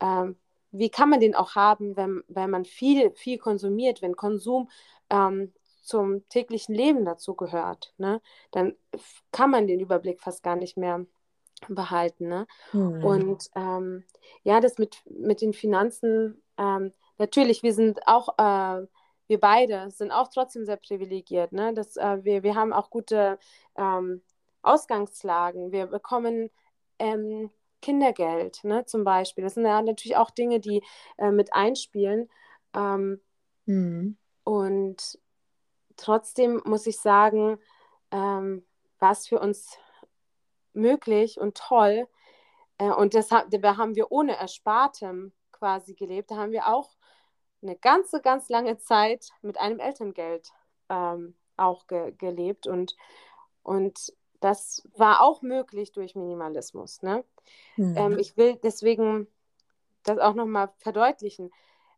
ähm, 0.00 0.36
wie 0.78 0.90
kann 0.90 1.10
man 1.10 1.20
den 1.20 1.34
auch 1.34 1.54
haben, 1.54 1.96
wenn, 1.96 2.22
wenn 2.28 2.50
man 2.50 2.64
viel, 2.64 3.10
viel 3.12 3.38
konsumiert, 3.38 4.02
wenn 4.02 4.16
Konsum 4.16 4.70
ähm, 5.10 5.52
zum 5.82 6.28
täglichen 6.28 6.74
Leben 6.74 7.04
dazu 7.04 7.34
gehört, 7.34 7.94
ne? 7.96 8.20
dann 8.50 8.74
kann 9.30 9.50
man 9.50 9.66
den 9.66 9.80
Überblick 9.80 10.20
fast 10.20 10.42
gar 10.42 10.56
nicht 10.56 10.76
mehr 10.76 11.06
behalten. 11.68 12.28
Ne? 12.28 12.46
Hm. 12.72 13.04
Und 13.04 13.50
ähm, 13.54 14.04
ja, 14.42 14.60
das 14.60 14.78
mit, 14.78 15.02
mit 15.08 15.40
den 15.40 15.52
Finanzen, 15.52 16.42
ähm, 16.58 16.92
natürlich, 17.18 17.62
wir 17.62 17.72
sind 17.72 18.00
auch 18.06 18.36
äh, 18.38 18.86
wir 19.28 19.40
beide 19.40 19.90
sind 19.90 20.12
auch 20.12 20.28
trotzdem 20.28 20.64
sehr 20.64 20.76
privilegiert. 20.76 21.52
Ne? 21.52 21.74
Das, 21.74 21.96
äh, 21.96 22.18
wir, 22.22 22.42
wir 22.42 22.54
haben 22.54 22.72
auch 22.72 22.90
gute 22.90 23.38
ähm, 23.76 24.22
Ausgangslagen. 24.62 25.72
Wir 25.72 25.86
bekommen 25.86 26.50
ähm, 26.98 27.50
Kindergeld 27.82 28.64
ne, 28.64 28.84
zum 28.86 29.04
Beispiel. 29.04 29.44
Das 29.44 29.54
sind 29.54 29.64
ja 29.64 29.80
natürlich 29.82 30.16
auch 30.16 30.30
Dinge, 30.30 30.60
die 30.60 30.82
äh, 31.18 31.30
mit 31.30 31.52
einspielen. 31.54 32.28
Ähm, 32.74 33.20
mhm. 33.66 34.16
Und 34.44 35.18
trotzdem 35.96 36.62
muss 36.64 36.86
ich 36.86 36.98
sagen, 36.98 37.58
ähm, 38.10 38.64
war 38.98 39.12
es 39.12 39.26
für 39.26 39.40
uns 39.40 39.78
möglich 40.72 41.40
und 41.40 41.56
toll. 41.56 42.06
Äh, 42.78 42.90
und 42.90 43.14
das 43.14 43.28
da 43.28 43.76
haben 43.76 43.96
wir 43.96 44.12
ohne 44.12 44.36
Erspartem 44.36 45.32
quasi 45.52 45.94
gelebt. 45.94 46.30
Da 46.30 46.36
haben 46.36 46.52
wir 46.52 46.68
auch 46.68 46.90
eine 47.62 47.76
ganze, 47.76 48.20
ganz 48.20 48.48
lange 48.48 48.78
Zeit 48.78 49.30
mit 49.42 49.58
einem 49.58 49.80
Elterngeld 49.80 50.52
ähm, 50.88 51.34
auch 51.56 51.86
ge 51.86 52.12
gelebt 52.12 52.66
und, 52.66 52.96
und 53.62 54.12
das 54.40 54.86
war 54.94 55.22
auch 55.22 55.42
möglich 55.42 55.92
durch 55.92 56.14
Minimalismus. 56.14 57.02
Ne? 57.02 57.24
Mhm. 57.76 57.94
Ähm, 57.96 58.18
ich 58.18 58.36
will 58.36 58.56
deswegen 58.62 59.26
das 60.02 60.18
auch 60.18 60.34
nochmal 60.34 60.70
verdeutlichen. 60.78 61.50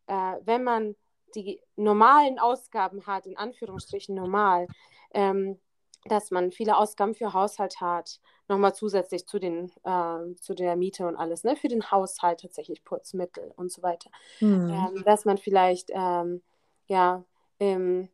Äh, 0.07 0.37
wenn 0.45 0.65
man 0.65 0.97
die 1.35 1.61
normalen 1.77 2.39
Ausgaben 2.39 3.07
hat, 3.07 3.27
in 3.27 3.37
Anführungsstrichen 3.37 4.15
normal, 4.15 4.67
ähm, 5.13 5.59
dass 6.05 6.31
man 6.31 6.53
viele 6.53 6.77
Ausgaben 6.77 7.15
für 7.15 7.33
Haushalt 7.33 7.81
hat, 7.81 8.21
nochmal 8.49 8.75
zusätzlich 8.75 9.27
zu, 9.27 9.39
den, 9.39 9.71
äh, 9.85 10.35
zu 10.37 10.55
der 10.55 10.77
Miete 10.77 11.07
und 11.07 11.17
alles, 11.17 11.45
ne? 11.45 11.57
für 11.57 11.69
den 11.69 11.91
Haushalt 11.91 12.41
tatsächlich 12.41 12.85
Putzmittel 12.85 13.53
und 13.57 13.71
so 13.71 13.83
weiter. 13.83 14.11
Mhm. 14.41 14.71
Ähm, 14.71 15.03
dass 15.05 15.25
man 15.25 15.37
vielleicht 15.39 15.91
ähm, 15.93 16.43
ja, 16.87 17.25
im, 17.59 18.09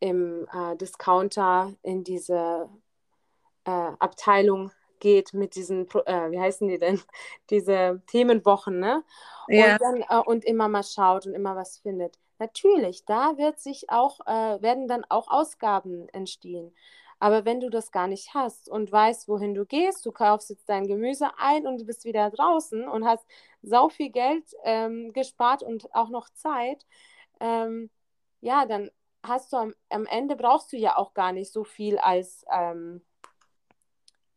im 0.00 0.46
äh, 0.52 0.76
Discounter 0.76 1.74
in 1.82 2.04
diese 2.04 2.68
äh, 3.68 3.92
Abteilung 3.98 4.72
geht 4.98 5.34
mit 5.34 5.54
diesen, 5.54 5.86
äh, 6.06 6.30
wie 6.30 6.40
heißen 6.40 6.66
die 6.66 6.78
denn, 6.78 7.00
diese 7.50 8.02
Themenwochen, 8.06 8.78
ne? 8.80 9.04
Ja. 9.48 9.72
Und, 9.72 9.80
dann, 9.82 10.04
äh, 10.08 10.22
und 10.24 10.44
immer 10.44 10.68
mal 10.68 10.82
schaut 10.82 11.26
und 11.26 11.34
immer 11.34 11.54
was 11.54 11.78
findet. 11.78 12.18
Natürlich, 12.38 13.04
da 13.04 13.36
wird 13.36 13.58
sich 13.58 13.90
auch, 13.90 14.20
äh, 14.26 14.62
werden 14.62 14.88
dann 14.88 15.04
auch 15.08 15.28
Ausgaben 15.28 16.08
entstehen. 16.10 16.74
Aber 17.20 17.44
wenn 17.44 17.58
du 17.60 17.68
das 17.68 17.90
gar 17.90 18.06
nicht 18.06 18.32
hast 18.32 18.68
und 18.68 18.92
weißt, 18.92 19.28
wohin 19.28 19.54
du 19.54 19.66
gehst, 19.66 20.06
du 20.06 20.12
kaufst 20.12 20.50
jetzt 20.50 20.68
dein 20.68 20.86
Gemüse 20.86 21.30
ein 21.36 21.66
und 21.66 21.80
du 21.80 21.84
bist 21.84 22.04
wieder 22.04 22.30
draußen 22.30 22.88
und 22.88 23.04
hast 23.04 23.26
sau 23.62 23.88
viel 23.88 24.10
Geld 24.10 24.44
ähm, 24.62 25.12
gespart 25.12 25.64
und 25.64 25.92
auch 25.94 26.10
noch 26.10 26.30
Zeit, 26.30 26.86
ähm, 27.40 27.90
ja, 28.40 28.66
dann 28.66 28.90
hast 29.24 29.52
du 29.52 29.56
am, 29.56 29.74
am, 29.90 30.06
Ende 30.06 30.36
brauchst 30.36 30.72
du 30.72 30.76
ja 30.76 30.96
auch 30.96 31.12
gar 31.12 31.32
nicht 31.32 31.52
so 31.52 31.64
viel 31.64 31.98
als, 31.98 32.44
ähm, 32.52 33.02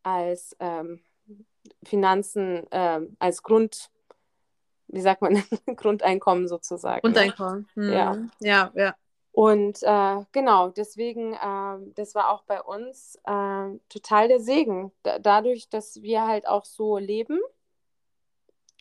als 0.03 0.55
ähm, 0.59 1.01
Finanzen, 1.83 2.65
ähm, 2.71 3.15
als 3.19 3.43
Grund, 3.43 3.89
wie 4.87 5.01
sagt 5.01 5.21
man, 5.21 5.43
Grundeinkommen 5.75 6.47
sozusagen. 6.47 7.01
Grundeinkommen. 7.01 7.67
Mhm. 7.75 7.91
Ja. 7.91 8.17
ja, 8.39 8.71
ja. 8.75 8.95
Und 9.33 9.81
äh, 9.83 10.25
genau, 10.33 10.69
deswegen, 10.69 11.33
äh, 11.33 11.93
das 11.95 12.15
war 12.15 12.31
auch 12.31 12.43
bei 12.43 12.61
uns 12.61 13.15
äh, 13.23 13.79
total 13.87 14.27
der 14.27 14.41
Segen. 14.41 14.91
Da, 15.03 15.19
dadurch, 15.19 15.69
dass 15.69 16.01
wir 16.01 16.27
halt 16.27 16.47
auch 16.47 16.65
so 16.65 16.97
leben, 16.97 17.39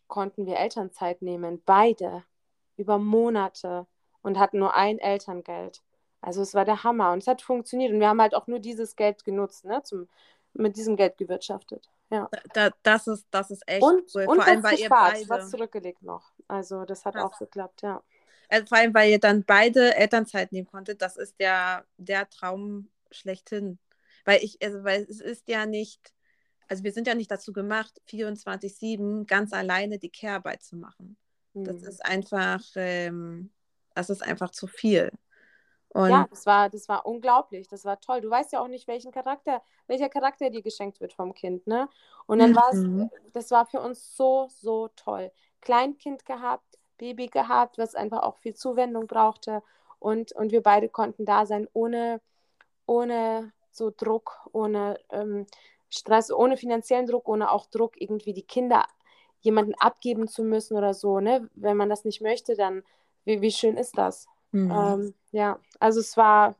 konnten 0.08 0.46
wir 0.46 0.56
Elternzeit 0.56 1.22
nehmen, 1.22 1.62
beide, 1.64 2.24
über 2.76 2.98
Monate 2.98 3.86
und 4.22 4.38
hatten 4.38 4.58
nur 4.58 4.74
ein 4.74 4.98
Elterngeld. 4.98 5.82
Also 6.20 6.42
es 6.42 6.54
war 6.54 6.64
der 6.64 6.82
Hammer 6.82 7.12
und 7.12 7.18
es 7.18 7.26
hat 7.28 7.42
funktioniert 7.42 7.92
und 7.92 8.00
wir 8.00 8.08
haben 8.08 8.20
halt 8.20 8.34
auch 8.34 8.46
nur 8.46 8.58
dieses 8.58 8.96
Geld 8.96 9.24
genutzt, 9.24 9.64
ne, 9.64 9.82
zum, 9.84 10.08
mit 10.54 10.76
diesem 10.76 10.96
Geld 10.96 11.16
gewirtschaftet. 11.16 11.88
Ja. 12.10 12.28
Da, 12.54 12.70
das, 12.82 13.06
ist, 13.06 13.26
das 13.30 13.50
ist 13.50 13.62
echt 13.66 13.82
und, 13.82 14.02
cool. 14.14 14.26
Und 14.26 14.36
Vor 14.36 14.46
allem, 14.46 14.62
weil 14.62 14.78
ihr 14.78 14.88
beide... 14.88 15.28
was 15.28 15.50
zurückgelegt 15.50 16.02
noch. 16.02 16.32
Also 16.48 16.84
das 16.84 17.04
hat 17.04 17.14
ja. 17.14 17.24
auch 17.24 17.38
geklappt, 17.38 17.82
ja. 17.82 18.02
Also 18.48 18.66
vor 18.66 18.78
allem, 18.78 18.92
weil 18.92 19.10
ihr 19.10 19.20
dann 19.20 19.44
beide 19.44 19.94
Elternzeit 19.94 20.50
nehmen 20.50 20.66
konntet, 20.66 21.02
das 21.02 21.16
ist 21.16 21.36
ja 21.38 21.84
der 21.98 22.28
Traum 22.28 22.90
schlechthin. 23.12 23.78
Weil 24.24 24.42
ich, 24.42 24.58
also 24.62 24.82
weil 24.82 25.06
es 25.08 25.20
ist 25.20 25.48
ja 25.48 25.66
nicht, 25.66 26.12
also 26.66 26.82
wir 26.82 26.92
sind 26.92 27.06
ja 27.06 27.14
nicht 27.14 27.30
dazu 27.30 27.52
gemacht, 27.52 28.00
24-7 28.08 29.24
ganz 29.26 29.52
alleine 29.52 29.98
die 29.98 30.10
Care-Arbeit 30.10 30.62
zu 30.64 30.76
machen. 30.76 31.16
Mhm. 31.54 31.64
Das 31.64 31.82
ist 31.82 32.04
einfach, 32.04 32.60
ähm, 32.74 33.50
das 33.94 34.10
ist 34.10 34.22
einfach 34.22 34.50
zu 34.50 34.66
viel. 34.66 35.10
Und 35.92 36.10
ja, 36.10 36.26
das 36.30 36.46
war, 36.46 36.70
das 36.70 36.88
war 36.88 37.04
unglaublich, 37.04 37.66
das 37.66 37.84
war 37.84 38.00
toll. 38.00 38.20
Du 38.20 38.30
weißt 38.30 38.52
ja 38.52 38.60
auch 38.60 38.68
nicht, 38.68 38.86
welchen 38.86 39.10
Charakter, 39.10 39.60
welcher 39.88 40.08
Charakter 40.08 40.48
dir 40.48 40.62
geschenkt 40.62 41.00
wird 41.00 41.12
vom 41.12 41.34
Kind, 41.34 41.66
ne? 41.66 41.88
Und 42.26 42.38
dann 42.38 42.52
mhm. 42.52 42.56
war 42.56 42.70
es, 42.72 43.32
das 43.32 43.50
war 43.50 43.66
für 43.66 43.80
uns 43.80 44.16
so, 44.16 44.48
so 44.50 44.88
toll. 44.94 45.32
Kleinkind 45.60 46.24
gehabt, 46.24 46.78
Baby 46.96 47.26
gehabt, 47.26 47.76
was 47.76 47.96
einfach 47.96 48.22
auch 48.22 48.36
viel 48.36 48.54
Zuwendung 48.54 49.08
brauchte. 49.08 49.62
Und, 49.98 50.32
und 50.32 50.52
wir 50.52 50.62
beide 50.62 50.88
konnten 50.88 51.24
da 51.24 51.44
sein, 51.44 51.66
ohne, 51.72 52.20
ohne 52.86 53.52
so 53.72 53.90
Druck, 53.94 54.48
ohne 54.52 54.98
ähm, 55.10 55.46
Stress, 55.88 56.30
ohne 56.30 56.56
finanziellen 56.56 57.06
Druck, 57.06 57.28
ohne 57.28 57.50
auch 57.50 57.66
Druck, 57.66 58.00
irgendwie 58.00 58.32
die 58.32 58.46
Kinder 58.46 58.86
jemanden 59.40 59.74
abgeben 59.74 60.28
zu 60.28 60.44
müssen 60.44 60.76
oder 60.76 60.94
so. 60.94 61.18
Ne? 61.18 61.50
Wenn 61.54 61.76
man 61.76 61.88
das 61.88 62.04
nicht 62.04 62.20
möchte, 62.20 62.54
dann 62.54 62.84
wie, 63.24 63.40
wie 63.40 63.50
schön 63.50 63.76
ist 63.76 63.98
das? 63.98 64.28
Mhm. 64.52 64.70
Ähm, 64.70 65.14
ja, 65.32 65.58
also 65.78 66.00
es 66.00 66.16
war, 66.16 66.56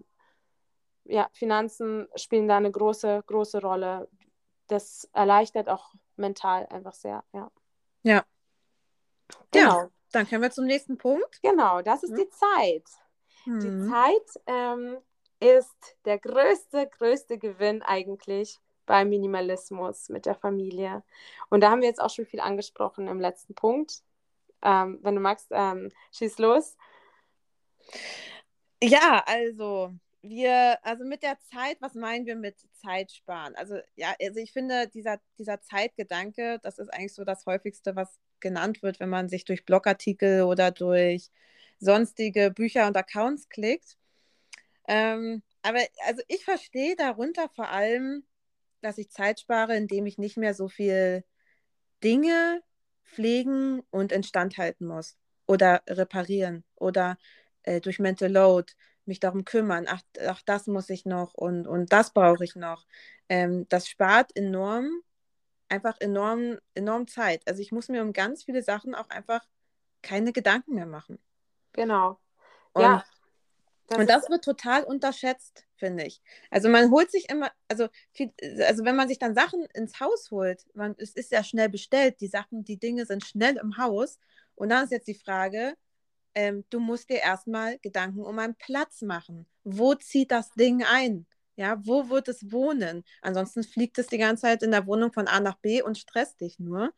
ja, 1.05 1.29
Finanzen 1.33 2.09
spielen 2.15 2.49
da 2.49 2.57
eine 2.57 2.71
große, 2.71 3.23
große 3.27 3.61
Rolle. 3.61 4.09
Das 4.69 5.09
erleichtert 5.13 5.69
auch 5.69 5.93
mental 6.17 6.67
einfach 6.67 6.95
sehr, 6.95 7.25
ja. 7.33 7.51
Ja, 8.03 8.25
Genau. 9.51 9.79
Ja, 9.79 9.91
dann 10.13 10.29
können 10.29 10.43
wir 10.43 10.51
zum 10.51 10.67
nächsten 10.67 10.99
Punkt. 10.99 11.41
Genau, 11.43 11.83
das 11.83 12.03
ist 12.03 12.11
hm. 12.11 12.17
die 12.17 12.29
Zeit. 12.31 12.85
Hm. 13.45 13.61
Die 13.61 13.91
Zeit 13.91 14.43
ähm, 14.47 14.99
ist 15.41 15.97
der 16.05 16.19
größte, 16.19 16.89
größte 16.99 17.39
Gewinn 17.39 17.83
eigentlich 17.83 18.59
beim 18.87 19.09
Minimalismus 19.09 20.09
mit 20.09 20.27
der 20.27 20.35
Familie. 20.35 21.03
Und 21.49 21.61
da 21.61 21.71
haben 21.71 21.81
wir 21.81 21.89
jetzt 21.89 22.01
auch 22.01 22.11
schon 22.11 22.27
viel 22.27 22.41
angesprochen 22.41 23.09
im 23.09 23.21
letzten 23.21 23.55
Punkt. 23.55 24.03
Ähm, 24.63 24.99
wenn 25.03 25.15
du 25.15 25.21
magst, 25.21 25.49
ähm, 25.51 25.91
schieß 26.13 26.39
los. 26.39 26.77
Ja, 28.83 29.23
also 29.27 29.93
wir, 30.23 30.79
also 30.85 31.05
mit 31.05 31.23
der 31.23 31.39
Zeit, 31.41 31.81
was 31.81 31.95
meinen 31.95 32.27
wir 32.27 32.37
mit 32.37 32.57
Zeit 32.73 33.13
sparen? 33.13 33.55
Also 33.57 33.79
ja, 33.97 34.15
also 34.21 34.41
ich 34.41 34.53
finde, 34.53 34.89
dieser, 34.89 35.21
dieser 35.39 35.61
Zeitgedanke, 35.61 36.59
das 36.63 36.79
ist 36.79 36.93
eigentlich 36.93 37.15
so 37.15 37.25
das 37.25 37.47
häufigste, 37.47 37.97
was 37.97 38.19
genannt 38.41 38.83
wird, 38.83 39.01
wenn 39.01 39.09
man 39.09 39.29
sich 39.29 39.45
durch 39.45 39.65
Blogartikel 39.65 40.43
oder 40.43 40.71
durch 40.71 41.31
sonstige 41.79 42.51
Bücher 42.51 42.87
und 42.87 42.97
Accounts 42.97 43.49
klickt. 43.49 43.97
Ähm, 44.89 45.43
aber 45.63 45.81
also 46.07 46.23
ich 46.29 46.45
verstehe 46.45 46.97
darunter 46.97 47.49
vor 47.49 47.69
allem, 47.69 48.25
dass 48.83 48.99
ich 48.99 49.11
Zeit 49.11 49.41
spare, 49.41 49.77
indem 49.77 50.07
ich 50.07 50.19
nicht 50.19 50.37
mehr 50.37 50.55
so 50.55 50.69
viel 50.69 51.25
Dinge 52.03 52.63
pflegen 53.05 53.83
und 53.91 54.13
instand 54.13 54.59
halten 54.59 54.87
muss 54.87 55.17
oder 55.47 55.83
reparieren 55.89 56.65
oder 56.77 57.19
äh, 57.63 57.81
durch 57.81 57.99
Mental 57.99 58.31
Load 58.31 58.73
mich 59.07 59.21
darum 59.21 59.45
kümmern, 59.45 59.87
ach, 59.89 60.03
ach 60.27 60.43
das 60.45 60.67
muss 60.67 60.89
ich 60.91 61.05
noch 61.05 61.35
und, 61.35 61.67
und 61.67 61.93
das 61.93 62.13
brauche 62.13 62.45
ich 62.45 62.57
noch. 62.57 62.87
Ähm, 63.29 63.67
das 63.69 63.89
spart 63.89 64.35
enorm, 64.37 65.03
einfach 65.69 66.01
enorm, 66.01 66.59
enorm 66.75 67.07
Zeit. 67.07 67.43
Also 67.47 67.61
ich 67.61 67.73
muss 67.73 67.89
mir 67.89 68.03
um 68.03 68.13
ganz 68.13 68.45
viele 68.45 68.63
Sachen 68.63 68.95
auch 68.95 69.09
einfach 69.11 69.47
keine 70.03 70.33
Gedanken 70.33 70.75
mehr 70.75 70.87
machen. 70.87 71.19
Genau. 71.73 72.19
Und, 72.73 72.83
ja. 72.83 73.05
Das 73.89 73.99
und 73.99 74.09
das 74.09 74.31
wird 74.31 74.45
total 74.45 74.85
unterschätzt, 74.85 75.67
finde 75.75 76.05
ich. 76.05 76.23
Also 76.49 76.69
man 76.69 76.93
holt 76.93 77.11
sich 77.11 77.29
immer, 77.29 77.51
also, 77.67 77.89
viel, 78.13 78.33
also 78.65 78.85
wenn 78.85 78.95
man 78.95 79.09
sich 79.09 79.19
dann 79.19 79.35
Sachen 79.35 79.65
ins 79.75 79.99
Haus 79.99 80.31
holt, 80.31 80.65
man, 80.75 80.95
es 80.99 81.11
ist 81.11 81.33
ja 81.33 81.43
schnell 81.43 81.69
bestellt, 81.69 82.21
die 82.21 82.29
Sachen, 82.29 82.65
die 82.65 82.79
Dinge 82.79 83.05
sind 83.05 83.25
schnell 83.25 83.57
im 83.57 83.79
Haus. 83.79 84.21
Und 84.55 84.69
dann 84.69 84.85
ist 84.85 84.93
jetzt 84.93 85.09
die 85.09 85.15
Frage, 85.15 85.75
ähm, 86.35 86.65
du 86.71 86.81
musst 86.81 87.11
dir 87.11 87.19
erstmal 87.19 87.79
Gedanken 87.79 88.21
um 88.21 88.39
einen 88.39 88.55
Platz 88.55 89.03
machen. 89.03 89.47
Wo 89.65 89.95
zieht 89.95 90.31
das 90.31 90.51
Ding 90.53 90.85
ein? 90.85 91.27
Ja, 91.57 91.79
wo 91.85 92.09
wird 92.09 92.29
es 92.29 92.51
wohnen? 92.51 93.05
Ansonsten 93.23 93.63
fliegt 93.63 93.99
es 93.99 94.07
die 94.07 94.19
ganze 94.19 94.43
Zeit 94.43 94.63
in 94.63 94.71
der 94.71 94.87
Wohnung 94.87 95.13
von 95.13 95.29
A 95.29 95.41
nach 95.41 95.59
B 95.59 95.83
und 95.83 95.99
stresst 95.99 96.41
dich 96.41 96.59
nur. 96.59 96.93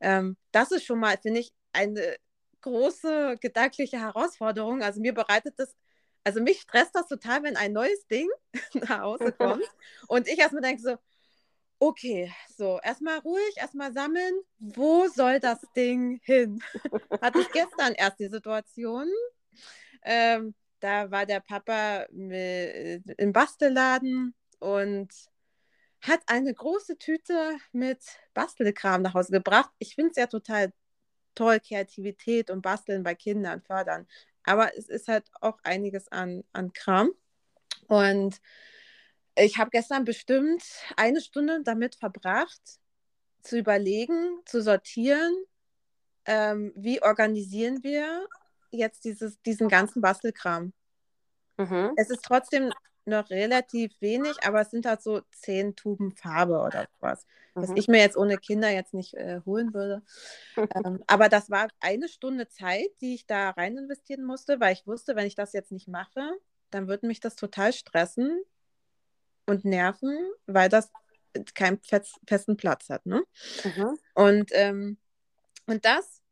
Ähm, 0.00 0.36
das 0.52 0.72
ist 0.72 0.84
schon 0.84 1.00
mal, 1.00 1.18
finde 1.18 1.40
ich, 1.40 1.52
eine 1.72 2.16
große 2.62 3.36
gedankliche 3.40 4.00
Herausforderung. 4.00 4.82
Also 4.82 5.00
mir 5.00 5.14
bereitet 5.14 5.54
das, 5.58 5.76
also 6.24 6.40
mich 6.40 6.60
stresst 6.60 6.94
das 6.94 7.06
total, 7.08 7.42
wenn 7.42 7.56
ein 7.56 7.72
neues 7.72 8.06
Ding 8.06 8.28
nach 8.74 9.00
Hause 9.00 9.32
kommt 9.38 9.64
und 10.08 10.28
ich 10.28 10.38
erstmal 10.38 10.62
denke 10.62 10.82
so, 10.82 10.96
Okay, 11.78 12.32
so, 12.56 12.80
erstmal 12.82 13.18
ruhig, 13.18 13.56
erstmal 13.56 13.92
sammeln. 13.92 14.40
Wo 14.58 15.08
soll 15.08 15.40
das 15.40 15.60
Ding 15.76 16.20
hin? 16.22 16.62
Hatte 17.20 17.40
ich 17.40 17.52
gestern 17.52 17.92
erst 17.94 18.18
die 18.18 18.28
Situation. 18.28 19.08
Ähm, 20.02 20.54
da 20.80 21.10
war 21.10 21.26
der 21.26 21.40
Papa 21.40 22.06
im 22.10 23.32
Bastelladen 23.32 24.34
und 24.58 25.12
hat 26.00 26.20
eine 26.26 26.54
große 26.54 26.96
Tüte 26.98 27.58
mit 27.72 28.02
Bastelkram 28.32 29.02
nach 29.02 29.14
Hause 29.14 29.32
gebracht. 29.32 29.70
Ich 29.78 29.94
finde 29.94 30.10
es 30.10 30.16
ja 30.16 30.26
total 30.26 30.72
toll, 31.34 31.60
Kreativität 31.60 32.50
und 32.50 32.62
Basteln 32.62 33.02
bei 33.02 33.14
Kindern 33.14 33.60
fördern. 33.60 34.06
Aber 34.44 34.76
es 34.76 34.88
ist 34.88 35.08
halt 35.08 35.24
auch 35.40 35.58
einiges 35.62 36.08
an, 36.08 36.44
an 36.52 36.72
Kram. 36.72 37.10
Und 37.88 38.40
ich 39.36 39.58
habe 39.58 39.70
gestern 39.70 40.04
bestimmt 40.04 40.62
eine 40.96 41.20
Stunde 41.20 41.62
damit 41.62 41.94
verbracht, 41.94 42.80
zu 43.42 43.58
überlegen, 43.58 44.40
zu 44.44 44.62
sortieren, 44.62 45.32
ähm, 46.24 46.72
wie 46.74 47.02
organisieren 47.02 47.82
wir 47.82 48.26
jetzt 48.70 49.04
dieses, 49.04 49.40
diesen 49.42 49.68
ganzen 49.68 50.02
Bastelkram. 50.02 50.72
Mhm. 51.56 51.92
Es 51.96 52.10
ist 52.10 52.24
trotzdem 52.24 52.72
noch 53.04 53.30
relativ 53.30 53.92
wenig, 54.00 54.36
aber 54.42 54.60
es 54.62 54.70
sind 54.70 54.84
halt 54.84 55.00
so 55.00 55.20
zehn 55.30 55.76
Tuben 55.76 56.12
Farbe 56.16 56.58
oder 56.58 56.88
was, 56.98 57.24
mhm. 57.54 57.62
was 57.62 57.70
ich 57.76 57.86
mir 57.86 58.00
jetzt 58.00 58.16
ohne 58.16 58.36
Kinder 58.36 58.68
jetzt 58.70 58.94
nicht 58.94 59.14
äh, 59.14 59.40
holen 59.46 59.72
würde. 59.72 60.02
ähm, 60.84 61.02
aber 61.06 61.28
das 61.28 61.50
war 61.50 61.68
eine 61.80 62.08
Stunde 62.08 62.48
Zeit, 62.48 62.90
die 63.00 63.14
ich 63.14 63.26
da 63.26 63.50
rein 63.50 63.78
investieren 63.78 64.24
musste, 64.24 64.58
weil 64.58 64.72
ich 64.72 64.86
wusste, 64.86 65.14
wenn 65.14 65.26
ich 65.26 65.36
das 65.36 65.52
jetzt 65.52 65.70
nicht 65.70 65.88
mache, 65.88 66.32
dann 66.70 66.88
würde 66.88 67.06
mich 67.06 67.20
das 67.20 67.36
total 67.36 67.72
stressen, 67.72 68.42
und 69.46 69.64
Nerven, 69.64 70.16
weil 70.46 70.68
das 70.68 70.90
keinen 71.54 71.80
festen 72.26 72.56
Platz 72.56 72.88
hat. 72.88 73.04
Ne? 73.06 73.22
Mhm. 73.64 73.98
Und, 74.14 74.50
ähm, 74.52 74.98
und 75.66 75.84
das 75.84 76.22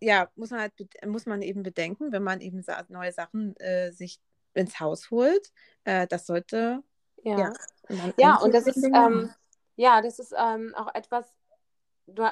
ja, 0.00 0.30
muss 0.36 0.50
man 0.50 0.60
halt 0.60 0.72
muss 1.06 1.26
man 1.26 1.42
eben 1.42 1.62
bedenken, 1.62 2.12
wenn 2.12 2.22
man 2.22 2.40
eben 2.40 2.64
neue 2.88 3.12
Sachen 3.12 3.56
äh, 3.56 3.92
sich 3.92 4.20
ins 4.54 4.78
Haus 4.80 5.10
holt. 5.10 5.52
Äh, 5.84 6.06
das 6.06 6.26
sollte 6.26 6.82
ja 7.22 7.38
ja, 7.38 8.12
ja 8.18 8.36
und 8.36 8.54
das 8.54 8.66
ist 8.66 8.84
ähm, 8.84 9.30
ja 9.76 10.02
das 10.02 10.18
ist 10.18 10.34
ähm, 10.36 10.74
auch 10.76 10.94
etwas, 10.94 11.26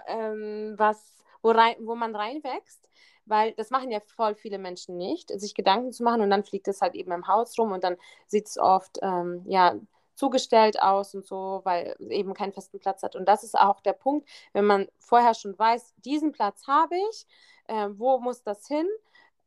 ähm, 0.06 0.74
was 0.76 1.24
wo, 1.42 1.50
rein, 1.50 1.76
wo 1.80 1.94
man 1.94 2.14
reinwächst 2.14 2.88
weil 3.26 3.52
das 3.52 3.70
machen 3.70 3.90
ja 3.90 4.00
voll 4.00 4.34
viele 4.34 4.58
Menschen 4.58 4.96
nicht, 4.96 5.30
sich 5.40 5.54
Gedanken 5.54 5.92
zu 5.92 6.02
machen 6.02 6.20
und 6.20 6.30
dann 6.30 6.44
fliegt 6.44 6.68
es 6.68 6.80
halt 6.80 6.94
eben 6.94 7.12
im 7.12 7.26
Haus 7.26 7.58
rum 7.58 7.72
und 7.72 7.84
dann 7.84 7.96
sieht 8.26 8.48
es 8.48 8.58
oft 8.58 8.98
ähm, 9.02 9.42
ja 9.46 9.74
zugestellt 10.14 10.80
aus 10.80 11.14
und 11.14 11.26
so, 11.26 11.60
weil 11.64 11.96
eben 11.98 12.34
keinen 12.34 12.52
festen 12.52 12.78
Platz 12.78 13.02
hat. 13.02 13.16
Und 13.16 13.26
das 13.26 13.42
ist 13.42 13.58
auch 13.58 13.80
der 13.80 13.94
Punkt, 13.94 14.28
wenn 14.52 14.64
man 14.64 14.88
vorher 14.98 15.34
schon 15.34 15.58
weiß, 15.58 15.94
diesen 15.98 16.32
Platz 16.32 16.66
habe 16.66 16.96
ich, 17.10 17.26
äh, 17.66 17.88
wo 17.90 18.18
muss 18.18 18.42
das 18.42 18.66
hin? 18.66 18.86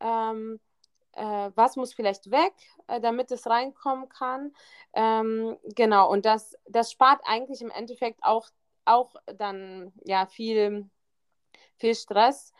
Ähm, 0.00 0.60
äh, 1.12 1.50
was 1.54 1.76
muss 1.76 1.94
vielleicht 1.94 2.30
weg, 2.30 2.54
äh, 2.86 3.00
damit 3.00 3.30
es 3.30 3.46
reinkommen 3.46 4.08
kann. 4.08 4.52
Ähm, 4.92 5.56
genau, 5.74 6.10
und 6.10 6.24
das, 6.24 6.56
das 6.66 6.92
spart 6.92 7.20
eigentlich 7.24 7.60
im 7.60 7.70
Endeffekt 7.70 8.22
auch, 8.22 8.48
auch 8.84 9.14
dann 9.26 9.92
ja 10.04 10.26
viel, 10.26 10.88
viel 11.76 11.94
Stress 11.94 12.52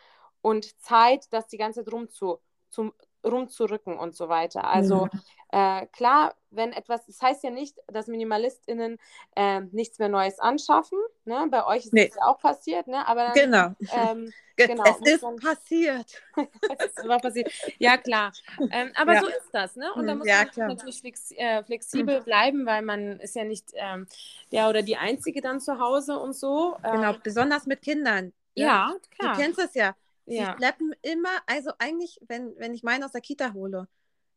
und 0.42 0.80
Zeit, 0.80 1.26
das 1.30 1.48
die 1.48 1.58
ganze 1.58 1.84
Zeit 1.84 1.92
rumzu, 1.92 2.38
zum, 2.70 2.92
rumzurücken 3.24 3.98
und 3.98 4.14
so 4.14 4.28
weiter. 4.28 4.64
Also 4.64 5.08
ja. 5.52 5.80
äh, 5.80 5.86
klar, 5.86 6.34
wenn 6.50 6.72
etwas, 6.72 7.04
das 7.06 7.20
heißt 7.20 7.44
ja 7.44 7.50
nicht, 7.50 7.76
dass 7.88 8.06
MinimalistInnen 8.06 8.98
äh, 9.36 9.60
nichts 9.60 9.98
mehr 9.98 10.08
Neues 10.08 10.38
anschaffen. 10.38 10.98
Ne? 11.24 11.46
Bei 11.50 11.66
euch 11.66 11.84
ist 11.86 11.92
nee. 11.92 12.06
das 12.06 12.16
ja 12.16 12.22
auch 12.22 12.38
passiert, 12.38 12.86
ne? 12.86 13.06
Aber 13.06 13.24
dann, 13.24 13.34
genau. 13.34 13.74
Ähm, 13.92 14.32
genau. 14.56 14.84
Es 14.84 15.12
ist 15.12 15.22
man, 15.22 15.36
passiert. 15.42 16.22
es 16.78 17.08
war 17.08 17.18
passiert. 17.18 17.50
Ja, 17.78 17.96
klar. 17.96 18.32
Ähm, 18.70 18.92
aber 18.94 19.14
ja. 19.14 19.20
so 19.20 19.26
ist 19.26 19.50
das, 19.52 19.76
ne? 19.76 19.92
Und 19.94 20.06
da 20.06 20.12
hm, 20.12 20.18
muss 20.18 20.28
ja, 20.28 20.36
man 20.38 20.50
klar. 20.50 20.68
natürlich 20.68 21.00
flex, 21.00 21.32
äh, 21.32 21.62
flexibel 21.64 22.20
mhm. 22.20 22.24
bleiben, 22.24 22.66
weil 22.66 22.82
man 22.82 23.20
ist 23.20 23.34
ja 23.34 23.44
nicht 23.44 23.70
ähm, 23.74 24.06
der 24.52 24.68
oder 24.68 24.82
die 24.82 24.96
Einzige 24.96 25.40
dann 25.42 25.60
zu 25.60 25.78
Hause 25.78 26.18
und 26.18 26.34
so. 26.34 26.76
Genau, 26.82 27.10
ähm, 27.12 27.20
besonders 27.22 27.66
mit 27.66 27.82
Kindern. 27.82 28.32
Ja, 28.54 28.94
klar. 29.16 29.34
Du 29.34 29.40
kennst 29.40 29.58
es 29.58 29.74
ja 29.74 29.94
ja. 30.28 30.52
Sie 30.52 30.56
schleppen 30.58 30.94
immer, 31.02 31.42
also 31.46 31.72
eigentlich, 31.78 32.18
wenn, 32.26 32.54
wenn 32.56 32.74
ich 32.74 32.82
meinen 32.82 33.04
aus 33.04 33.12
der 33.12 33.20
Kita 33.20 33.52
hole, 33.52 33.88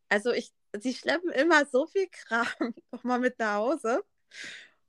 also 0.09 0.31
ich, 0.31 0.53
sie 0.79 0.93
schleppen 0.93 1.31
immer 1.31 1.65
so 1.65 1.87
viel 1.87 2.07
Kram 2.07 2.47
nochmal 2.91 3.19
mit 3.19 3.39
nach 3.39 3.55
Hause. 3.55 4.03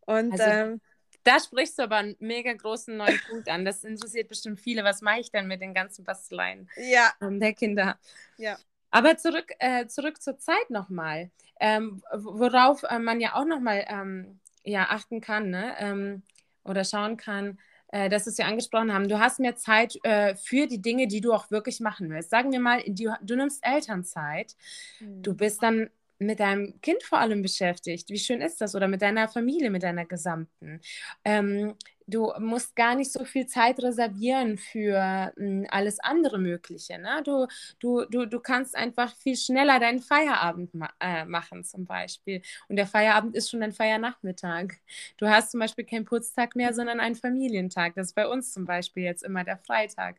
Und 0.00 0.32
also, 0.32 0.44
ähm, 0.44 0.80
da 1.24 1.38
sprichst 1.38 1.78
du 1.78 1.84
aber 1.84 1.96
einen 1.96 2.16
mega 2.18 2.53
großen 2.53 2.96
neuen 2.96 3.20
Punkt 3.28 3.48
an. 3.48 3.64
Das 3.64 3.84
interessiert 3.84 4.28
bestimmt 4.28 4.61
viele. 4.61 4.84
Was 4.84 5.00
mache 5.00 5.20
ich 5.20 5.30
denn 5.30 5.46
mit 5.46 5.61
den 5.61 5.74
ganzen 5.74 6.05
Basteleien 6.05 6.68
ja. 6.76 7.12
der 7.20 7.53
Kinder? 7.55 7.98
Ja. 8.36 8.59
Aber 8.90 9.16
zurück, 9.16 9.53
äh, 9.59 9.86
zurück 9.86 10.20
zur 10.20 10.38
Zeit 10.38 10.68
nochmal, 10.68 11.30
ähm, 11.61 12.03
worauf 12.12 12.82
äh, 12.82 12.98
man 12.98 13.20
ja 13.20 13.34
auch 13.34 13.46
nochmal 13.46 13.86
ähm, 13.88 14.40
ja, 14.64 14.88
achten 14.90 15.20
kann 15.20 15.50
ne? 15.50 15.74
Ähm, 15.78 16.22
oder 16.64 16.84
schauen 16.84 17.16
kann, 17.16 17.59
äh, 17.93 18.09
dass 18.09 18.26
es 18.26 18.38
ja 18.38 18.47
angesprochen 18.47 18.93
haben, 18.93 19.09
du 19.09 19.20
hast 19.20 19.38
mehr 19.38 19.55
Zeit 19.55 19.99
äh, 20.03 20.34
für 20.34 20.66
die 20.66 20.82
Dinge, 20.82 21.07
die 21.07 21.20
du 21.20 21.32
auch 21.32 21.51
wirklich 21.51 21.78
machen 21.80 22.11
willst. 22.11 22.30
Sagen 22.30 22.51
wir 22.51 22.61
mal, 22.61 22.82
du, 22.86 23.14
du 23.22 23.36
nimmst 23.36 23.64
Elternzeit, 23.64 24.57
mhm. 24.99 25.22
du 25.22 25.34
bist 25.34 25.62
dann 25.62 25.90
mit 26.18 26.40
deinem 26.40 26.80
Kind 26.80 27.03
vor 27.03 27.18
allem 27.18 27.43
beschäftigt. 27.43 28.09
Wie 28.09 28.18
schön 28.18 28.40
ist 28.40 28.61
das? 28.61 28.74
Oder 28.74 28.88
mit 28.88 29.03
deiner 29.03 29.28
Familie, 29.28 29.70
mit 29.70 29.82
deiner 29.82 30.07
gesamten. 30.07 30.80
Ähm, 31.24 31.74
du 32.07 32.32
musst 32.38 32.76
gar 32.76 32.94
nicht 32.94 33.12
so 33.12 33.24
viel 33.24 33.46
Zeit 33.46 33.80
reservieren 33.80 34.59
für 34.59 35.32
mh, 35.36 35.44
hm, 35.44 35.66
alles 35.70 36.00
andere 36.00 36.38
Mögliche. 36.38 36.98
Ne? 36.98 37.22
Du, 37.24 37.46
du, 37.80 38.05
du, 38.07 38.26
du 38.26 38.40
kannst 38.40 38.76
einfach 38.76 39.14
viel 39.16 39.36
schneller 39.36 39.80
deinen 39.80 40.00
Feierabend 40.00 40.74
ma 40.74 40.90
äh, 41.00 41.24
machen 41.24 41.64
zum 41.64 41.86
Beispiel. 41.86 42.42
Und 42.68 42.76
der 42.76 42.86
Feierabend 42.86 43.34
ist 43.36 43.50
schon 43.50 43.61
dein 43.61 43.72
Feiernachmittag. 43.72 44.74
Du 45.16 45.28
hast 45.28 45.50
zum 45.50 45.61
Beispiel 45.61 45.84
keinen 45.84 46.05
Putztag 46.05 46.57
mehr, 46.57 46.74
sondern 46.74 47.00
einen 47.00 47.14
Familientag. 47.14 47.94
Das 47.94 48.09
ist 48.09 48.14
bei 48.14 48.28
uns 48.28 48.53
zum 48.53 48.64
Beispiel 48.64 49.05
jetzt 49.05 49.22
immer 49.22 49.44
der 49.44 49.59
Freitag. 49.59 50.16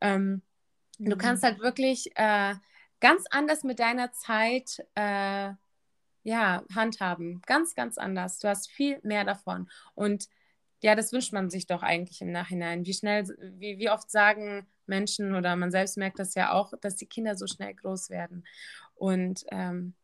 Ähm, 0.00 0.42
mhm. 0.98 1.10
Du 1.10 1.16
kannst 1.16 1.42
halt 1.42 1.60
wirklich 1.60 2.10
äh, 2.16 2.54
ganz 3.00 3.24
anders 3.30 3.64
mit 3.64 3.78
deiner 3.78 4.12
Zeit 4.12 4.84
äh, 4.94 5.50
ja, 6.24 6.62
handhaben. 6.74 7.42
Ganz, 7.46 7.74
ganz 7.74 7.98
anders. 7.98 8.38
Du 8.38 8.48
hast 8.48 8.70
viel 8.70 9.00
mehr 9.02 9.24
davon. 9.24 9.68
Und 9.94 10.28
ja, 10.82 10.96
das 10.96 11.12
wünscht 11.12 11.32
man 11.32 11.48
sich 11.48 11.66
doch 11.66 11.82
eigentlich 11.82 12.20
im 12.20 12.32
Nachhinein. 12.32 12.84
Wie 12.84 12.92
schnell, 12.92 13.24
wie, 13.58 13.78
wie 13.78 13.88
oft 13.88 14.10
sagen 14.10 14.66
Menschen 14.86 15.34
oder 15.34 15.54
man 15.56 15.70
selbst 15.70 15.96
merkt 15.96 16.18
das 16.18 16.34
ja 16.34 16.52
auch, 16.52 16.72
dass 16.80 16.96
die 16.96 17.06
Kinder 17.06 17.36
so 17.36 17.46
schnell 17.46 17.72
groß 17.74 18.10
werden. 18.10 18.44
Und 18.96 19.44
ähm, 19.50 19.94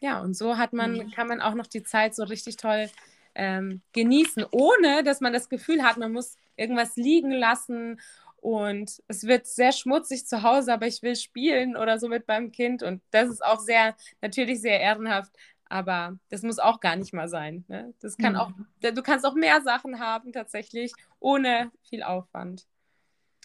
ja, 0.00 0.20
und 0.20 0.34
so 0.34 0.56
hat 0.56 0.72
man, 0.72 0.92
mhm. 0.92 1.10
kann 1.10 1.26
man 1.26 1.40
auch 1.40 1.54
noch 1.54 1.66
die 1.66 1.82
Zeit 1.82 2.14
so 2.14 2.22
richtig 2.22 2.56
toll 2.56 2.88
ähm, 3.34 3.82
genießen, 3.92 4.46
ohne 4.52 5.02
dass 5.02 5.20
man 5.20 5.32
das 5.32 5.48
Gefühl 5.48 5.82
hat, 5.82 5.96
man 5.96 6.12
muss 6.12 6.36
irgendwas 6.56 6.94
liegen 6.94 7.32
lassen 7.32 8.00
und 8.40 9.02
es 9.08 9.24
wird 9.24 9.46
sehr 9.46 9.72
schmutzig 9.72 10.26
zu 10.26 10.44
Hause, 10.44 10.72
aber 10.72 10.86
ich 10.86 11.02
will 11.02 11.16
spielen 11.16 11.76
oder 11.76 11.98
so 11.98 12.08
mit 12.08 12.28
meinem 12.28 12.52
Kind. 12.52 12.84
Und 12.84 13.02
das 13.10 13.28
ist 13.28 13.44
auch 13.44 13.58
sehr, 13.58 13.96
natürlich 14.20 14.60
sehr 14.60 14.80
ehrenhaft, 14.80 15.32
aber 15.68 16.18
das 16.28 16.42
muss 16.42 16.58
auch 16.58 16.80
gar 16.80 16.96
nicht 16.96 17.12
mal 17.12 17.28
sein. 17.28 17.64
Ne? 17.68 17.94
Das 18.00 18.16
kann 18.16 18.34
mhm. 18.34 18.38
auch, 18.38 18.52
du 18.80 19.02
kannst 19.02 19.26
auch 19.26 19.34
mehr 19.34 19.60
Sachen 19.62 19.98
haben 20.00 20.32
tatsächlich, 20.32 20.92
ohne 21.20 21.70
viel 21.82 22.02
Aufwand. 22.02 22.66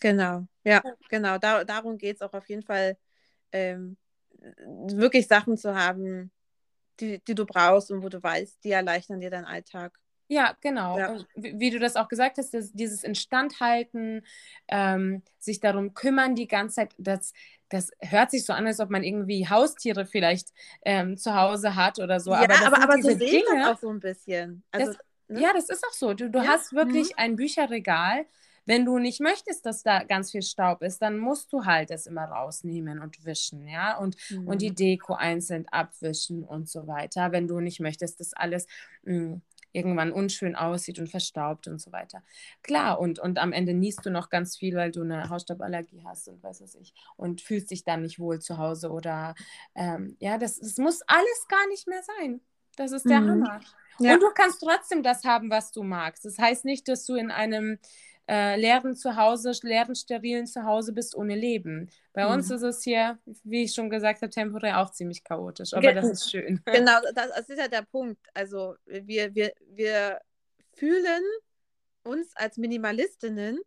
Genau, 0.02 0.46
ja, 0.64 0.82
genau. 1.10 1.38
Da, 1.38 1.64
darum 1.64 1.98
geht 1.98 2.18
es 2.18 2.22
auch 2.22 2.34
auf 2.34 2.48
jeden 2.50 2.64
Fall, 2.64 2.98
ähm, 3.52 3.98
wirklich 4.92 5.28
Sachen 5.28 5.58
zu 5.58 5.76
haben, 5.76 6.32
die, 7.00 7.24
die 7.24 7.36
du 7.36 7.46
brauchst 7.46 7.92
und 7.92 8.04
wo 8.04 8.10
du 8.10 8.22
weißt, 8.22 8.64
die 8.64 8.72
erleichtern 8.72 9.20
dir 9.20 9.30
deinen 9.30 9.46
Alltag. 9.46 9.98
Ja, 10.28 10.56
genau. 10.62 10.98
Ja. 10.98 11.18
Wie, 11.36 11.60
wie, 11.60 11.70
du 11.70 11.80
das 11.80 11.96
auch 11.96 12.08
gesagt 12.08 12.38
hast, 12.38 12.54
das, 12.54 12.72
dieses 12.72 13.04
Instandhalten, 13.04 14.26
ähm, 14.68 15.22
sich 15.38 15.60
darum 15.60 15.94
kümmern 15.94 16.36
die 16.36 16.48
ganze 16.48 16.76
Zeit, 16.76 16.96
das, 16.98 17.34
das 17.70 17.92
hört 18.00 18.32
sich 18.32 18.46
so 18.46 18.54
an, 18.54 18.66
als 18.66 18.80
ob 18.80 18.90
man 18.90 19.04
irgendwie 19.04 19.48
Haustiere 19.48 20.06
vielleicht 20.06 20.50
ähm, 20.86 21.18
zu 21.18 21.36
Hause 21.36 21.76
hat 21.76 22.00
oder 22.00 22.20
so. 22.20 22.32
Ja, 22.32 22.44
aber, 22.44 22.66
aber, 22.66 22.84
aber 22.84 23.02
so 23.02 23.16
Dinge, 23.16 23.44
das 23.56 23.76
auch 23.76 23.80
so 23.80 23.90
ein 23.90 24.00
bisschen. 24.00 24.64
Also, 24.72 24.94
das, 24.94 25.02
ne? 25.28 25.42
Ja, 25.42 25.54
das 25.54 25.70
ist 25.70 25.84
auch 25.86 25.94
so. 25.94 26.14
Du, 26.14 26.30
du 26.30 26.40
ja. 26.40 26.48
hast 26.48 26.74
wirklich 26.74 27.10
mhm. 27.10 27.18
ein 27.18 27.36
Bücherregal. 27.36 28.26
Wenn 28.66 28.86
du 28.86 28.98
nicht 28.98 29.20
möchtest, 29.20 29.66
dass 29.66 29.84
da 29.84 30.04
ganz 30.04 30.32
viel 30.32 30.42
Staub 30.42 30.84
ist, 30.84 31.02
dann 31.02 31.18
musst 31.18 31.52
du 31.52 31.66
halt 31.66 31.92
es 31.92 32.06
immer 32.06 32.24
rausnehmen 32.24 33.00
und 33.00 33.26
wischen, 33.26 33.68
ja, 33.68 33.98
und, 33.98 34.16
mhm. 34.30 34.48
und 34.48 34.62
die 34.62 34.70
mhm. 34.70 34.76
Deko 34.76 35.16
einzeln 35.16 35.68
abwischen 35.68 36.46
und 36.46 36.70
so 36.70 36.88
weiter. 36.88 37.34
Wenn 37.34 37.50
du 37.50 37.60
nicht 37.60 37.82
möchtest, 37.82 38.22
dass 38.22 38.34
alles 38.34 38.68
mh, 39.04 39.18
mm, 39.18 39.42
irgendwann 39.74 40.12
unschön 40.12 40.56
aussieht 40.56 41.00
und 41.00 41.10
verstaubt 41.10 41.68
und 41.68 41.82
so 41.82 41.92
weiter. 41.92 42.24
Klar, 42.62 43.00
und, 43.00 43.20
und 43.20 43.40
am 43.40 43.52
Ende 43.52 43.74
niest 43.74 44.06
du 44.06 44.10
noch 44.10 44.30
ganz 44.30 44.56
viel, 44.56 44.76
weil 44.76 44.92
du 44.92 45.02
eine 45.02 45.30
Hausstauballergie 45.30 46.04
hast 46.06 46.28
und 46.30 46.42
weiß 46.42 46.62
was 46.62 46.76
ich, 46.76 46.94
und 47.18 47.42
fühlst 47.42 47.72
dich 47.72 47.84
dann 47.84 48.04
nicht 48.04 48.20
wohl 48.20 48.40
zu 48.40 48.58
Hause 48.58 48.92
oder 48.92 49.36
ähm, 49.76 50.16
ja, 50.20 50.38
das, 50.38 50.60
das 50.60 50.78
muss 50.78 51.02
alles 51.08 51.48
gar 51.50 51.68
nicht 51.68 51.88
mehr 51.88 52.02
sein. 52.20 52.42
Das 52.76 52.92
ist 52.92 53.08
der 53.08 53.22
mhm. 53.22 53.46
Hammer. 53.46 53.62
Ja. 54.00 54.14
Und 54.14 54.22
du 54.22 54.32
kannst 54.34 54.62
trotzdem 54.62 55.04
das 55.04 55.24
haben, 55.24 55.50
was 55.50 55.72
du 55.72 55.84
magst. 55.84 56.26
Das 56.26 56.40
heißt 56.40 56.66
nicht, 56.66 56.88
dass 56.88 57.06
du 57.06 57.16
in 57.16 57.30
einem 57.30 57.78
äh, 58.28 58.56
leeren 58.56 58.96
Zuhause, 58.96 59.52
leeren, 59.64 59.96
sterilen 59.96 60.48
Zuhause 60.48 60.94
bist 60.94 61.16
ohne 61.16 61.36
Leben. 61.36 61.90
Bei 62.14 62.26
mhm. 62.26 62.34
uns 62.34 62.52
ist 62.52 62.62
es 62.62 62.84
hier, 62.84 63.20
wie 63.44 63.64
ich 63.64 63.74
schon 63.74 63.90
gesagt 63.90 64.22
habe, 64.22 64.30
temporär 64.30 64.80
auch 64.80 64.92
ziemlich 64.92 65.24
chaotisch, 65.24 65.74
aber 65.74 65.82
Ge 65.82 65.94
das 65.94 66.10
ist 66.10 66.32
schön. 66.32 66.62
Genau, 66.66 67.00
das, 67.14 67.30
das, 67.36 67.50
ist 67.50 67.58
ja 67.58 67.68
der 67.68 67.82
Punkt. 67.82 68.26
Also 68.34 68.76
wir, 68.86 69.36
wir, 69.36 69.54
wir 69.68 70.20
fühlen 70.74 71.24
uns 72.04 72.36
als 72.36 72.58
Minimalistinnen, 72.58 73.60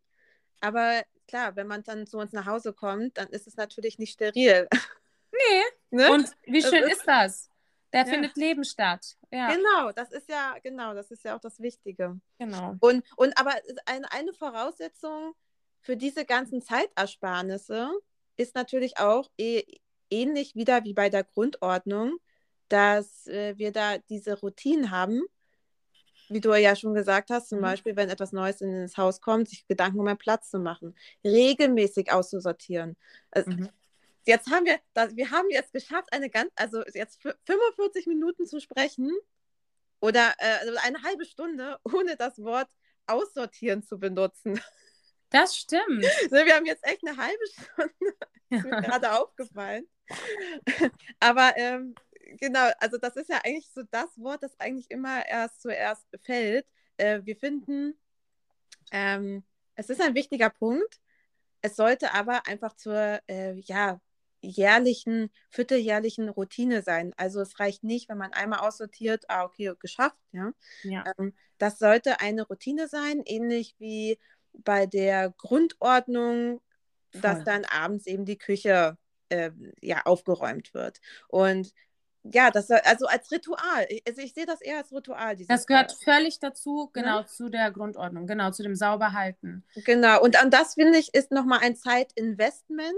aber 0.60 1.02
klar, 1.28 1.54
wenn 1.56 1.66
man 1.66 1.82
dann 1.82 2.06
zu 2.06 2.18
uns 2.18 2.32
nach 2.32 2.46
Hause 2.46 2.72
kommt, 2.72 3.18
dann 3.18 3.28
ist 3.28 3.46
es 3.46 3.56
natürlich 3.56 3.98
nicht 3.98 4.12
steril. 4.12 4.68
Nee. 5.32 5.62
ne? 5.90 6.12
Und 6.12 6.30
wie 6.44 6.62
schön 6.62 6.84
ist, 6.84 6.98
ist 6.98 7.06
das? 7.06 7.50
Da 7.90 7.98
ja. 8.00 8.04
findet 8.04 8.36
Leben 8.36 8.64
statt. 8.64 9.16
Ja. 9.30 9.52
Genau, 9.54 9.92
das 9.92 10.10
ist 10.10 10.28
ja, 10.28 10.56
genau, 10.62 10.94
das 10.94 11.10
ist 11.10 11.24
ja 11.24 11.36
auch 11.36 11.40
das 11.40 11.60
Wichtige. 11.60 12.18
Genau. 12.38 12.74
Und, 12.80 13.04
und 13.16 13.38
aber 13.38 13.52
eine, 13.86 14.10
eine 14.12 14.32
Voraussetzung 14.32 15.34
für 15.80 15.96
diese 15.96 16.24
ganzen 16.24 16.62
Zeitersparnisse 16.62 17.90
ist 18.36 18.54
natürlich 18.54 18.98
auch 18.98 19.30
eh, 19.38 19.62
ähnlich 20.10 20.54
wieder 20.54 20.84
wie 20.84 20.94
bei 20.94 21.08
der 21.08 21.24
Grundordnung, 21.24 22.18
dass 22.68 23.26
äh, 23.28 23.56
wir 23.56 23.72
da 23.72 23.98
diese 23.98 24.38
Routinen 24.40 24.90
haben, 24.90 25.22
wie 26.28 26.40
du 26.40 26.52
ja 26.54 26.74
schon 26.74 26.92
gesagt 26.92 27.30
hast, 27.30 27.48
zum 27.48 27.58
mhm. 27.58 27.62
Beispiel, 27.62 27.94
wenn 27.94 28.10
etwas 28.10 28.32
Neues 28.32 28.60
in 28.60 28.82
das 28.82 28.96
Haus 28.96 29.20
kommt, 29.20 29.48
sich 29.48 29.66
Gedanken 29.68 30.00
um 30.00 30.06
einen 30.08 30.18
Platz 30.18 30.50
zu 30.50 30.58
machen, 30.58 30.96
regelmäßig 31.24 32.12
auszusortieren. 32.12 32.96
Also, 33.30 33.52
mhm 33.52 33.68
jetzt 34.26 34.50
haben 34.50 34.66
wir, 34.66 34.78
das, 34.92 35.16
wir 35.16 35.30
haben 35.30 35.48
jetzt 35.50 35.72
geschafft, 35.72 36.12
eine 36.12 36.30
ganz, 36.30 36.50
also 36.56 36.82
jetzt 36.92 37.22
45 37.22 38.06
Minuten 38.06 38.46
zu 38.46 38.60
sprechen 38.60 39.12
oder 40.00 40.34
äh, 40.38 40.58
also 40.60 40.78
eine 40.82 41.02
halbe 41.02 41.24
Stunde, 41.24 41.78
ohne 41.84 42.16
das 42.16 42.38
Wort 42.42 42.68
aussortieren 43.06 43.82
zu 43.82 43.98
benutzen. 43.98 44.60
Das 45.30 45.56
stimmt. 45.56 46.04
So, 46.24 46.36
wir 46.44 46.54
haben 46.54 46.66
jetzt 46.66 46.84
echt 46.84 47.06
eine 47.06 47.16
halbe 47.16 47.44
Stunde, 47.46 48.16
ist 48.50 48.64
mir 48.64 48.82
gerade 48.82 49.12
aufgefallen. 49.12 49.86
Aber 51.20 51.56
ähm, 51.56 51.94
genau, 52.38 52.70
also 52.78 52.98
das 52.98 53.16
ist 53.16 53.28
ja 53.30 53.40
eigentlich 53.44 53.70
so 53.72 53.82
das 53.90 54.18
Wort, 54.18 54.42
das 54.42 54.58
eigentlich 54.58 54.90
immer 54.90 55.26
erst 55.26 55.62
zuerst 55.62 56.06
fällt. 56.22 56.66
Äh, 56.96 57.20
wir 57.24 57.36
finden, 57.36 57.98
ähm, 58.92 59.44
es 59.74 59.90
ist 59.90 60.00
ein 60.00 60.14
wichtiger 60.14 60.50
Punkt. 60.50 61.00
Es 61.60 61.76
sollte 61.76 62.12
aber 62.12 62.46
einfach 62.46 62.76
zur 62.76 63.20
äh, 63.26 63.54
ja, 63.60 64.00
jährlichen, 64.40 65.30
vierteljährlichen 65.50 66.28
Routine 66.28 66.82
sein. 66.82 67.12
Also 67.16 67.40
es 67.40 67.58
reicht 67.58 67.84
nicht, 67.84 68.08
wenn 68.08 68.18
man 68.18 68.32
einmal 68.32 68.60
aussortiert, 68.60 69.24
ah, 69.28 69.44
okay, 69.44 69.72
geschafft. 69.78 70.18
Ja? 70.32 70.52
ja. 70.82 71.04
Ähm, 71.18 71.34
das 71.58 71.78
sollte 71.78 72.20
eine 72.20 72.42
Routine 72.42 72.88
sein, 72.88 73.22
ähnlich 73.24 73.74
wie 73.78 74.18
bei 74.52 74.86
der 74.86 75.30
Grundordnung, 75.36 76.60
Voll. 77.12 77.20
dass 77.20 77.44
dann 77.44 77.64
abends 77.64 78.06
eben 78.06 78.24
die 78.24 78.38
Küche 78.38 78.96
äh, 79.28 79.50
ja, 79.80 80.02
aufgeräumt 80.04 80.74
wird. 80.74 81.00
Und 81.28 81.72
ja, 82.32 82.50
das 82.50 82.70
also 82.70 83.06
als 83.06 83.30
Ritual. 83.30 83.86
Also 84.06 84.20
ich 84.20 84.34
sehe 84.34 84.46
das 84.46 84.60
eher 84.60 84.78
als 84.78 84.92
Ritual. 84.92 85.36
Das 85.48 85.66
gehört 85.66 85.92
Fall. 85.92 86.16
völlig 86.16 86.40
dazu, 86.40 86.84
ne? 86.84 86.90
genau 87.00 87.20
ja? 87.20 87.26
zu 87.26 87.48
der 87.48 87.70
Grundordnung, 87.70 88.26
genau 88.26 88.50
zu 88.50 88.62
dem 88.62 88.74
Sauberhalten. 88.74 89.64
Genau. 89.84 90.20
Und 90.22 90.40
an 90.40 90.50
das 90.50 90.74
finde 90.74 90.98
ich 90.98 91.14
ist 91.14 91.30
nochmal 91.30 91.60
ein 91.62 91.76
Zeitinvestment, 91.76 92.96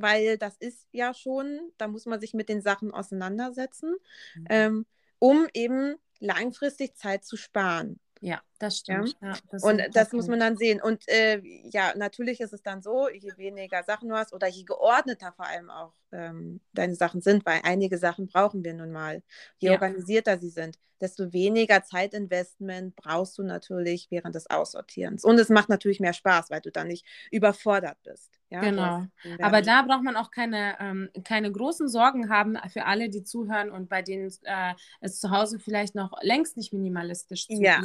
weil 0.00 0.38
das 0.38 0.56
ist 0.56 0.86
ja 0.92 1.12
schon, 1.12 1.72
da 1.76 1.88
muss 1.88 2.06
man 2.06 2.20
sich 2.20 2.34
mit 2.34 2.48
den 2.48 2.62
Sachen 2.62 2.92
auseinandersetzen, 2.92 3.96
mhm. 4.34 4.46
ähm, 4.48 4.86
um 5.18 5.46
eben 5.52 5.96
langfristig 6.20 6.96
Zeit 6.96 7.24
zu 7.24 7.36
sparen. 7.36 7.98
Ja, 8.20 8.40
das 8.58 8.78
stimmt. 8.78 9.16
Ja? 9.20 9.28
Ja, 9.28 9.36
das 9.50 9.62
und 9.62 9.82
das 9.92 10.12
muss 10.12 10.26
man 10.26 10.40
dann 10.40 10.56
sehen. 10.56 10.80
Und 10.82 11.08
äh, 11.08 11.40
ja, 11.70 11.92
natürlich 11.96 12.40
ist 12.40 12.52
es 12.52 12.62
dann 12.62 12.82
so, 12.82 13.08
je 13.08 13.36
weniger 13.36 13.82
Sachen 13.84 14.08
du 14.08 14.16
hast 14.16 14.32
oder 14.32 14.48
je 14.48 14.64
geordneter 14.64 15.32
vor 15.32 15.46
allem 15.46 15.70
auch 15.70 15.92
ähm, 16.12 16.60
deine 16.72 16.94
Sachen 16.94 17.20
sind, 17.20 17.46
weil 17.46 17.60
einige 17.64 17.98
Sachen 17.98 18.26
brauchen 18.26 18.64
wir 18.64 18.74
nun 18.74 18.90
mal. 18.90 19.22
Je 19.58 19.68
ja. 19.68 19.74
organisierter 19.74 20.38
sie 20.38 20.50
sind, 20.50 20.78
desto 21.00 21.32
weniger 21.32 21.82
Zeitinvestment 21.84 22.96
brauchst 22.96 23.38
du 23.38 23.42
natürlich 23.42 24.08
während 24.10 24.34
des 24.34 24.48
Aussortierens. 24.50 25.24
Und 25.24 25.38
es 25.38 25.48
macht 25.48 25.68
natürlich 25.68 26.00
mehr 26.00 26.12
Spaß, 26.12 26.50
weil 26.50 26.60
du 26.60 26.70
dann 26.70 26.88
nicht 26.88 27.06
überfordert 27.30 27.98
bist. 28.02 28.38
Ja, 28.50 28.60
genau. 28.60 29.06
Aber 29.42 29.60
da 29.60 29.82
braucht 29.82 30.02
man 30.02 30.16
auch 30.16 30.30
keine, 30.30 30.76
ähm, 30.80 31.10
keine 31.22 31.52
großen 31.52 31.86
Sorgen 31.86 32.30
haben 32.30 32.56
für 32.72 32.86
alle, 32.86 33.10
die 33.10 33.22
zuhören 33.22 33.70
und 33.70 33.90
bei 33.90 34.00
denen 34.00 34.32
äh, 34.44 34.72
es 35.00 35.20
zu 35.20 35.30
Hause 35.30 35.58
vielleicht 35.58 35.94
noch 35.94 36.12
längst 36.22 36.56
nicht 36.56 36.72
minimalistisch 36.72 37.46
zugeht. 37.46 37.62
Ja. 37.62 37.82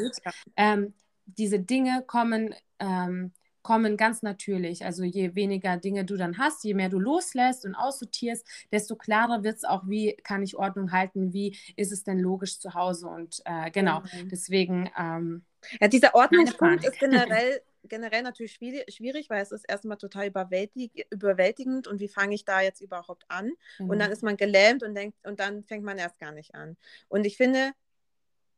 Ähm, 0.64 0.94
diese 1.26 1.60
Dinge 1.60 2.04
kommen, 2.06 2.54
ähm, 2.80 3.32
kommen 3.62 3.98
ganz 3.98 4.22
natürlich. 4.22 4.86
Also 4.86 5.04
je 5.04 5.36
weniger 5.36 5.78
Dinge 5.78 6.06
du 6.06 6.18
dann 6.18 6.38
hast, 6.38 6.64
je 6.64 6.74
mehr 6.74 6.90
du 6.90 7.00
loslässt 7.00 7.66
und 7.66 7.76
aussortierst, 7.76 8.46
desto 8.72 8.96
klarer 8.96 9.44
wird 9.44 9.58
es 9.58 9.64
auch, 9.64 9.84
wie 9.88 10.16
kann 10.24 10.44
ich 10.44 10.58
Ordnung 10.58 10.92
halten, 10.92 11.34
wie 11.34 11.58
ist 11.76 11.92
es 11.92 12.04
denn 12.04 12.20
logisch 12.20 12.60
zu 12.60 12.74
Hause. 12.74 13.08
Und 13.08 13.42
äh, 13.46 13.72
genau, 13.72 14.02
mhm. 14.02 14.30
deswegen. 14.30 14.90
Ähm, 14.98 15.44
ja, 15.80 15.88
dieser 15.88 16.14
Ordnungspunkt 16.14 16.86
ist 16.86 17.00
generell 17.00 17.62
generell 17.90 18.22
natürlich 18.22 18.54
schwierig, 18.54 19.30
weil 19.30 19.42
es 19.42 19.52
ist 19.52 19.66
erstmal 19.68 19.98
total 19.98 20.28
überwältig 20.28 21.06
überwältigend 21.12 21.88
und 21.88 22.00
wie 22.00 22.08
fange 22.08 22.34
ich 22.34 22.46
da 22.46 22.62
jetzt 22.62 22.82
überhaupt 22.82 23.26
an? 23.28 23.52
Mhm. 23.80 23.90
Und 23.90 24.00
dann 24.00 24.08
mhm. 24.08 24.14
ist 24.14 24.24
man 24.24 24.38
gelähmt 24.38 24.84
und 24.84 24.96
denkt, 24.96 25.18
und 25.26 25.40
dann 25.40 25.64
fängt 25.64 25.84
man 25.84 25.98
erst 25.98 26.20
gar 26.20 26.32
nicht 26.32 26.56
an. 26.56 26.78
Und 27.10 27.26
ich 27.26 27.38
finde, 27.38 27.74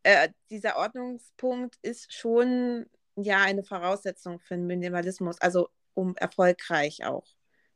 äh, 0.06 0.30
dieser 0.52 0.78
Ordnungspunkt 0.78 1.78
ist 1.82 2.14
schon 2.14 2.86
ja 3.16 3.42
eine 3.42 3.64
Voraussetzung 3.64 4.40
für 4.40 4.56
den 4.56 4.68
Minimalismus, 4.68 5.42
also 5.42 5.70
um 5.96 6.16
erfolgreich 6.16 7.04
auch 7.06 7.26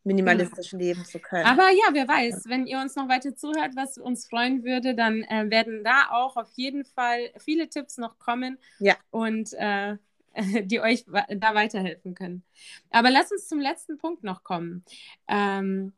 minimalistisch 0.03 0.71
genau. 0.71 0.83
leben 0.83 1.05
zu 1.05 1.19
können. 1.19 1.45
Aber 1.45 1.69
ja, 1.71 1.93
wer 1.93 2.07
weiß, 2.07 2.43
wenn 2.47 2.67
ihr 2.67 2.79
uns 2.79 2.95
noch 2.95 3.09
weiter 3.09 3.35
zuhört, 3.35 3.75
was 3.75 3.97
uns 3.97 4.27
freuen 4.27 4.63
würde, 4.63 4.93
dann 4.93 5.23
äh, 5.23 5.49
werden 5.49 5.83
da 5.83 6.09
auch 6.11 6.37
auf 6.37 6.49
jeden 6.53 6.85
Fall 6.85 7.31
viele 7.37 7.67
Tipps 7.67 7.97
noch 7.97 8.19
kommen 8.19 8.59
ja. 8.79 8.95
und 9.09 9.53
äh, 9.53 9.97
die 10.63 10.79
euch 10.81 11.05
da 11.05 11.55
weiterhelfen 11.55 12.13
können. 12.13 12.43
Aber 12.91 13.09
lass 13.09 13.31
uns 13.31 13.47
zum 13.47 13.59
letzten 13.59 13.97
Punkt 13.97 14.23
noch 14.23 14.43
kommen. 14.43 14.85
Ähm, 15.27 15.93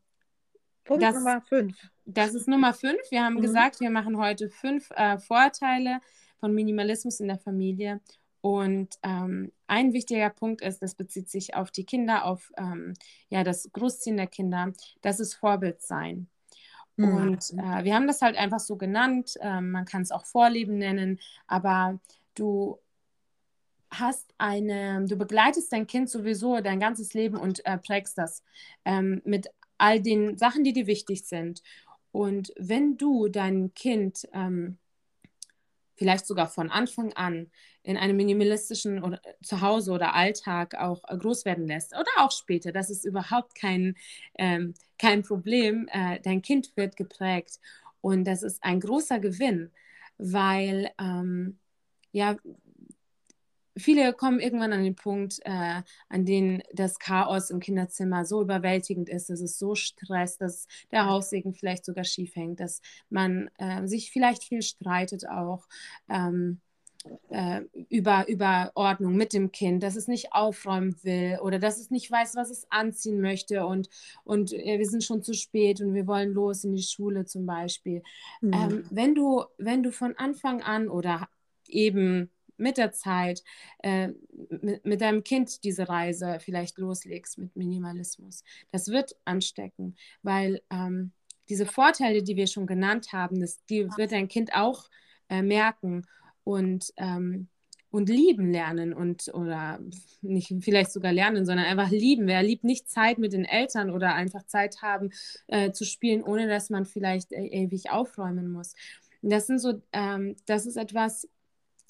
Punkt 0.85 1.03
das, 1.03 1.15
Nummer 1.15 1.41
fünf. 1.41 1.77
Das 2.05 2.33
ist 2.33 2.47
Nummer 2.47 2.73
fünf. 2.73 2.99
Wir 3.09 3.23
haben 3.23 3.35
mhm. 3.35 3.41
gesagt, 3.41 3.81
wir 3.81 3.89
machen 3.89 4.17
heute 4.17 4.49
fünf 4.49 4.89
äh, 4.91 5.17
Vorteile 5.19 5.99
von 6.41 6.53
Minimalismus 6.53 7.21
in 7.21 7.29
der 7.29 7.39
Familie. 7.39 8.01
Und 8.41 8.95
ähm, 9.03 9.51
ein 9.67 9.93
wichtiger 9.93 10.31
Punkt 10.31 10.61
ist, 10.61 10.81
das 10.81 10.95
bezieht 10.95 11.29
sich 11.29 11.55
auf 11.55 11.71
die 11.71 11.85
Kinder, 11.85 12.25
auf 12.25 12.51
ähm, 12.57 12.95
ja, 13.29 13.43
das 13.43 13.69
Großziehen 13.71 14.17
der 14.17 14.27
Kinder, 14.27 14.73
das 15.01 15.19
ist 15.19 15.35
Vorbild 15.35 15.81
sein. 15.81 16.27
Mhm. 16.97 17.15
Und 17.15 17.51
äh, 17.53 17.83
wir 17.83 17.95
haben 17.95 18.07
das 18.07 18.21
halt 18.21 18.35
einfach 18.35 18.59
so 18.59 18.75
genannt. 18.75 19.35
Ähm, 19.41 19.71
man 19.71 19.85
kann 19.85 20.01
es 20.01 20.11
auch 20.11 20.25
Vorleben 20.25 20.77
nennen, 20.77 21.19
aber 21.47 21.99
du 22.35 22.79
hast 23.91 24.33
eine, 24.37 25.05
du 25.05 25.17
begleitest 25.17 25.71
dein 25.71 25.85
Kind 25.85 26.09
sowieso 26.09 26.61
dein 26.61 26.79
ganzes 26.79 27.13
Leben 27.13 27.37
und 27.37 27.65
äh, 27.65 27.77
prägst 27.77 28.17
das 28.17 28.43
ähm, 28.85 29.21
mit 29.23 29.47
all 29.77 30.01
den 30.01 30.37
Sachen, 30.37 30.63
die 30.63 30.73
dir 30.73 30.87
wichtig 30.87 31.25
sind. 31.25 31.61
Und 32.11 32.53
wenn 32.57 32.97
du 32.97 33.27
dein 33.27 33.73
Kind 33.73 34.27
ähm, 34.33 34.77
vielleicht 35.95 36.25
sogar 36.25 36.47
von 36.47 36.69
Anfang 36.69 37.13
an 37.13 37.51
in 37.83 37.97
einem 37.97 38.17
minimalistischen 38.17 39.13
äh, 39.13 39.17
Zuhause 39.43 39.91
oder 39.91 40.13
Alltag 40.13 40.75
auch 40.75 41.01
äh, 41.07 41.17
groß 41.17 41.45
werden 41.45 41.67
lässt 41.67 41.93
oder 41.93 42.09
auch 42.17 42.31
später, 42.31 42.71
das 42.71 42.89
ist 42.89 43.05
überhaupt 43.05 43.55
kein, 43.55 43.95
ähm, 44.37 44.73
kein 44.97 45.23
Problem. 45.23 45.87
Äh, 45.91 46.19
dein 46.21 46.41
Kind 46.41 46.71
wird 46.75 46.95
geprägt 46.95 47.59
und 48.01 48.25
das 48.25 48.43
ist 48.43 48.63
ein 48.63 48.79
großer 48.79 49.19
Gewinn, 49.19 49.71
weil 50.17 50.91
ähm, 50.99 51.57
ja, 52.11 52.35
viele 53.77 54.13
kommen 54.13 54.39
irgendwann 54.39 54.73
an 54.73 54.83
den 54.83 54.95
Punkt, 54.95 55.39
äh, 55.43 55.81
an 56.09 56.25
dem 56.25 56.61
das 56.73 56.99
Chaos 56.99 57.49
im 57.49 57.59
Kinderzimmer 57.59 58.25
so 58.25 58.41
überwältigend 58.41 59.09
ist, 59.09 59.29
dass 59.29 59.41
es 59.41 59.57
so 59.57 59.75
stresst, 59.75 60.41
dass 60.41 60.67
der 60.91 61.05
Haussegen 61.05 61.53
vielleicht 61.53 61.85
sogar 61.85 62.03
schief 62.03 62.35
hängt, 62.35 62.59
dass 62.59 62.81
man 63.09 63.49
äh, 63.57 63.87
sich 63.87 64.11
vielleicht 64.11 64.43
viel 64.43 64.61
streitet 64.61 65.27
auch. 65.27 65.67
Ähm, 66.09 66.61
äh, 67.29 67.61
über, 67.89 68.27
über 68.27 68.71
Ordnung 68.75 69.15
mit 69.15 69.33
dem 69.33 69.51
Kind, 69.51 69.81
dass 69.81 69.95
es 69.95 70.07
nicht 70.07 70.33
aufräumen 70.33 70.95
will 71.03 71.39
oder 71.41 71.57
dass 71.57 71.79
es 71.79 71.89
nicht 71.89 72.11
weiß, 72.11 72.35
was 72.35 72.51
es 72.51 72.67
anziehen 72.69 73.21
möchte 73.21 73.65
und, 73.65 73.89
und 74.23 74.53
äh, 74.53 74.77
wir 74.77 74.85
sind 74.85 75.03
schon 75.03 75.23
zu 75.23 75.33
spät 75.33 75.81
und 75.81 75.93
wir 75.93 76.05
wollen 76.05 76.31
los 76.31 76.63
in 76.63 76.75
die 76.75 76.83
Schule 76.83 77.25
zum 77.25 77.45
Beispiel. 77.45 78.03
Mhm. 78.41 78.53
Ähm, 78.53 78.83
wenn, 78.91 79.15
du, 79.15 79.45
wenn 79.57 79.81
du 79.81 79.91
von 79.91 80.15
Anfang 80.17 80.61
an 80.61 80.89
oder 80.89 81.27
eben 81.67 82.29
mit 82.61 82.77
der 82.77 82.91
Zeit 82.91 83.43
äh, 83.79 84.09
mit, 84.61 84.85
mit 84.85 85.01
deinem 85.01 85.23
Kind 85.23 85.63
diese 85.63 85.89
Reise 85.89 86.37
vielleicht 86.39 86.77
loslegst 86.77 87.37
mit 87.37 87.55
Minimalismus. 87.55 88.43
Das 88.71 88.87
wird 88.87 89.15
anstecken, 89.25 89.95
weil 90.21 90.61
ähm, 90.69 91.11
diese 91.49 91.65
Vorteile, 91.65 92.23
die 92.23 92.37
wir 92.37 92.47
schon 92.47 92.65
genannt 92.65 93.11
haben, 93.11 93.41
das, 93.41 93.63
die 93.65 93.89
wird 93.97 94.13
dein 94.13 94.29
Kind 94.29 94.53
auch 94.55 94.89
äh, 95.29 95.41
merken 95.41 96.05
und, 96.45 96.93
ähm, 96.97 97.49
und 97.89 98.07
lieben 98.07 98.51
lernen 98.51 98.93
und 98.93 99.33
oder 99.33 99.79
nicht 100.21 100.53
vielleicht 100.61 100.93
sogar 100.93 101.11
lernen, 101.11 101.45
sondern 101.45 101.65
einfach 101.65 101.89
lieben. 101.89 102.27
Wer 102.27 102.41
liebt 102.41 102.63
nicht 102.63 102.89
Zeit 102.89 103.17
mit 103.17 103.33
den 103.33 103.43
Eltern 103.43 103.89
oder 103.89 104.15
einfach 104.15 104.43
Zeit 104.43 104.81
haben 104.81 105.09
äh, 105.47 105.71
zu 105.71 105.83
spielen, 105.83 106.23
ohne 106.23 106.47
dass 106.47 106.69
man 106.69 106.85
vielleicht 106.85 107.33
äh, 107.33 107.47
ewig 107.47 107.91
aufräumen 107.91 108.49
muss. 108.49 108.73
Das 109.21 109.47
sind 109.47 109.59
so, 109.59 109.81
ähm, 109.91 110.35
das 110.45 110.65
ist 110.65 110.77
etwas, 110.77 111.27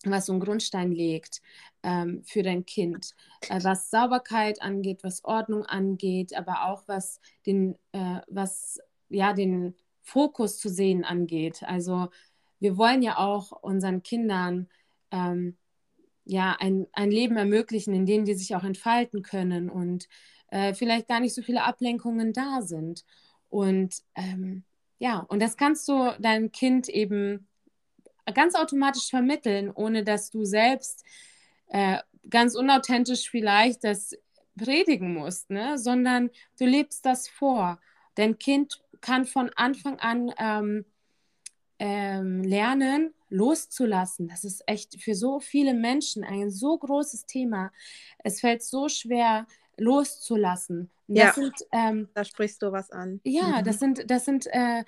was 0.05 0.25
so 0.25 0.33
einen 0.33 0.41
Grundstein 0.41 0.91
legt 0.91 1.41
ähm, 1.83 2.23
für 2.23 2.43
dein 2.43 2.65
Kind, 2.65 3.13
äh, 3.49 3.63
was 3.63 3.89
Sauberkeit 3.89 4.61
angeht, 4.61 5.03
was 5.03 5.23
Ordnung 5.23 5.65
angeht, 5.65 6.35
aber 6.35 6.65
auch 6.65 6.87
was 6.87 7.19
den, 7.45 7.75
äh, 7.91 8.21
was 8.27 8.79
ja 9.09 9.33
den 9.33 9.75
Fokus 10.01 10.57
zu 10.57 10.69
sehen 10.69 11.03
angeht. 11.03 11.63
Also 11.63 12.09
wir 12.59 12.77
wollen 12.77 13.01
ja 13.01 13.17
auch 13.17 13.51
unseren 13.51 14.03
Kindern 14.03 14.67
ähm, 15.11 15.57
ja 16.25 16.55
ein, 16.59 16.87
ein 16.93 17.11
Leben 17.11 17.37
ermöglichen, 17.37 17.93
in 17.93 18.05
dem 18.05 18.25
die 18.25 18.35
sich 18.35 18.55
auch 18.55 18.63
entfalten 18.63 19.21
können 19.21 19.69
und 19.69 20.07
äh, 20.47 20.73
vielleicht 20.73 21.07
gar 21.07 21.19
nicht 21.19 21.33
so 21.33 21.41
viele 21.41 21.63
Ablenkungen 21.63 22.33
da 22.33 22.61
sind. 22.61 23.05
Und 23.49 23.95
ähm, 24.15 24.63
ja, 24.99 25.19
und 25.19 25.41
das 25.41 25.57
kannst 25.57 25.87
du 25.87 26.15
deinem 26.19 26.51
Kind 26.51 26.87
eben 26.87 27.47
ganz 28.33 28.55
automatisch 28.55 29.09
vermitteln, 29.09 29.71
ohne 29.71 30.03
dass 30.03 30.29
du 30.29 30.45
selbst 30.45 31.03
äh, 31.67 31.97
ganz 32.29 32.55
unauthentisch 32.55 33.29
vielleicht 33.29 33.83
das 33.83 34.17
predigen 34.57 35.13
musst, 35.13 35.49
ne? 35.49 35.77
sondern 35.77 36.29
du 36.59 36.65
lebst 36.65 37.05
das 37.05 37.27
vor. 37.27 37.79
Dein 38.15 38.37
Kind 38.37 38.81
kann 38.99 39.25
von 39.25 39.49
Anfang 39.55 39.99
an 39.99 40.31
ähm, 40.37 40.85
ähm, 41.79 42.43
lernen, 42.43 43.13
loszulassen. 43.29 44.27
Das 44.27 44.43
ist 44.43 44.63
echt 44.67 45.01
für 45.01 45.15
so 45.15 45.39
viele 45.39 45.73
Menschen 45.73 46.23
ein 46.23 46.51
so 46.51 46.77
großes 46.77 47.25
Thema. 47.25 47.71
Es 48.23 48.41
fällt 48.41 48.61
so 48.61 48.87
schwer, 48.87 49.47
loszulassen. 49.77 50.91
Das 51.07 51.17
ja, 51.17 51.33
sind, 51.33 51.55
ähm, 51.71 52.09
da 52.13 52.23
sprichst 52.23 52.61
du 52.61 52.71
was 52.71 52.91
an. 52.91 53.19
Ja, 53.23 53.59
mhm. 53.59 53.63
das 53.63 53.79
sind, 53.79 54.11
das 54.11 54.25
sind 54.25 54.47
äh, 54.47 54.83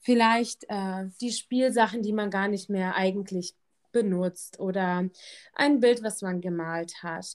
vielleicht 0.00 0.64
äh, 0.68 1.06
die 1.20 1.32
Spielsachen, 1.32 2.02
die 2.02 2.12
man 2.12 2.30
gar 2.30 2.48
nicht 2.48 2.70
mehr 2.70 2.94
eigentlich 2.96 3.54
benutzt 3.92 4.60
oder 4.60 5.08
ein 5.54 5.80
Bild, 5.80 6.02
was 6.02 6.22
man 6.22 6.40
gemalt 6.40 7.02
hat. 7.02 7.34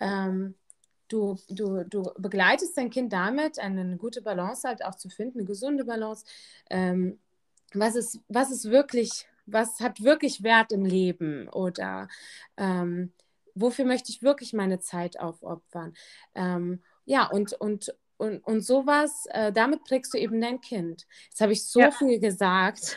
Ähm, 0.00 0.54
du, 1.08 1.38
du, 1.48 1.84
du 1.84 2.10
begleitest 2.18 2.76
dein 2.76 2.90
Kind 2.90 3.12
damit, 3.12 3.58
eine 3.58 3.96
gute 3.96 4.22
Balance 4.22 4.66
halt 4.66 4.84
auch 4.84 4.96
zu 4.96 5.08
finden, 5.08 5.38
eine 5.38 5.46
gesunde 5.46 5.84
Balance. 5.84 6.24
Ähm, 6.70 7.18
was, 7.74 7.94
ist, 7.94 8.20
was 8.28 8.50
ist 8.50 8.70
wirklich, 8.70 9.26
was 9.46 9.80
hat 9.80 10.02
wirklich 10.02 10.42
Wert 10.42 10.72
im 10.72 10.84
Leben 10.84 11.48
oder 11.48 12.08
ähm, 12.56 13.12
wofür 13.54 13.84
möchte 13.84 14.10
ich 14.10 14.22
wirklich 14.22 14.52
meine 14.52 14.80
Zeit 14.80 15.20
aufopfern? 15.20 15.94
Ähm, 16.34 16.82
ja, 17.04 17.26
und, 17.26 17.52
und, 17.54 17.94
und, 18.22 18.38
und 18.44 18.60
sowas, 18.60 19.26
äh, 19.30 19.52
damit 19.52 19.82
prägst 19.82 20.14
du 20.14 20.18
eben 20.18 20.40
dein 20.40 20.60
Kind. 20.60 21.06
Jetzt 21.28 21.40
habe 21.40 21.52
ich 21.52 21.64
so 21.64 21.80
ja. 21.80 21.90
viel 21.90 22.20
gesagt. 22.20 22.96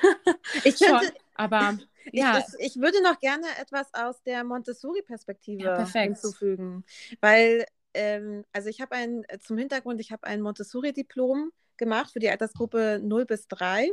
ich 0.64 0.76
finde, 0.78 1.12
aber 1.34 1.78
ja. 2.12 2.38
Ich, 2.60 2.76
ich, 2.76 2.82
würde 2.82 3.02
noch 3.02 3.20
gerne 3.20 3.48
etwas 3.60 3.92
aus 3.94 4.22
der 4.22 4.44
Montessori-Perspektive 4.44 5.64
ja, 5.64 5.88
hinzufügen, 5.88 6.86
weil 7.22 7.66
ähm, 7.96 8.46
also 8.54 8.70
ich 8.70 8.82
habe 8.82 8.96
ein, 8.96 9.24
äh, 9.28 9.40
zum 9.40 9.58
Hintergrund, 9.58 10.00
ich 10.00 10.12
habe 10.12 10.26
ein 10.26 10.42
Montessori-Diplom 10.42 11.52
gemacht 11.78 12.12
für 12.12 12.20
die 12.20 12.30
Altersgruppe 12.30 13.00
0 13.02 13.26
bis 13.26 13.48
3, 13.48 13.90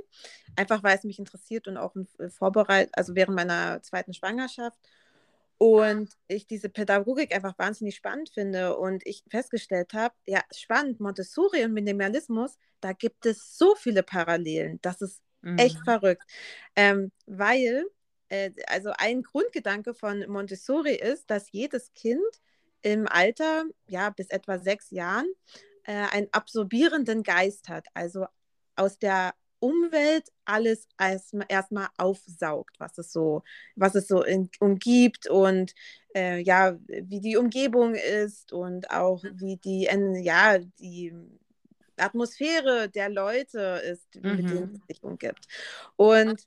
einfach 0.57 0.83
weil 0.83 0.99
es 0.99 1.05
mich 1.05 1.19
interessiert 1.19 1.67
und 1.67 1.79
auch 1.79 1.95
äh, 2.19 2.29
vorbereitet, 2.29 2.93
also 2.95 3.15
während 3.15 3.37
meiner 3.37 3.81
zweiten 3.83 4.13
Schwangerschaft. 4.13 4.79
Und 5.63 6.11
ich 6.27 6.49
diese 6.49 6.69
Pädagogik 6.69 7.33
einfach 7.33 7.57
wahnsinnig 7.57 7.95
spannend 7.95 8.31
finde 8.31 8.77
und 8.77 9.07
ich 9.07 9.23
festgestellt 9.31 9.95
habe, 9.95 10.13
ja, 10.27 10.43
spannend, 10.53 10.99
Montessori 10.99 11.65
und 11.65 11.73
Minimalismus, 11.73 12.59
da 12.81 12.93
gibt 12.93 13.27
es 13.27 13.57
so 13.57 13.77
viele 13.77 14.03
Parallelen. 14.03 14.81
Das 14.83 15.01
ist 15.01 15.23
mhm. 15.41 15.59
echt 15.59 15.79
verrückt. 15.85 16.25
Ähm, 16.75 17.13
weil, 17.27 17.85
äh, 18.29 18.51
also 18.67 18.91
ein 18.99 19.23
Grundgedanke 19.23 19.95
von 19.95 20.29
Montessori 20.29 20.97
ist, 20.97 21.31
dass 21.31 21.53
jedes 21.53 21.95
Kind 21.95 22.43
im 22.81 23.07
Alter, 23.07 23.63
ja, 23.87 24.11
bis 24.11 24.31
etwa 24.31 24.59
sechs 24.59 24.91
Jahren, 24.91 25.33
äh, 25.85 25.93
einen 25.93 26.27
absorbierenden 26.33 27.23
Geist 27.23 27.69
hat. 27.69 27.87
Also 27.95 28.27
aus 28.75 28.99
der 28.99 29.33
Umwelt 29.63 30.33
alles 30.45 30.89
erstmal 30.99 31.47
erst 31.49 31.71
aufsaugt, 31.97 32.81
was 32.81 32.99
es 32.99 33.13
so, 33.13 33.45
was 33.77 33.95
es 33.95 34.09
so 34.09 34.25
in, 34.25 34.51
umgibt 34.59 35.29
und 35.29 35.73
äh, 36.17 36.41
ja, 36.41 36.77
wie 36.89 37.21
die 37.21 37.37
Umgebung 37.37 37.95
ist 37.95 38.53
und 38.53 38.91
auch 38.91 39.23
wie 39.23 39.57
die, 39.57 39.89
ja, 40.23 40.59
die 40.59 41.15
Atmosphäre 41.97 42.89
der 42.89 43.09
Leute 43.09 43.81
ist, 43.85 44.17
mhm. 44.17 44.37
mit 44.37 44.51
denen 44.51 44.75
es 44.75 44.87
sich 44.89 45.03
umgibt. 45.05 45.47
Und 45.95 46.43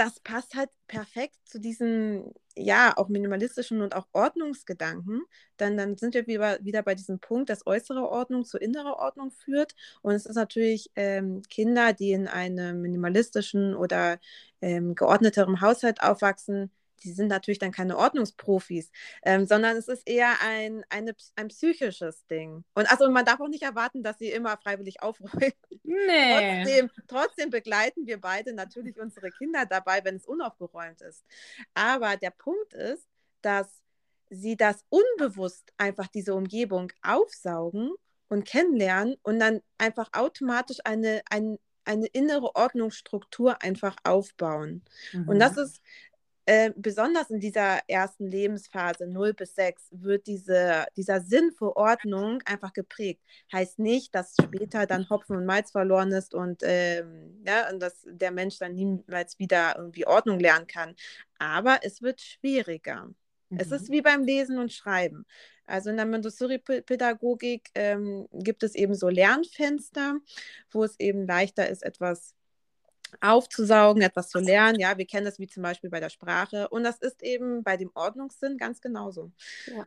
das 0.00 0.18
passt 0.20 0.54
halt 0.54 0.70
perfekt 0.86 1.36
zu 1.44 1.60
diesen, 1.60 2.32
ja, 2.56 2.96
auch 2.96 3.08
minimalistischen 3.08 3.82
und 3.82 3.94
auch 3.94 4.06
Ordnungsgedanken. 4.14 5.20
Dann, 5.58 5.76
dann 5.76 5.98
sind 5.98 6.14
wir 6.14 6.26
wieder, 6.26 6.82
bei 6.82 6.94
diesem 6.94 7.20
Punkt, 7.20 7.50
dass 7.50 7.66
äußere 7.66 8.08
Ordnung 8.08 8.46
zu 8.46 8.56
innerer 8.56 8.96
Ordnung 8.98 9.30
führt. 9.30 9.74
Und 10.00 10.14
es 10.14 10.24
ist 10.24 10.36
natürlich 10.36 10.90
ähm, 10.96 11.42
Kinder, 11.50 11.92
die 11.92 12.12
in 12.12 12.28
einem 12.28 12.80
minimalistischen 12.80 13.74
oder 13.76 14.18
ähm, 14.62 14.94
geordneteren 14.94 15.60
Haushalt 15.60 16.02
aufwachsen, 16.02 16.70
die 17.02 17.12
sind 17.12 17.28
natürlich 17.28 17.58
dann 17.58 17.72
keine 17.72 17.96
Ordnungsprofis, 17.96 18.90
ähm, 19.22 19.46
sondern 19.46 19.76
es 19.76 19.88
ist 19.88 20.08
eher 20.08 20.34
ein, 20.42 20.84
eine, 20.88 21.14
ein 21.36 21.48
psychisches 21.48 22.26
Ding. 22.26 22.64
Und 22.74 22.90
also 22.90 23.10
man 23.10 23.24
darf 23.24 23.40
auch 23.40 23.48
nicht 23.48 23.62
erwarten, 23.62 24.02
dass 24.02 24.18
sie 24.18 24.30
immer 24.30 24.56
freiwillig 24.56 25.02
aufräumen. 25.02 25.52
Nee. 25.82 26.62
Trotzdem, 26.64 26.90
trotzdem 27.08 27.50
begleiten 27.50 28.06
wir 28.06 28.20
beide 28.20 28.52
natürlich 28.52 28.98
unsere 28.98 29.30
Kinder 29.30 29.66
dabei, 29.66 30.04
wenn 30.04 30.16
es 30.16 30.26
unaufgeräumt 30.26 31.00
ist. 31.02 31.24
Aber 31.74 32.16
der 32.16 32.30
Punkt 32.30 32.74
ist, 32.74 33.06
dass 33.42 33.80
sie 34.30 34.56
das 34.56 34.84
unbewusst 34.88 35.72
einfach 35.76 36.06
diese 36.06 36.34
Umgebung 36.34 36.92
aufsaugen 37.02 37.92
und 38.28 38.44
kennenlernen 38.44 39.16
und 39.22 39.40
dann 39.40 39.60
einfach 39.76 40.10
automatisch 40.12 40.78
eine, 40.84 41.22
ein, 41.28 41.58
eine 41.84 42.06
innere 42.06 42.54
Ordnungsstruktur 42.54 43.60
einfach 43.62 43.96
aufbauen. 44.04 44.84
Mhm. 45.12 45.28
Und 45.28 45.38
das 45.40 45.56
ist 45.56 45.82
äh, 46.50 46.72
besonders 46.74 47.30
in 47.30 47.38
dieser 47.38 47.78
ersten 47.86 48.26
Lebensphase 48.26 49.06
0 49.06 49.34
bis 49.34 49.54
6 49.54 49.86
wird 49.92 50.26
diese, 50.26 50.84
dieser 50.96 51.20
Sinn 51.20 51.52
für 51.52 51.76
Ordnung 51.76 52.42
einfach 52.44 52.72
geprägt. 52.72 53.22
Heißt 53.52 53.78
nicht, 53.78 54.12
dass 54.16 54.34
später 54.34 54.84
dann 54.86 55.08
Hopfen 55.08 55.36
und 55.36 55.46
Malz 55.46 55.70
verloren 55.70 56.10
ist 56.10 56.34
und, 56.34 56.62
ähm, 56.64 57.40
ja, 57.46 57.70
und 57.70 57.78
dass 57.78 58.04
der 58.04 58.32
Mensch 58.32 58.58
dann 58.58 58.74
niemals 58.74 59.38
wieder 59.38 59.76
irgendwie 59.76 60.08
Ordnung 60.08 60.40
lernen 60.40 60.66
kann. 60.66 60.96
Aber 61.38 61.78
es 61.82 62.02
wird 62.02 62.20
schwieriger. 62.20 63.04
Mhm. 63.50 63.58
Es 63.60 63.70
ist 63.70 63.88
mhm. 63.88 63.92
wie 63.92 64.02
beim 64.02 64.24
Lesen 64.24 64.58
und 64.58 64.72
Schreiben. 64.72 65.26
Also 65.66 65.90
in 65.90 65.98
der 65.98 66.06
Montessori-Pädagogik 66.06 67.70
ähm, 67.76 68.26
gibt 68.32 68.64
es 68.64 68.74
eben 68.74 68.96
so 68.96 69.08
Lernfenster, 69.08 70.18
wo 70.72 70.82
es 70.82 70.98
eben 70.98 71.28
leichter 71.28 71.68
ist, 71.68 71.84
etwas 71.84 72.34
aufzusaugen, 73.20 74.02
etwas 74.02 74.28
zu 74.28 74.38
lernen. 74.38 74.78
Ja, 74.80 74.96
wir 74.98 75.06
kennen 75.06 75.24
das 75.24 75.38
wie 75.38 75.46
zum 75.46 75.62
Beispiel 75.62 75.90
bei 75.90 76.00
der 76.00 76.10
Sprache. 76.10 76.68
Und 76.68 76.84
das 76.84 76.98
ist 76.98 77.22
eben 77.22 77.62
bei 77.62 77.76
dem 77.76 77.90
Ordnungssinn 77.94 78.58
ganz 78.58 78.80
genauso. 78.80 79.30
Ja. 79.66 79.86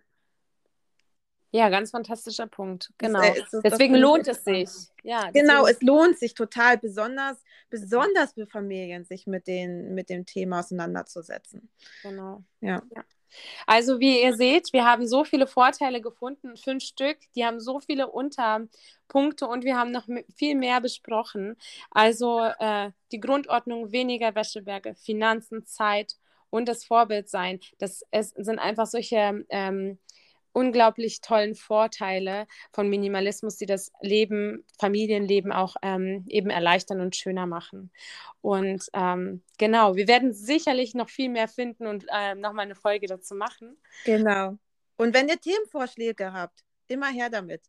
Ja, 1.55 1.69
ganz 1.69 1.91
fantastischer 1.91 2.47
Punkt. 2.47 2.91
Genau. 2.97 3.21
Das, 3.21 3.53
äh, 3.53 3.61
deswegen 3.63 3.93
lohnt 3.93 4.27
es 4.27 4.43
sich. 4.43 4.69
Ja, 5.03 5.29
genau, 5.29 5.67
es 5.67 5.79
lohnt 5.83 6.17
sich 6.17 6.33
total, 6.33 6.79
besonders, 6.79 7.37
besonders 7.69 8.33
für 8.33 8.47
Familien, 8.47 9.05
sich 9.05 9.27
mit, 9.27 9.45
den, 9.45 9.93
mit 9.93 10.09
dem 10.09 10.25
Thema 10.25 10.61
auseinanderzusetzen. 10.61 11.69
Genau. 12.01 12.43
Ja. 12.59 12.81
ja. 12.95 13.03
Also 13.67 13.99
wie 13.99 14.21
ihr 14.21 14.35
seht, 14.35 14.73
wir 14.73 14.85
haben 14.85 15.07
so 15.07 15.23
viele 15.23 15.47
Vorteile 15.47 16.01
gefunden, 16.01 16.57
fünf 16.57 16.83
Stück, 16.83 17.17
die 17.35 17.45
haben 17.45 17.59
so 17.59 17.79
viele 17.79 18.07
Unterpunkte 18.07 19.47
und 19.47 19.63
wir 19.63 19.77
haben 19.77 19.91
noch 19.91 20.07
viel 20.35 20.55
mehr 20.55 20.81
besprochen. 20.81 21.55
Also 21.91 22.41
äh, 22.59 22.91
die 23.11 23.19
Grundordnung, 23.19 23.91
weniger 23.91 24.35
Wäscheberge, 24.35 24.95
Finanzen, 24.95 25.65
Zeit 25.65 26.15
und 26.49 26.67
das 26.67 26.85
Vorbildsein. 26.85 27.59
Das 27.79 28.03
es 28.11 28.29
sind 28.29 28.59
einfach 28.59 28.85
solche 28.87 29.45
ähm, 29.49 29.97
unglaublich 30.53 31.21
tollen 31.21 31.55
Vorteile 31.55 32.47
von 32.71 32.87
Minimalismus, 32.87 33.57
die 33.57 33.65
das 33.65 33.91
Leben, 34.01 34.63
Familienleben 34.79 35.51
auch 35.51 35.75
ähm, 35.81 36.25
eben 36.29 36.49
erleichtern 36.49 37.01
und 37.01 37.15
schöner 37.15 37.47
machen. 37.47 37.91
Und 38.41 38.87
ähm, 38.93 39.41
genau, 39.57 39.95
wir 39.95 40.07
werden 40.07 40.33
sicherlich 40.33 40.93
noch 40.93 41.09
viel 41.09 41.29
mehr 41.29 41.47
finden 41.47 41.87
und 41.87 42.05
ähm, 42.13 42.39
nochmal 42.39 42.65
eine 42.65 42.75
Folge 42.75 43.07
dazu 43.07 43.35
machen. 43.35 43.77
Genau. 44.05 44.57
Und 44.95 45.13
wenn 45.13 45.27
ihr 45.27 45.39
Themenvorschläge 45.39 46.31
habt, 46.31 46.63
immer 46.87 47.07
her 47.07 47.29
damit. 47.29 47.61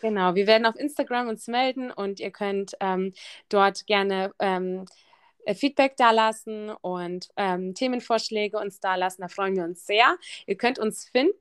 Genau, 0.00 0.34
wir 0.34 0.46
werden 0.46 0.66
auf 0.66 0.76
Instagram 0.76 1.28
uns 1.28 1.48
melden 1.48 1.90
und 1.90 2.20
ihr 2.20 2.30
könnt 2.30 2.74
ähm, 2.80 3.12
dort 3.48 3.86
gerne 3.86 4.32
ähm, 4.38 4.84
äh, 4.84 4.84
Feedback 5.54 5.96
dalassen 5.96 6.70
und 6.70 7.28
ähm, 7.36 7.74
Themenvorschläge 7.74 8.58
uns 8.58 8.80
dalassen. 8.80 9.22
Da 9.22 9.28
freuen 9.28 9.56
wir 9.56 9.64
uns 9.64 9.86
sehr. 9.86 10.16
Ihr 10.46 10.56
könnt 10.56 10.78
uns 10.78 11.04
finden. 11.08 11.34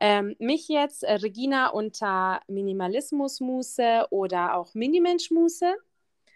Ähm, 0.00 0.36
mich 0.38 0.68
jetzt, 0.68 1.02
äh, 1.04 1.14
Regina, 1.14 1.68
unter 1.68 2.40
Minimalismusmuse 2.46 4.06
oder 4.10 4.56
auch 4.56 4.74
Minimenschmuse. 4.74 5.74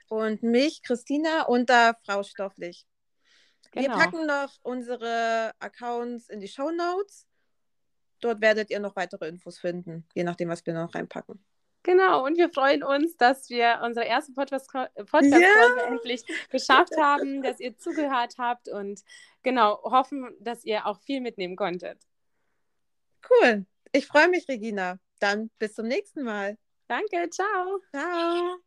Und 0.08 0.42
mich, 0.42 0.82
Christina, 0.82 1.42
unter 1.42 1.96
Frau 2.04 2.22
Stofflich. 2.22 2.86
Genau. 3.72 3.88
Wir 3.88 3.94
packen 3.94 4.26
noch 4.26 4.58
unsere 4.62 5.52
Accounts 5.58 6.28
in 6.28 6.40
die 6.40 6.48
Show 6.48 6.70
Notes. 6.70 7.26
Dort 8.20 8.40
werdet 8.40 8.70
ihr 8.70 8.80
noch 8.80 8.96
weitere 8.96 9.28
Infos 9.28 9.58
finden, 9.58 10.06
je 10.14 10.24
nachdem, 10.24 10.48
was 10.48 10.64
wir 10.64 10.72
noch 10.72 10.94
reinpacken. 10.94 11.44
Genau, 11.86 12.24
und 12.24 12.36
wir 12.36 12.50
freuen 12.50 12.82
uns, 12.82 13.16
dass 13.16 13.48
wir 13.48 13.80
unsere 13.84 14.06
erste 14.06 14.32
Podcast-Folge 14.32 15.38
yeah. 15.38 15.86
endlich 15.86 16.24
geschafft 16.50 16.96
haben, 16.98 17.44
dass 17.44 17.60
ihr 17.60 17.78
zugehört 17.78 18.34
habt 18.38 18.68
und 18.68 19.04
genau, 19.44 19.80
hoffen, 19.84 20.34
dass 20.40 20.64
ihr 20.64 20.84
auch 20.86 21.00
viel 21.02 21.20
mitnehmen 21.20 21.54
konntet. 21.54 22.02
Cool. 23.30 23.66
Ich 23.92 24.08
freue 24.08 24.28
mich, 24.28 24.48
Regina. 24.48 24.98
Dann 25.20 25.48
bis 25.60 25.74
zum 25.74 25.86
nächsten 25.86 26.24
Mal. 26.24 26.58
Danke, 26.88 27.30
ciao. 27.30 27.78
Ciao. 27.92 28.65